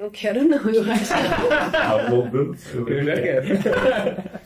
[0.00, 1.12] Não quero, não, eu acho.
[2.10, 3.46] Vou- Eu já quero.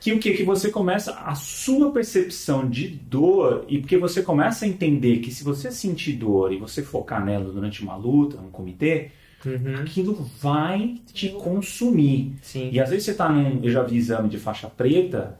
[0.00, 4.64] que o que que você começa a sua percepção de dor e porque você começa
[4.64, 8.50] a entender que se você sentir dor e você focar nela durante uma luta, um
[8.50, 9.10] comitê,
[9.46, 9.76] Uhum.
[9.80, 12.32] aquilo vai te consumir.
[12.42, 12.70] Sim.
[12.72, 15.38] E às vezes você tá num, eu já vi exame de faixa preta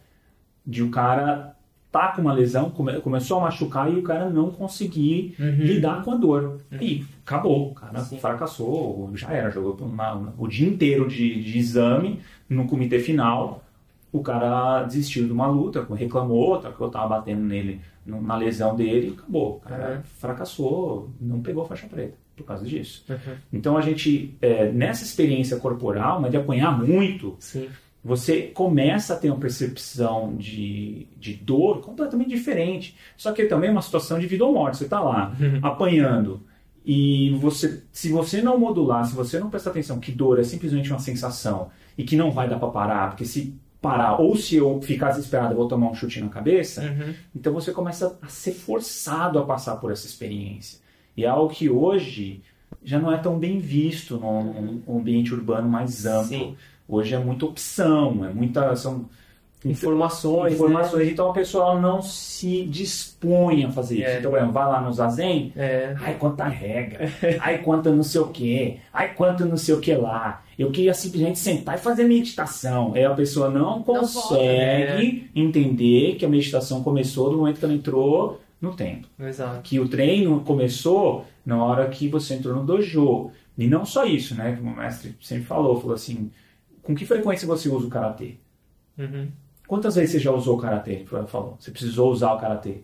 [0.65, 1.57] de o cara
[1.91, 6.13] tá com uma lesão, come- começou a machucar e o cara não conseguir lidar com
[6.13, 6.61] a dor.
[6.81, 8.19] E acabou, o cara Sim.
[8.19, 13.65] fracassou, já era, jogou uma- o dia inteiro de, de exame no comitê final.
[14.11, 18.75] O cara desistiu de uma luta, reclamou, tá, que eu tava batendo nele na lesão
[18.75, 19.57] dele e acabou.
[19.57, 20.03] O cara Uhum.
[20.19, 23.05] fracassou, não pegou faixa preta por causa disso.
[23.09, 23.35] Uhum.
[23.53, 27.69] Então a gente, é, nessa experiência corporal, mas de apanhar muito, Sim.
[28.03, 32.97] você começa a ter uma percepção de, de dor completamente diferente.
[33.17, 34.79] Só que também é uma situação de vida ou morte.
[34.79, 36.41] Você está lá apanhando
[36.85, 40.91] e você, se você não modular, se você não prestar atenção que dor é simplesmente
[40.91, 44.81] uma sensação e que não vai dar para parar, porque se parar ou se eu
[44.83, 47.15] ficar desesperado eu vou tomar um chute na cabeça, Uhum.
[47.35, 50.81] então você começa a ser forçado a passar por essa experiência.
[51.17, 52.43] E é algo que hoje
[52.85, 56.29] já não é tão bem visto num, num ambiente urbano mais amplo.
[56.29, 56.57] Sim.
[56.87, 59.09] Hoje é muita opção, é muita são
[59.65, 60.53] Informações.
[60.55, 64.07] informações, então a pessoa não se dispõe a fazer isso.
[64.07, 64.19] É.
[64.19, 65.65] Então, por exemplo, vai lá no Zazen, Né?
[65.65, 65.97] É.
[66.01, 69.95] ai quanta regra, ai quanta não sei o que, ai quanto não sei o que
[69.95, 70.45] lá.
[70.59, 72.93] Eu queria simplesmente sentar e fazer meditação.
[72.95, 78.41] Aí a pessoa não consegue entender que a meditação começou no momento que ela entrou
[78.61, 79.61] no templo Exato.
[79.63, 83.31] que o treino começou na hora que você entrou no dojo.
[83.57, 84.55] E não só isso, né?
[84.55, 86.31] Que o mestre sempre falou, falou assim,
[86.83, 88.35] com que frequência você usa o karatê?
[88.97, 89.29] Uhum.
[89.69, 90.93] Quantas vezes você já usou o karatê?
[90.93, 92.79] Ele falou, você precisou usar o karatê.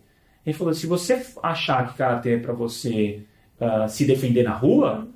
[0.45, 3.21] Ele falou, se você achar que karatê é para você
[3.59, 5.07] ah, se defender na rua,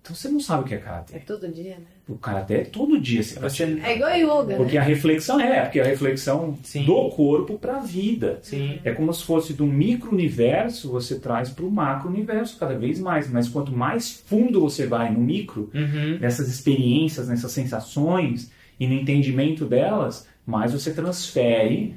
[0.00, 1.18] então você não sabe o que é É karatê.
[1.18, 1.84] todo dia, né?
[2.08, 3.22] O karatê é todo dia.
[3.22, 3.64] Você Você...
[3.84, 4.80] É igual yoga, porque né?
[4.80, 6.84] a reflexão é, porque a reflexão Sim.
[6.84, 8.38] do corpo para a vida.
[8.42, 8.78] Sim.
[8.84, 13.30] É como se fosse do micro-universo, você traz para o macro-universo cada vez mais.
[13.30, 16.18] Mas quanto mais fundo você vai no micro, Uhum.
[16.20, 18.50] nessas experiências, nessas sensações
[18.80, 21.94] e no entendimento delas, mais você transfere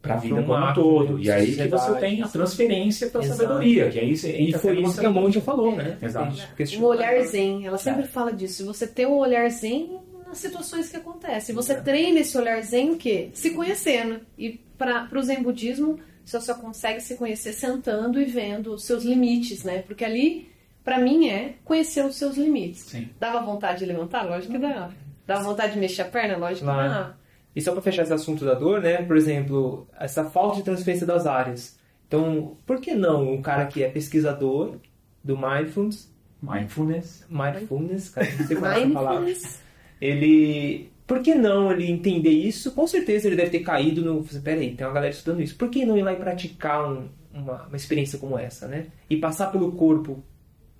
[0.00, 1.18] para a vida Pro como um todo.
[1.18, 4.80] E aí que você tem a transferência para a sabedoria, que aí você E foi
[4.80, 5.98] isso que a Monja falou, né?
[6.00, 6.36] Exato.
[6.78, 8.64] Um olhar zen, ela sempre fala disso.
[8.66, 9.98] Você ter um olhar zen
[10.28, 11.52] nas situações que acontecem.
[11.52, 13.30] Você treina esse olhar zen o quê?
[13.32, 14.20] Se conhecendo.
[14.38, 19.02] E para o zen budismo, você só consegue se conhecer sentando e vendo os seus
[19.02, 19.82] limites, né?
[19.82, 20.48] Porque ali,
[20.84, 22.82] para mim, é conhecer os seus limites.
[22.82, 23.08] Sim.
[23.18, 24.22] Dava vontade de levantar?
[24.22, 24.90] Lógico que dá.
[25.26, 26.36] Dava vontade de mexer a perna?
[26.36, 27.19] Lógico que Claro.
[27.54, 29.02] E só para fechar esse assunto da dor, né?
[29.02, 31.78] Por exemplo, essa falta de transferência das áreas.
[32.06, 34.76] Então, por que não um cara que é pesquisador
[35.22, 36.10] do mindfulness,
[36.42, 37.26] Mindfulness.
[37.28, 39.20] mindfulness, cara, não sei qual é essa palavra.
[39.20, 39.60] Mindfulness.
[40.00, 42.72] Ele, por que não ele entender isso?
[42.72, 45.56] Com certeza ele deve ter caído no, peraí, tem uma galera estudando isso.
[45.56, 48.86] Por que não ir lá e praticar um- uma, uma experiência como essa, né?
[49.08, 50.24] E passar pelo corpo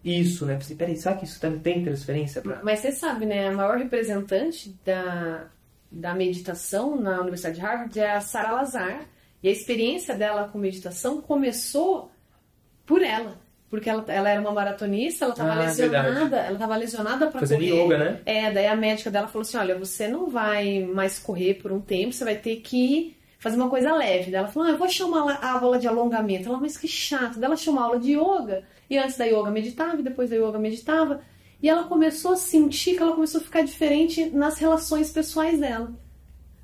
[0.03, 0.59] isso, né?
[0.59, 2.61] Você, peraí, será que isso também tem transferência pra...
[2.65, 3.49] Mas você sabe, né?
[3.49, 5.47] A maior representante da,
[5.91, 9.01] da meditação na Universidade de Harvard é a Sarah Lazar.
[9.43, 12.11] E a experiência dela com meditação começou
[12.87, 13.39] por ela.
[13.71, 16.35] Porque ela, ela era uma maratonista, ela estava Ah, lesionada, verdade.
[16.47, 17.85] ela estava lesionada para correr.
[17.85, 18.21] yoga, né?
[18.27, 21.81] É, daí a médica dela falou assim: olha, você não vai mais correr por um
[21.81, 24.31] tempo, você vai ter que fazer uma coisa leve.
[24.33, 26.49] Daí ela falou: ah, eu vou chamar a aula de alongamento.
[26.49, 27.35] Ela, mas que chato.
[27.39, 28.65] Daí ela chamou a aula de yoga.
[28.91, 31.21] E antes da yoga meditava, e depois da yoga meditava.
[31.63, 35.93] E ela começou a sentir que ela começou a ficar diferente nas relações pessoais dela.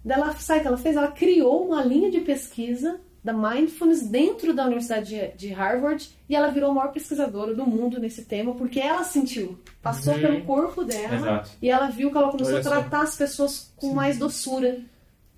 [0.05, 0.97] Daí ela, sabe o que ela fez?
[0.97, 6.49] Ela criou uma linha de pesquisa da mindfulness dentro da Universidade de- Harvard e ela
[6.49, 10.21] virou a maior pesquisadora do mundo nesse tema porque ela sentiu, passou Uhum.
[10.21, 11.51] pelo corpo dela Exato.
[11.61, 12.71] e ela viu que ela começou Olha a só.
[12.71, 14.79] tratar as pessoas com mais doçura.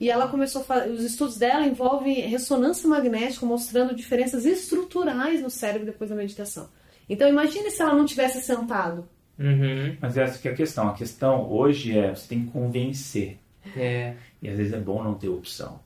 [0.00, 0.90] E ela começou a fazer.
[0.90, 6.68] Os estudos dela envolvem ressonância magnética, mostrando diferenças estruturais no cérebro depois da meditação.
[7.08, 9.08] Então imagine se ela não tivesse sentado.
[9.38, 9.96] Uhum.
[10.00, 10.88] Mas essa que é a questão.
[10.88, 13.38] A questão hoje é você tem que convencer.
[13.76, 15.80] É, E às vezes é bom não ter opção.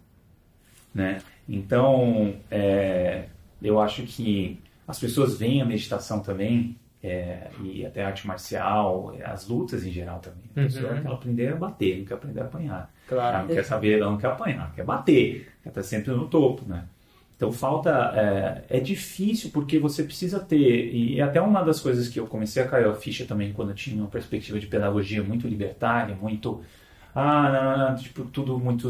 [0.94, 1.22] Né?
[1.48, 3.26] Então, é,
[3.62, 9.14] eu acho que as pessoas veem a meditação também, é, e até a arte marcial,
[9.24, 10.44] as lutas em geral também.
[10.56, 11.02] A pessoa Uhum.
[11.02, 12.94] quer aprender a bater, não quer aprender a apanhar.
[13.30, 13.38] Ela claro.
[13.48, 15.52] não quer saber, ela não quer apanhar, ela quer bater.
[15.64, 16.86] Ela está sempre no topo, né?
[17.42, 17.90] Então falta.
[18.70, 20.94] É, é difícil porque você precisa ter.
[20.94, 23.70] E é até uma das coisas que eu comecei a cair a ficha também quando
[23.70, 26.62] eu tinha uma perspectiva de pedagogia muito libertária, muito.
[27.14, 28.88] Ah, não, não, tipo, tudo muito.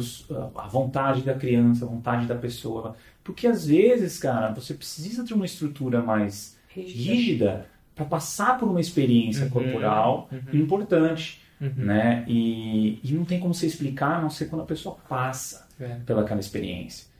[0.54, 2.94] A vontade da criança, a vontade da pessoa.
[3.24, 8.80] Porque às vezes, cara, você precisa de uma estrutura mais rígida para passar por uma
[8.80, 10.60] experiência Uhum, corporal uhum.
[10.60, 11.72] importante Uhum.
[11.76, 12.24] né?
[12.26, 16.00] E, e não tem como você explicar, a não ser quando a pessoa passa É.
[16.04, 17.11] pelaquela experiência.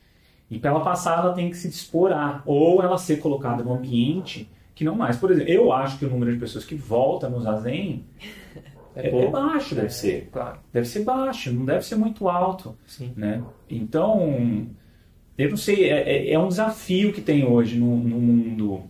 [0.53, 3.73] E para ela passar, ela tem que se dispor a, ou ela ser colocada num
[3.73, 5.16] ambiente que não mais.
[5.16, 8.05] Por exemplo, eu acho que o número de pessoas que volta no Zazen
[8.95, 10.29] é, é baixo, deve ser.
[10.31, 13.12] Claro, Deve ser baixo, não deve ser muito alto, sim.
[13.16, 13.43] né?
[13.70, 14.66] Então,
[15.39, 18.83] eu não sei, é, é- é um desafio que tem hoje no, no mundo.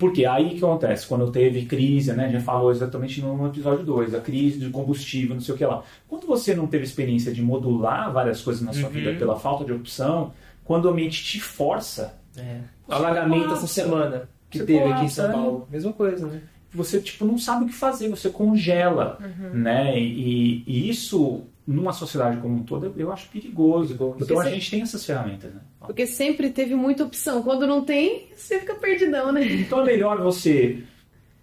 [0.00, 1.06] Porque aí o que acontece?
[1.06, 2.30] Quando teve crise, né?
[2.32, 5.82] Já falou exatamente no episódio 2, a crise de combustível, não sei o que lá.
[6.08, 8.94] Quando você não teve experiência de modular várias coisas na sua Uhum.
[8.94, 10.32] vida pela falta de opção,
[10.64, 12.60] quando o ambiente te força, É.
[12.88, 15.34] Alagamento essa semana que Você teve aqui em São né?
[15.34, 15.68] Paulo.
[15.70, 16.40] Mesma coisa, né?
[16.72, 19.18] você tipo não sabe o que fazer, você congela,
[19.52, 19.98] né?
[20.00, 23.94] E, e isso numa sociedade como um todo eu acho perigoso.
[23.94, 24.24] Perigoso.
[24.24, 25.60] Então a Porque gente tem essas ferramentas, né?
[25.80, 27.42] Porque sempre teve muita opção.
[27.42, 29.44] Quando não tem, você fica perdidão, né?
[29.44, 30.82] Então é melhor você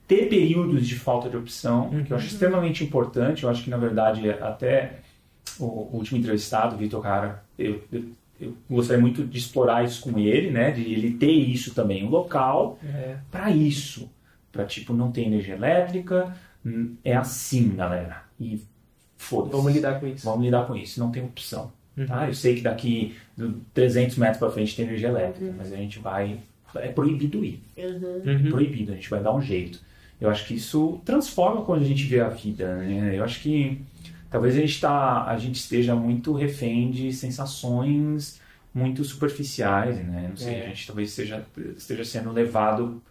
[0.08, 2.16] ter períodos de falta de opção, que eu Uhum.
[2.16, 3.44] acho extremamente importante.
[3.44, 5.00] Eu acho que, na verdade, até
[5.60, 8.04] o, o último entrevistado, Vitor Cara, eu, eu,
[8.40, 10.72] eu gostaria muito de explorar isso com ele, né?
[10.72, 13.18] De ele ter isso também, um local É.
[13.32, 14.10] para isso.
[14.52, 16.36] Para, tipo, não ter energia elétrica.
[16.66, 18.24] hum, É assim, galera.
[18.40, 18.62] E
[19.18, 19.52] foda-se.
[19.56, 20.26] Vamos lidar com isso.
[20.26, 21.72] Vamos lidar com isso, não tem opção.
[21.98, 22.06] Uhum.
[22.06, 22.28] Tá?
[22.28, 26.00] Eu sei que daqui do 300 metros para frente tem energia elétrica, mas a gente
[26.00, 26.40] vai.
[26.76, 27.64] É proibido ir.
[27.78, 28.50] Uhum.
[28.52, 29.80] Proibido, a gente vai dar um jeito.
[30.20, 32.76] Eu acho que isso transforma quando a gente vê a vida.
[32.78, 33.18] Né?
[33.18, 33.82] Eu acho que
[34.30, 38.40] talvez a gente, tá, a gente esteja muito refém de sensações
[38.74, 39.98] muito superficiais.
[39.98, 40.28] Né?
[40.30, 40.66] Não sei, É.
[40.66, 41.46] a gente talvez esteja,
[41.76, 43.02] esteja sendo levado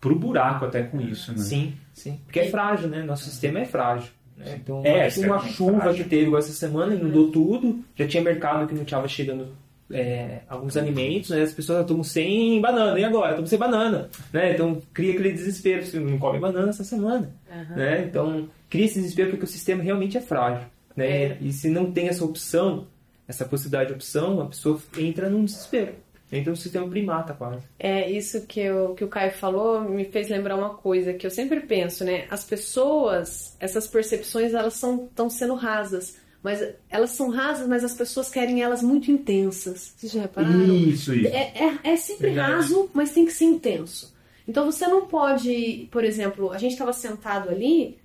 [0.00, 1.32] pro buraco até com isso.
[1.32, 1.38] Né?
[1.38, 2.20] Sim, sim.
[2.24, 3.02] Porque é frágil, né?
[3.02, 4.10] Nosso sistema é frágil.
[4.36, 4.58] Né?
[4.62, 6.04] Então, É, uma extremamente chuva frágil.
[6.04, 7.84] que teve igual essa semana inundou tudo.
[7.96, 9.48] Já tinha mercado que não estava chegando
[9.90, 11.42] é, alguns alimentos, né?
[11.42, 12.98] As pessoas estão sem banana.
[12.98, 13.30] E agora?
[13.30, 14.08] Estamos sem banana.
[14.32, 14.54] Né?
[14.54, 15.84] Então cria aquele desespero.
[15.84, 17.30] Você não come banana essa semana.
[17.76, 18.04] Né?
[18.08, 20.66] Então cria esse desespero porque o sistema realmente é frágil.
[20.96, 21.06] Né?
[21.24, 21.36] É.
[21.40, 22.86] E se não tem essa opção,
[23.28, 25.92] essa possibilidade de opção, a pessoa entra num desespero.
[26.32, 27.62] Entra no sistema primata quase.
[27.78, 31.30] É, isso que, eu, que o Caio falou me fez lembrar uma coisa que eu
[31.30, 32.26] sempre penso, né?
[32.30, 36.16] As pessoas, essas percepções, elas estão sendo rasas.
[36.42, 36.60] Mas
[36.90, 39.94] elas são rasas, mas as pessoas querem elas muito intensas.
[39.96, 40.74] Vocês já repararam?
[40.74, 41.28] Isso, isso.
[41.28, 42.52] É, é, é sempre Verdade.
[42.52, 44.12] raso, mas tem que ser intenso.
[44.46, 47.98] Então você não pode, por exemplo, a gente estava sentado ali,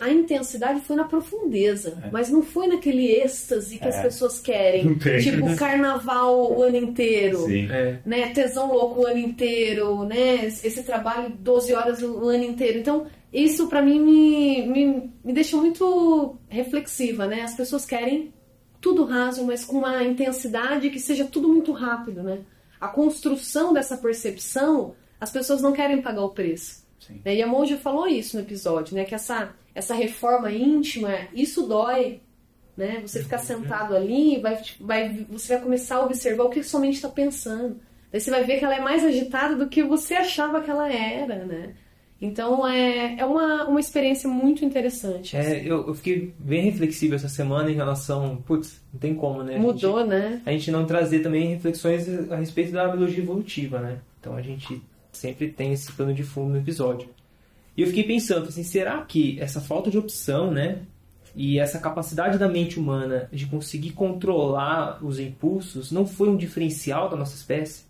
[0.00, 4.02] a intensidade foi na profundeza, mas não foi naquele êxtase que as É.
[4.02, 4.94] pessoas querem.
[4.96, 5.18] Tem.
[5.20, 7.68] Tipo carnaval o ano inteiro Sim.
[7.70, 7.98] É.
[8.06, 12.78] né, tesão louco o ano inteiro, né, esse trabalho 12 horas o ano inteiro.
[12.78, 17.42] Então, isso pra mim me, me, me deixa muito reflexiva, né?
[17.42, 18.32] As pessoas querem
[18.80, 22.38] tudo raso, mas com uma intensidade que seja tudo muito rápido, né?
[22.80, 26.83] A construção dessa percepção, as pessoas não querem pagar o preço.
[27.00, 27.20] Sim.
[27.24, 27.36] Né?
[27.36, 29.04] E a Monja falou isso no episódio, né?
[29.04, 32.20] Que essa, essa reforma íntima, isso dói.
[32.76, 33.02] Né?
[33.06, 36.94] Você ficar sentado ali, vai, vai, você vai começar a observar o que sua mente
[36.96, 37.76] está pensando.
[38.10, 40.92] Daí você vai ver que ela é mais agitada do que você achava que ela
[40.92, 41.74] era, né?
[42.20, 45.36] Então é, é uma, uma experiência muito interessante.
[45.36, 48.36] É, eu, eu fiquei bem reflexivo essa semana em relação.
[48.46, 49.52] Putz, não tem como, né?
[49.52, 50.40] A gente- Mudou, né?
[50.44, 53.98] a gente não trazer também reflexões a respeito da biologia evolutiva, né?
[54.20, 54.80] Então a gente
[55.18, 57.08] sempre tem esse plano de fundo no episódio.
[57.76, 60.78] E eu fiquei pensando, assim, será que essa falta de opção, né?
[61.34, 67.08] E essa capacidade da mente humana de conseguir controlar os impulsos não foi um diferencial
[67.08, 67.84] da nossa espécie?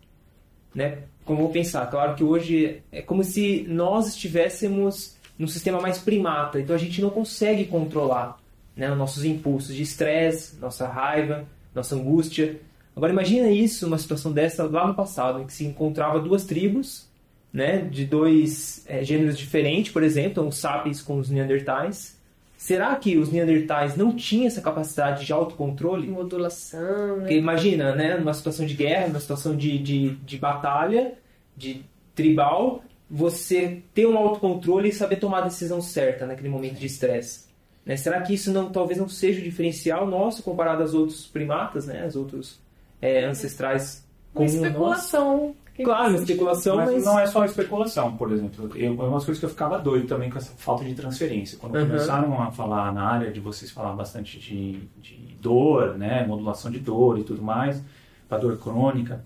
[0.75, 1.01] Né?
[1.25, 6.61] Como vou pensar, claro que hoje é como se nós estivéssemos num sistema mais primata,
[6.61, 8.39] então a gente não consegue controlar
[8.77, 11.45] né, os nossos impulsos de estresse, nossa raiva,
[11.75, 12.61] nossa angústia.
[12.97, 17.09] Agora imagina isso, uma situação dessa lá no passado, em que se encontrava duas tribos,
[17.55, 22.19] né, de dois eh, gêneros diferentes, por exemplo, os sapiens com os neandertais.
[22.57, 26.09] Será que os neandertais não tinham essa capacidade de autocontrole?
[26.09, 27.21] Modulação, né?
[27.21, 31.13] Porque imagina, né, numa situação de guerra, numa situação de, de, de batalha,
[31.57, 36.87] de tribal, você ter um autocontrole e saber tomar a decisão certa naquele momento de
[36.87, 37.45] estresse.
[37.87, 37.97] Né?
[37.97, 42.03] Será que isso não, talvez não seja o diferencial nosso comparado aos outros primatas, né,
[42.03, 42.59] aos outros
[43.01, 44.05] é, ancestrais
[44.35, 45.55] Uma como nós?
[45.83, 47.05] Claro, especulação, Mas, mas...
[47.05, 48.71] não é só especulação, por exemplo.
[48.77, 51.59] Eu, é umas coisas que eu ficava doido também com essa falta de transferência.
[51.59, 51.87] Quando Uhum.
[51.87, 56.79] começaram a falar na área de vocês falar bastante de, de dor, né, modulação de
[56.79, 57.83] dor e tudo mais,
[58.29, 59.25] para dor crônica.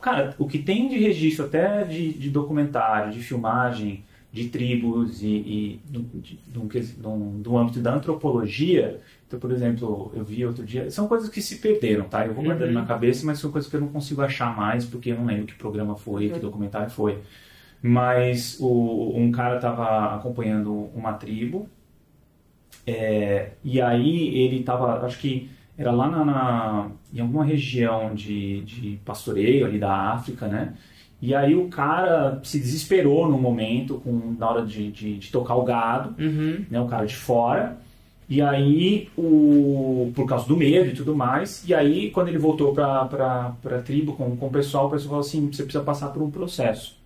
[0.00, 5.26] Cara, o que tem de registro até de, de documentário, de filmagem, de tribos e,
[5.28, 9.00] e do, de, de um ques- de um- do âmbito da antropologia.
[9.34, 10.90] Então, por exemplo, eu vi outro dia.
[10.90, 12.24] São coisas que se perderam, tá?
[12.26, 12.74] Eu vou guardando Uhum.
[12.74, 15.46] na cabeça, mas são coisas que eu não consigo achar mais, porque eu não lembro
[15.46, 17.18] que programa foi, que documentário foi.
[17.82, 21.68] Mas o, um cara estava acompanhando uma tribo,
[22.86, 28.60] é, e aí ele estava, acho que era lá na, na- em alguma região de,
[28.62, 30.74] de pastoreio ali da África, né?
[31.20, 35.54] E aí o cara se desesperou no momento, com, na hora de, de, de tocar
[35.56, 36.64] o gado, Uhum.
[36.70, 37.78] né, o cara de fora.
[38.28, 42.72] E aí, o, por causa do medo e tudo mais, e aí quando ele voltou
[42.74, 43.02] para
[43.64, 46.30] a tribo com, com o pessoal, o pessoal falou assim, você precisa passar por um
[46.30, 46.96] processo.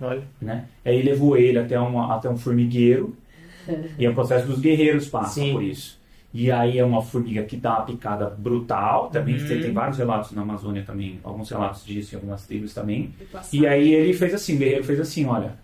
[0.00, 0.22] Olha.
[0.40, 0.66] Né?
[0.84, 3.14] Aí levou ele até, uma, até um formigueiro,
[3.98, 5.52] e é o processo dos guerreiros passam Sim.
[5.52, 6.00] por isso.
[6.34, 9.46] E aí é uma formiga que dá uma picada brutal, também Uhum.
[9.46, 13.12] tem, tem vários relatos na Amazônia também, alguns relatos disso em algumas tribos também.
[13.52, 15.56] E aí ele fez assim, o guerreiro fez assim, olha,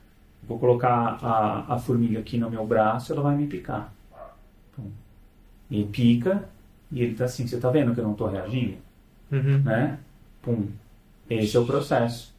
[0.47, 3.93] vou colocar a, a formiga aqui no meu braço, ela vai me picar.
[5.71, 6.49] E pica,
[6.91, 8.77] e ele tá assim, você tá vendo que eu não tô reagindo?
[9.31, 9.59] Uhum.
[9.65, 9.99] Né?
[10.43, 10.67] Pum.
[11.29, 12.37] Esse é o processo.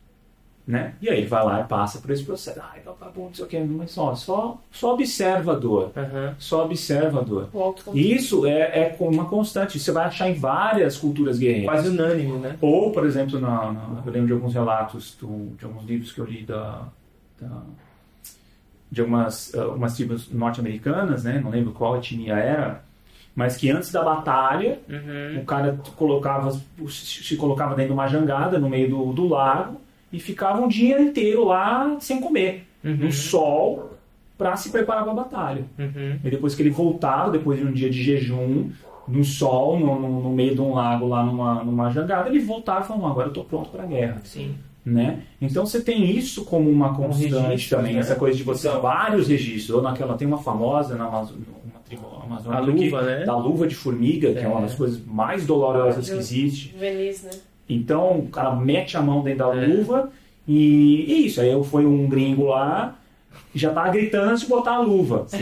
[0.66, 0.94] Né?
[1.02, 2.60] E aí ele vai lá e passa por esse processo.
[2.72, 5.92] Ai, tá bom, não sei o que, mas só, só, só observa a dor.
[5.96, 6.34] Uhum.
[6.38, 7.50] Só observa a dor.
[7.94, 9.80] Isso é, é uma constante.
[9.80, 11.66] Você vai achar em várias culturas guerreiras.
[11.72, 12.56] Quase unânime, né?
[12.62, 16.20] Ou, por exemplo, na, na- eu lembro de alguns relatos, do- de alguns livros que
[16.20, 16.88] eu li da,
[17.42, 17.64] da-
[18.92, 21.40] de algumas umas tribos norte-americanas, né?
[21.44, 22.84] não lembro qual etnia era,
[23.40, 25.40] mas que antes da batalha, Uhum.
[25.42, 26.52] o cara colocava,
[26.90, 29.80] se colocava dentro de uma jangada no meio do, do lago
[30.12, 32.96] e ficava um dia inteiro lá sem comer, Uhum.
[32.98, 33.98] no sol,
[34.38, 35.64] para se preparar para a batalha.
[35.78, 36.20] Uhum.
[36.24, 38.70] E depois que ele voltava, depois de um dia de jejum,
[39.08, 42.82] no sol, no, no- no meio de um lago lá numa, numa jangada, ele voltava
[42.82, 44.22] e falava, "Não, agora eu estou pronto para a guerra.
[44.24, 44.56] Sim.
[44.86, 45.20] Né?
[45.42, 48.00] Então você tem isso como uma constante registro, também, né?
[48.00, 49.76] essa coisa de você vários registros.
[49.76, 51.28] Ou naquela tem uma famosa na uma
[51.90, 53.26] tribo amazônica A luva, né?
[53.26, 54.48] da luva de formiga, que é.
[54.48, 54.62] uma É.
[54.64, 56.76] das coisas mais dolorosas que existe.
[56.78, 57.32] Né?
[57.68, 59.66] Então o cara mete a mão dentro da É.
[59.68, 60.10] luva
[60.48, 61.42] e, e isso.
[61.42, 62.96] Aí foi um gringo lá
[63.54, 65.26] e já tava gritando antes de botar a luva.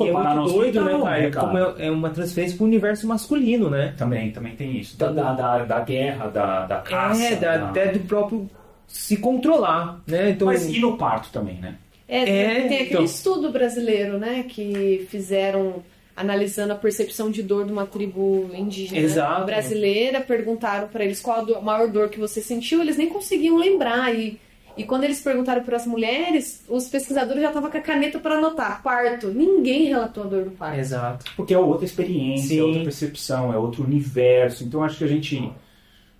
[0.00, 1.02] E é parar muito doido, né, hospital,
[1.32, 1.40] cara?
[1.40, 3.94] Como é, é uma transferência pro universo masculino, né?
[3.98, 4.96] Também, também tem isso.
[4.96, 7.20] Da, da, da, da guerra, da, da caça.
[7.20, 8.48] é, da- da- até do próprio
[8.86, 10.30] se controlar, né?
[10.30, 11.74] Então, Mas e no parto também, né?
[12.08, 13.04] É, É, tem aquele então.
[13.04, 15.82] estudo brasileiro, né, que fizeram
[16.16, 19.44] analisando a percepção de dor de uma tribo indígena Exato.
[19.46, 23.56] brasileira, perguntaram para eles qual a do- maior dor que você sentiu, eles nem conseguiam
[23.56, 24.38] lembrar e
[24.76, 28.36] e quando eles perguntaram para as mulheres, os pesquisadores já estavam com a caneta para
[28.38, 29.26] anotar parto.
[29.26, 30.78] Ninguém relatou a dor do parto.
[30.78, 31.24] Exato.
[31.36, 32.60] Porque é outra experiência, Sim.
[32.60, 34.62] é outra percepção, é outro universo.
[34.62, 35.50] Então acho que a gente.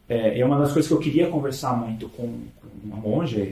[0.09, 3.47] É, é uma das coisas que eu queria conversar muito com, com uma monja,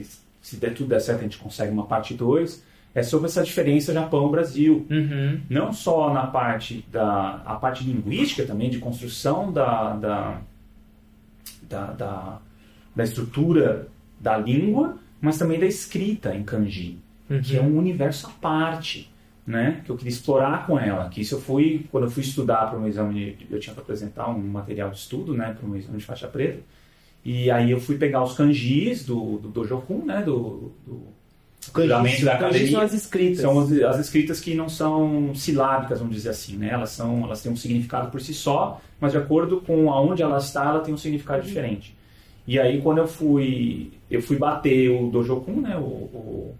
[0.47, 2.63] se der tudo der certo a gente consegue uma parte 2,
[2.95, 4.87] é sobre essa diferença Japão-Brasil.
[4.89, 5.41] Uhum.
[5.51, 10.41] Não só na parte da a parte linguística também, de construção da, da,
[11.69, 12.39] da, da,
[12.95, 13.89] da estrutura
[14.21, 16.99] da língua, mas também da escrita em kanji
[17.43, 19.11] que é um universo à parte,
[19.45, 19.81] né?
[19.85, 21.09] Que eu queria explorar com ela.
[21.09, 23.81] Que isso eu fui, quando eu fui estudar para um exame, de- eu tinha que
[23.81, 25.53] apresentar um material de estudo, né?
[25.59, 26.61] Para um exame de faixa preta.
[27.29, 30.23] E aí eu fui pegar os kanjis do, do Dojokun, né?
[30.23, 31.03] Do, do
[31.75, 32.71] juramento da Kanji academia.
[32.71, 33.41] são as escritas.
[33.41, 36.69] São as, as escritas que não são silábicas, vamos dizer assim, né?
[36.71, 40.39] Elas são, elas têm um significado por si só, mas de acordo com aonde ela
[40.39, 41.97] está, ela tem um significado diferente.
[42.47, 45.77] E aí quando eu fui, eu fui bater o Dojokun, né?
[45.77, 46.55] O, o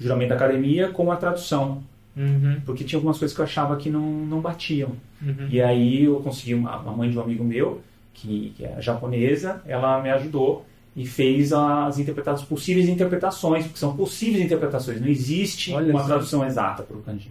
[0.00, 1.82] juramento da academia com a tradução,
[2.16, 2.60] Uhum.
[2.66, 4.90] porque tinha algumas coisas que eu achava que não, não batiam.
[5.22, 5.46] Uhum.
[5.50, 7.80] E aí eu consegui uma, uma mãe de um amigo meu,
[8.20, 10.66] que, que é japonesa, ela me ajudou
[10.96, 16.44] e fez as interpretações, possíveis interpretações, porque são possíveis interpretações, não existe Olha uma tradução
[16.44, 17.30] exata para o kanji.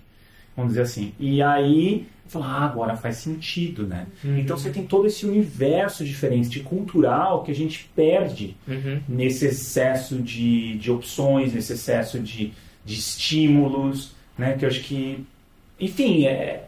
[0.55, 1.13] Vamos dizer assim.
[1.19, 4.07] E aí falei, ah, agora faz sentido, né?
[4.23, 4.39] Uhum.
[4.39, 8.99] Então você tem todo esse universo diferente, cultural, que a gente perde Uhum.
[9.07, 12.53] nesse excesso de, de opções, nesse excesso de,
[12.83, 14.53] de estímulos, né?
[14.57, 15.25] Que eu acho que,
[15.79, 16.67] enfim, é,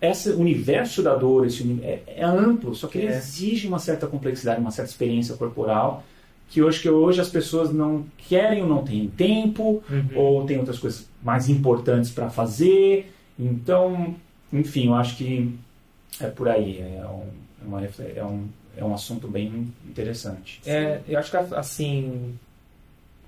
[0.00, 3.16] esse universo da dor esse é, é amplo, só que ele É.
[3.16, 6.02] exige uma certa complexidade, uma certa experiência corporal,
[6.48, 10.08] que hoje que hoje as pessoas não querem ou não têm tempo, Uhum.
[10.16, 13.12] ou tem outras coisas mais importantes para fazer.
[13.38, 14.14] Então,
[14.52, 15.54] enfim, eu acho que
[16.20, 16.78] é por aí.
[16.80, 17.24] É um,
[17.62, 18.46] é uma é um,
[18.76, 20.60] é um assunto bem interessante.
[20.66, 22.34] É, eu acho que assim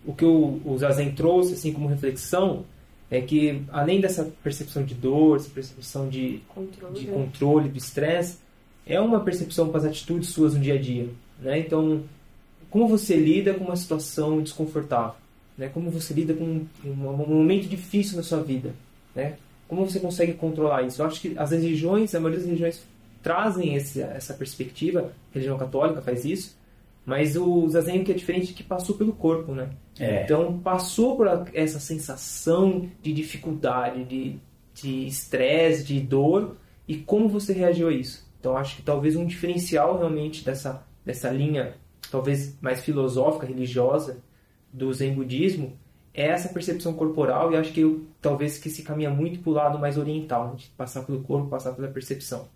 [0.04, 2.64] o que o, o Zazen trouxe assim como reflexão
[3.12, 6.98] é que além dessa percepção de dor, essa percepção de, Controle.
[6.98, 8.38] de controle do estresse,
[8.86, 11.58] é uma percepção para as atitudes suas no dia a dia, né?
[11.58, 12.02] Então,
[12.70, 15.16] como você lida com uma situação desconfortável,
[15.58, 15.68] né?
[15.68, 16.94] Como você lida com um, um
[17.28, 18.74] momento difícil na sua vida,
[19.14, 19.36] né?
[19.68, 21.02] Como você consegue controlar isso?
[21.02, 22.82] Eu acho que as religiões, a maioria das religiões
[23.22, 25.12] trazem esse, essa perspectiva.
[25.30, 26.56] A religião católica faz isso,
[27.04, 29.70] mas o zazen que é diferente que passou pelo corpo, né?
[29.98, 30.24] É.
[30.24, 34.38] Então passou por essa sensação de dificuldade, de
[34.74, 36.56] de estresse, de dor
[36.88, 38.26] e como você reagiu a isso.
[38.40, 41.74] Então acho que talvez um diferencial realmente dessa dessa linha
[42.10, 44.22] talvez mais filosófica, religiosa
[44.72, 45.72] do Zen budismo
[46.14, 49.54] é essa percepção corporal e acho que eu, talvez que se caminha muito para o
[49.54, 52.48] lado mais oriental, de passar pelo corpo, passar pela percepção.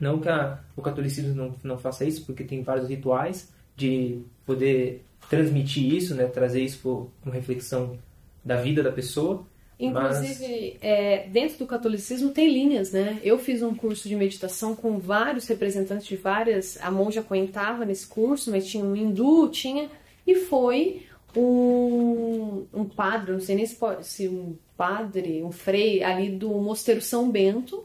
[0.00, 5.04] Não que a- o catolicismo não, não faça isso, porque tem vários rituais de poder
[5.28, 6.26] transmitir isso, né?
[6.26, 6.78] trazer isso
[7.22, 7.98] para uma reflexão
[8.44, 9.46] da vida da pessoa.
[9.78, 13.18] Inclusive, é, dentro do catolicismo tem linhas, né?
[13.24, 16.78] Eu fiz um curso de meditação com vários representantes de várias.
[16.80, 19.90] A monja coentava nesse curso, mas tinha um hindu, tinha.
[20.24, 21.02] E foi
[21.36, 26.50] um, um padre, não sei nem se, pode, se um padre, um frei ali do
[26.50, 27.84] Mosteiro São Bento,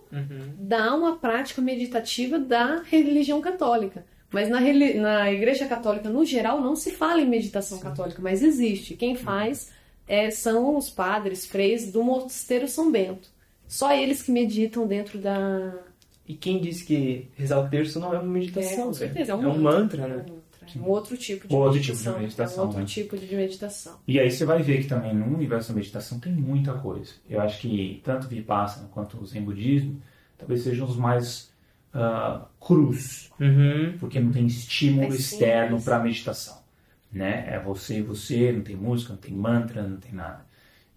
[0.58, 4.06] dá uma prática meditativa da religião católica.
[4.32, 8.94] Mas na, na Igreja Católica, no geral, não se fala em meditação católica, mas existe.
[8.96, 9.72] Quem faz
[10.08, 13.30] é, são os padres, freis do Mosteiro São Bento.
[13.68, 15.74] Só eles que meditam dentro da.
[16.28, 18.84] E quem disse que rezar o terço não é uma É, meditação?
[18.84, 18.94] com né?
[18.94, 20.26] certeza, é um, é um mantra, né?
[20.76, 22.20] É um outro tipo de Outro tipo de meditação.
[22.22, 22.86] meditação, É um outro né?
[22.86, 23.96] tipo de meditação.
[24.08, 27.14] E aí você vai ver que também no universo da meditação tem muita coisa.
[27.28, 30.00] Eu acho que tanto o Vipassana quanto o Zen Budismo
[30.38, 31.52] talvez sejam os mais
[31.94, 33.98] ah, crus, Uhum.
[34.00, 36.60] porque não tem estímulo É externo para a meditação.
[37.12, 37.46] Né?
[37.48, 40.46] É você e você, não tem música, não tem mantra, não tem nada.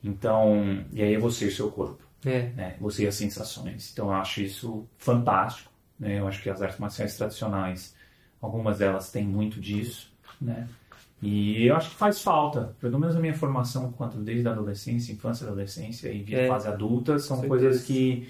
[0.04, 2.50] Então, e aí é você e o seu corpo, É.
[2.56, 2.76] né?
[2.80, 3.90] você e as sensações.
[3.92, 5.70] Então eu acho isso fantástico.
[5.98, 6.18] Né?
[6.18, 7.94] Eu acho que as artes marciais tradicionais,
[8.40, 10.12] algumas delas têm muito disso.
[10.40, 10.68] Né?
[11.22, 15.12] E eu acho que faz falta, pelo menos na minha formação, quanto desde a adolescência,
[15.12, 16.48] infância, adolescência e via É.
[16.48, 18.28] fase adulta, são coisas que,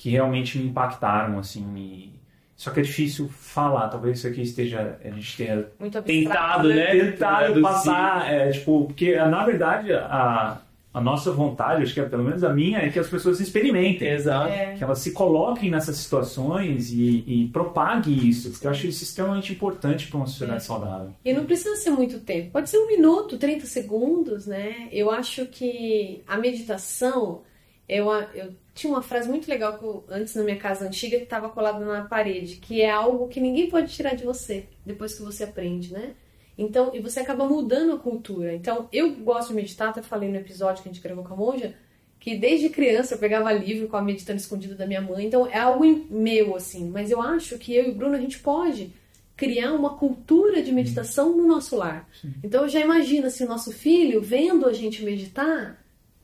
[0.00, 1.62] que realmente me impactaram, assim.
[1.76, 2.18] e-
[2.56, 5.66] Só que é difícil falar, talvez isso aqui esteja, a gente tenha.
[6.04, 6.86] Tentado, né?
[6.86, 7.60] tentado Traduzir.
[7.62, 10.56] passar, é, tipo, porque na verdade a,
[10.92, 14.08] a nossa vontade, acho que é, pelo menos a minha, é que as pessoas experimentem.
[14.08, 14.50] Exato.
[14.50, 14.74] É.
[14.74, 19.52] Que elas se coloquem nessas situações e, e propaguem isso, porque eu acho isso extremamente
[19.52, 21.12] importante para uma sociedade saudável.
[21.22, 24.88] E não precisa ser muito tempo, pode ser um minuto, 30 segundos, né?
[24.90, 27.42] Eu acho que a meditação
[27.92, 31.24] Eu, eu tinha uma frase muito legal que eu, antes na minha casa antiga que
[31.24, 35.22] estava colada na parede, que é algo que ninguém pode tirar de você depois que
[35.22, 36.14] você aprende, né?
[36.56, 38.54] Então, e você acaba mudando a cultura.
[38.54, 41.36] Então, eu gosto de meditar, até falei no episódio que a gente gravou com a
[41.36, 41.74] monja,
[42.20, 45.26] que desde criança eu pegava livro com a meditando escondido da minha mãe.
[45.26, 46.88] Então, é algo meu, assim.
[46.90, 48.92] Mas eu acho que eu e o Bruno, a gente pode
[49.36, 52.08] criar uma cultura de meditação no nosso lar.
[52.20, 52.34] Sim.
[52.44, 55.79] Então, já imagina se o nosso filho, vendo a gente meditar,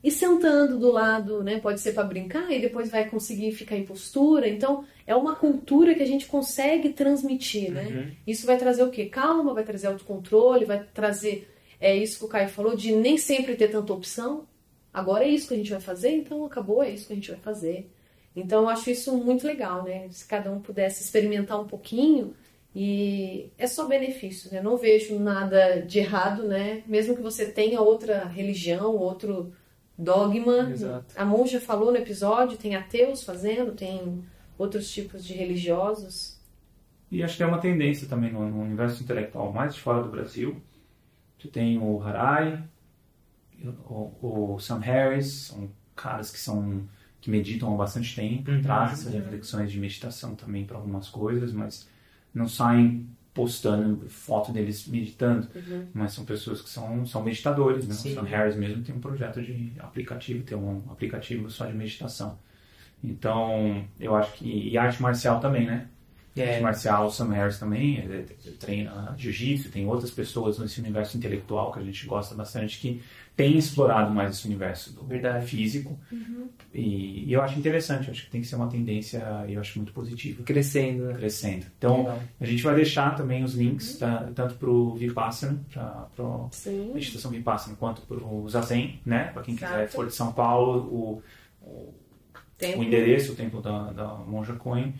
[0.07, 1.59] e sentando do lado, né?
[1.59, 4.47] Pode ser para brincar e depois vai conseguir ficar em postura.
[4.47, 7.87] Então, é uma cultura que a gente consegue transmitir, né?
[7.87, 8.11] Uhum.
[8.25, 9.07] Isso vai trazer o quê?
[9.07, 13.57] Calma, vai trazer autocontrole, vai trazer é isso que o Caio falou de nem sempre
[13.57, 14.47] ter tanta opção.
[14.93, 17.29] Agora é isso que a gente vai fazer, então acabou, é isso que a gente
[17.29, 17.91] vai fazer.
[18.33, 20.07] Então, eu acho isso muito legal, né?
[20.09, 22.33] Se cada um pudesse experimentar um pouquinho
[22.73, 24.61] e é só benefício, né?
[24.61, 26.81] Não vejo nada de errado, né?
[26.87, 29.51] Mesmo que você tenha outra religião, outro
[29.97, 30.69] dogma.
[30.69, 31.13] Exato.
[31.15, 34.23] A monja falou no episódio, tem ateus fazendo, tem
[34.57, 36.37] outros tipos de religiosos.
[37.09, 40.09] E acho que é uma tendência também no, no universo intelectual mais de fora do
[40.09, 40.61] Brasil.
[41.37, 42.63] Você tem o Harai,
[43.89, 46.87] o, o Sam Harris, são caras que são
[47.19, 48.61] que meditam há bastante tempo, uhum.
[48.61, 51.89] trazem essas reflexões de meditação também para algumas coisas, mas
[52.33, 55.85] não saem postando foto deles meditando, uhum.
[55.93, 57.93] mas são pessoas que são, são meditadores, né?
[57.93, 58.13] Sim.
[58.13, 62.39] O Sam Harris mesmo tem um projeto de aplicativo, tem um aplicativo só de meditação.
[63.03, 64.69] Então, eu acho que.
[64.69, 65.87] E arte marcial também, né?
[66.41, 66.59] É.
[66.59, 71.79] Marcial, Sam Harris também ele, ele treina jiu-jitsu, tem outras pessoas nesse universo intelectual que
[71.79, 73.01] a gente gosta bastante que
[73.37, 75.45] tem explorado mais esse universo do Verdade.
[75.45, 75.97] físico.
[76.11, 76.49] Uhum.
[76.73, 79.93] E, e, eu acho interessante, acho que tem que ser uma tendência, eu acho muito
[79.93, 80.41] positiva.
[80.43, 81.03] Crescendo.
[81.03, 81.13] Né?
[81.13, 81.67] Crescendo.
[81.77, 82.19] Então, Legal.
[82.41, 83.99] a gente vai deixar também os links, uhum.
[83.99, 86.49] tá, tanto para o Vipassana, para a
[86.95, 89.25] meditação Vipassana, quanto para o Zazen, né?
[89.25, 89.71] Para quem Exato.
[89.71, 91.23] quiser for de São Paulo, o,
[91.61, 91.93] o,
[92.75, 94.95] o endereço, o templo da, da Monja Coen.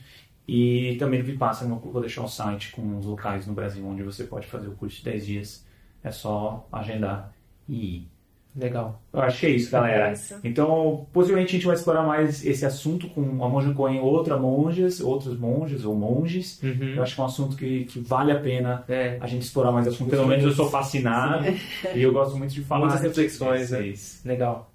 [0.48, 4.02] E também no Vipassana eu vou deixar o site com os locais no Brasil onde
[4.02, 5.68] você pode fazer o curso de 10 dias.
[6.04, 7.34] É só agendar
[7.68, 8.12] e ir.
[8.58, 9.00] Legal.
[9.14, 10.10] Eu acho que é isso, galera.
[10.10, 10.40] É isso.
[10.44, 15.00] Então, possivelmente a gente vai explorar mais esse assunto com a monja Coen, outras monjas,
[15.00, 16.60] outros monges ou monges.
[16.64, 16.96] Uhum.
[16.96, 19.20] Eu acho que é um assunto que, que vale a pena é.
[19.22, 20.10] a gente explorar mais assunto.
[20.10, 21.46] Pelo menos eu sou fascinado
[21.94, 22.88] e eu gosto muito de falar.
[22.88, 23.72] Muitas reflexões.
[23.72, 24.28] É isso.
[24.28, 24.72] Legal.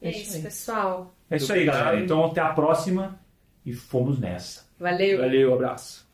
[0.00, 1.12] É, isso, pessoal.
[1.28, 2.00] É isso aí, galera.
[2.00, 3.18] Então, até a próxima
[3.64, 4.65] e fomos nessa.
[4.78, 5.18] Valeu.
[5.18, 6.06] Valeu, abraço.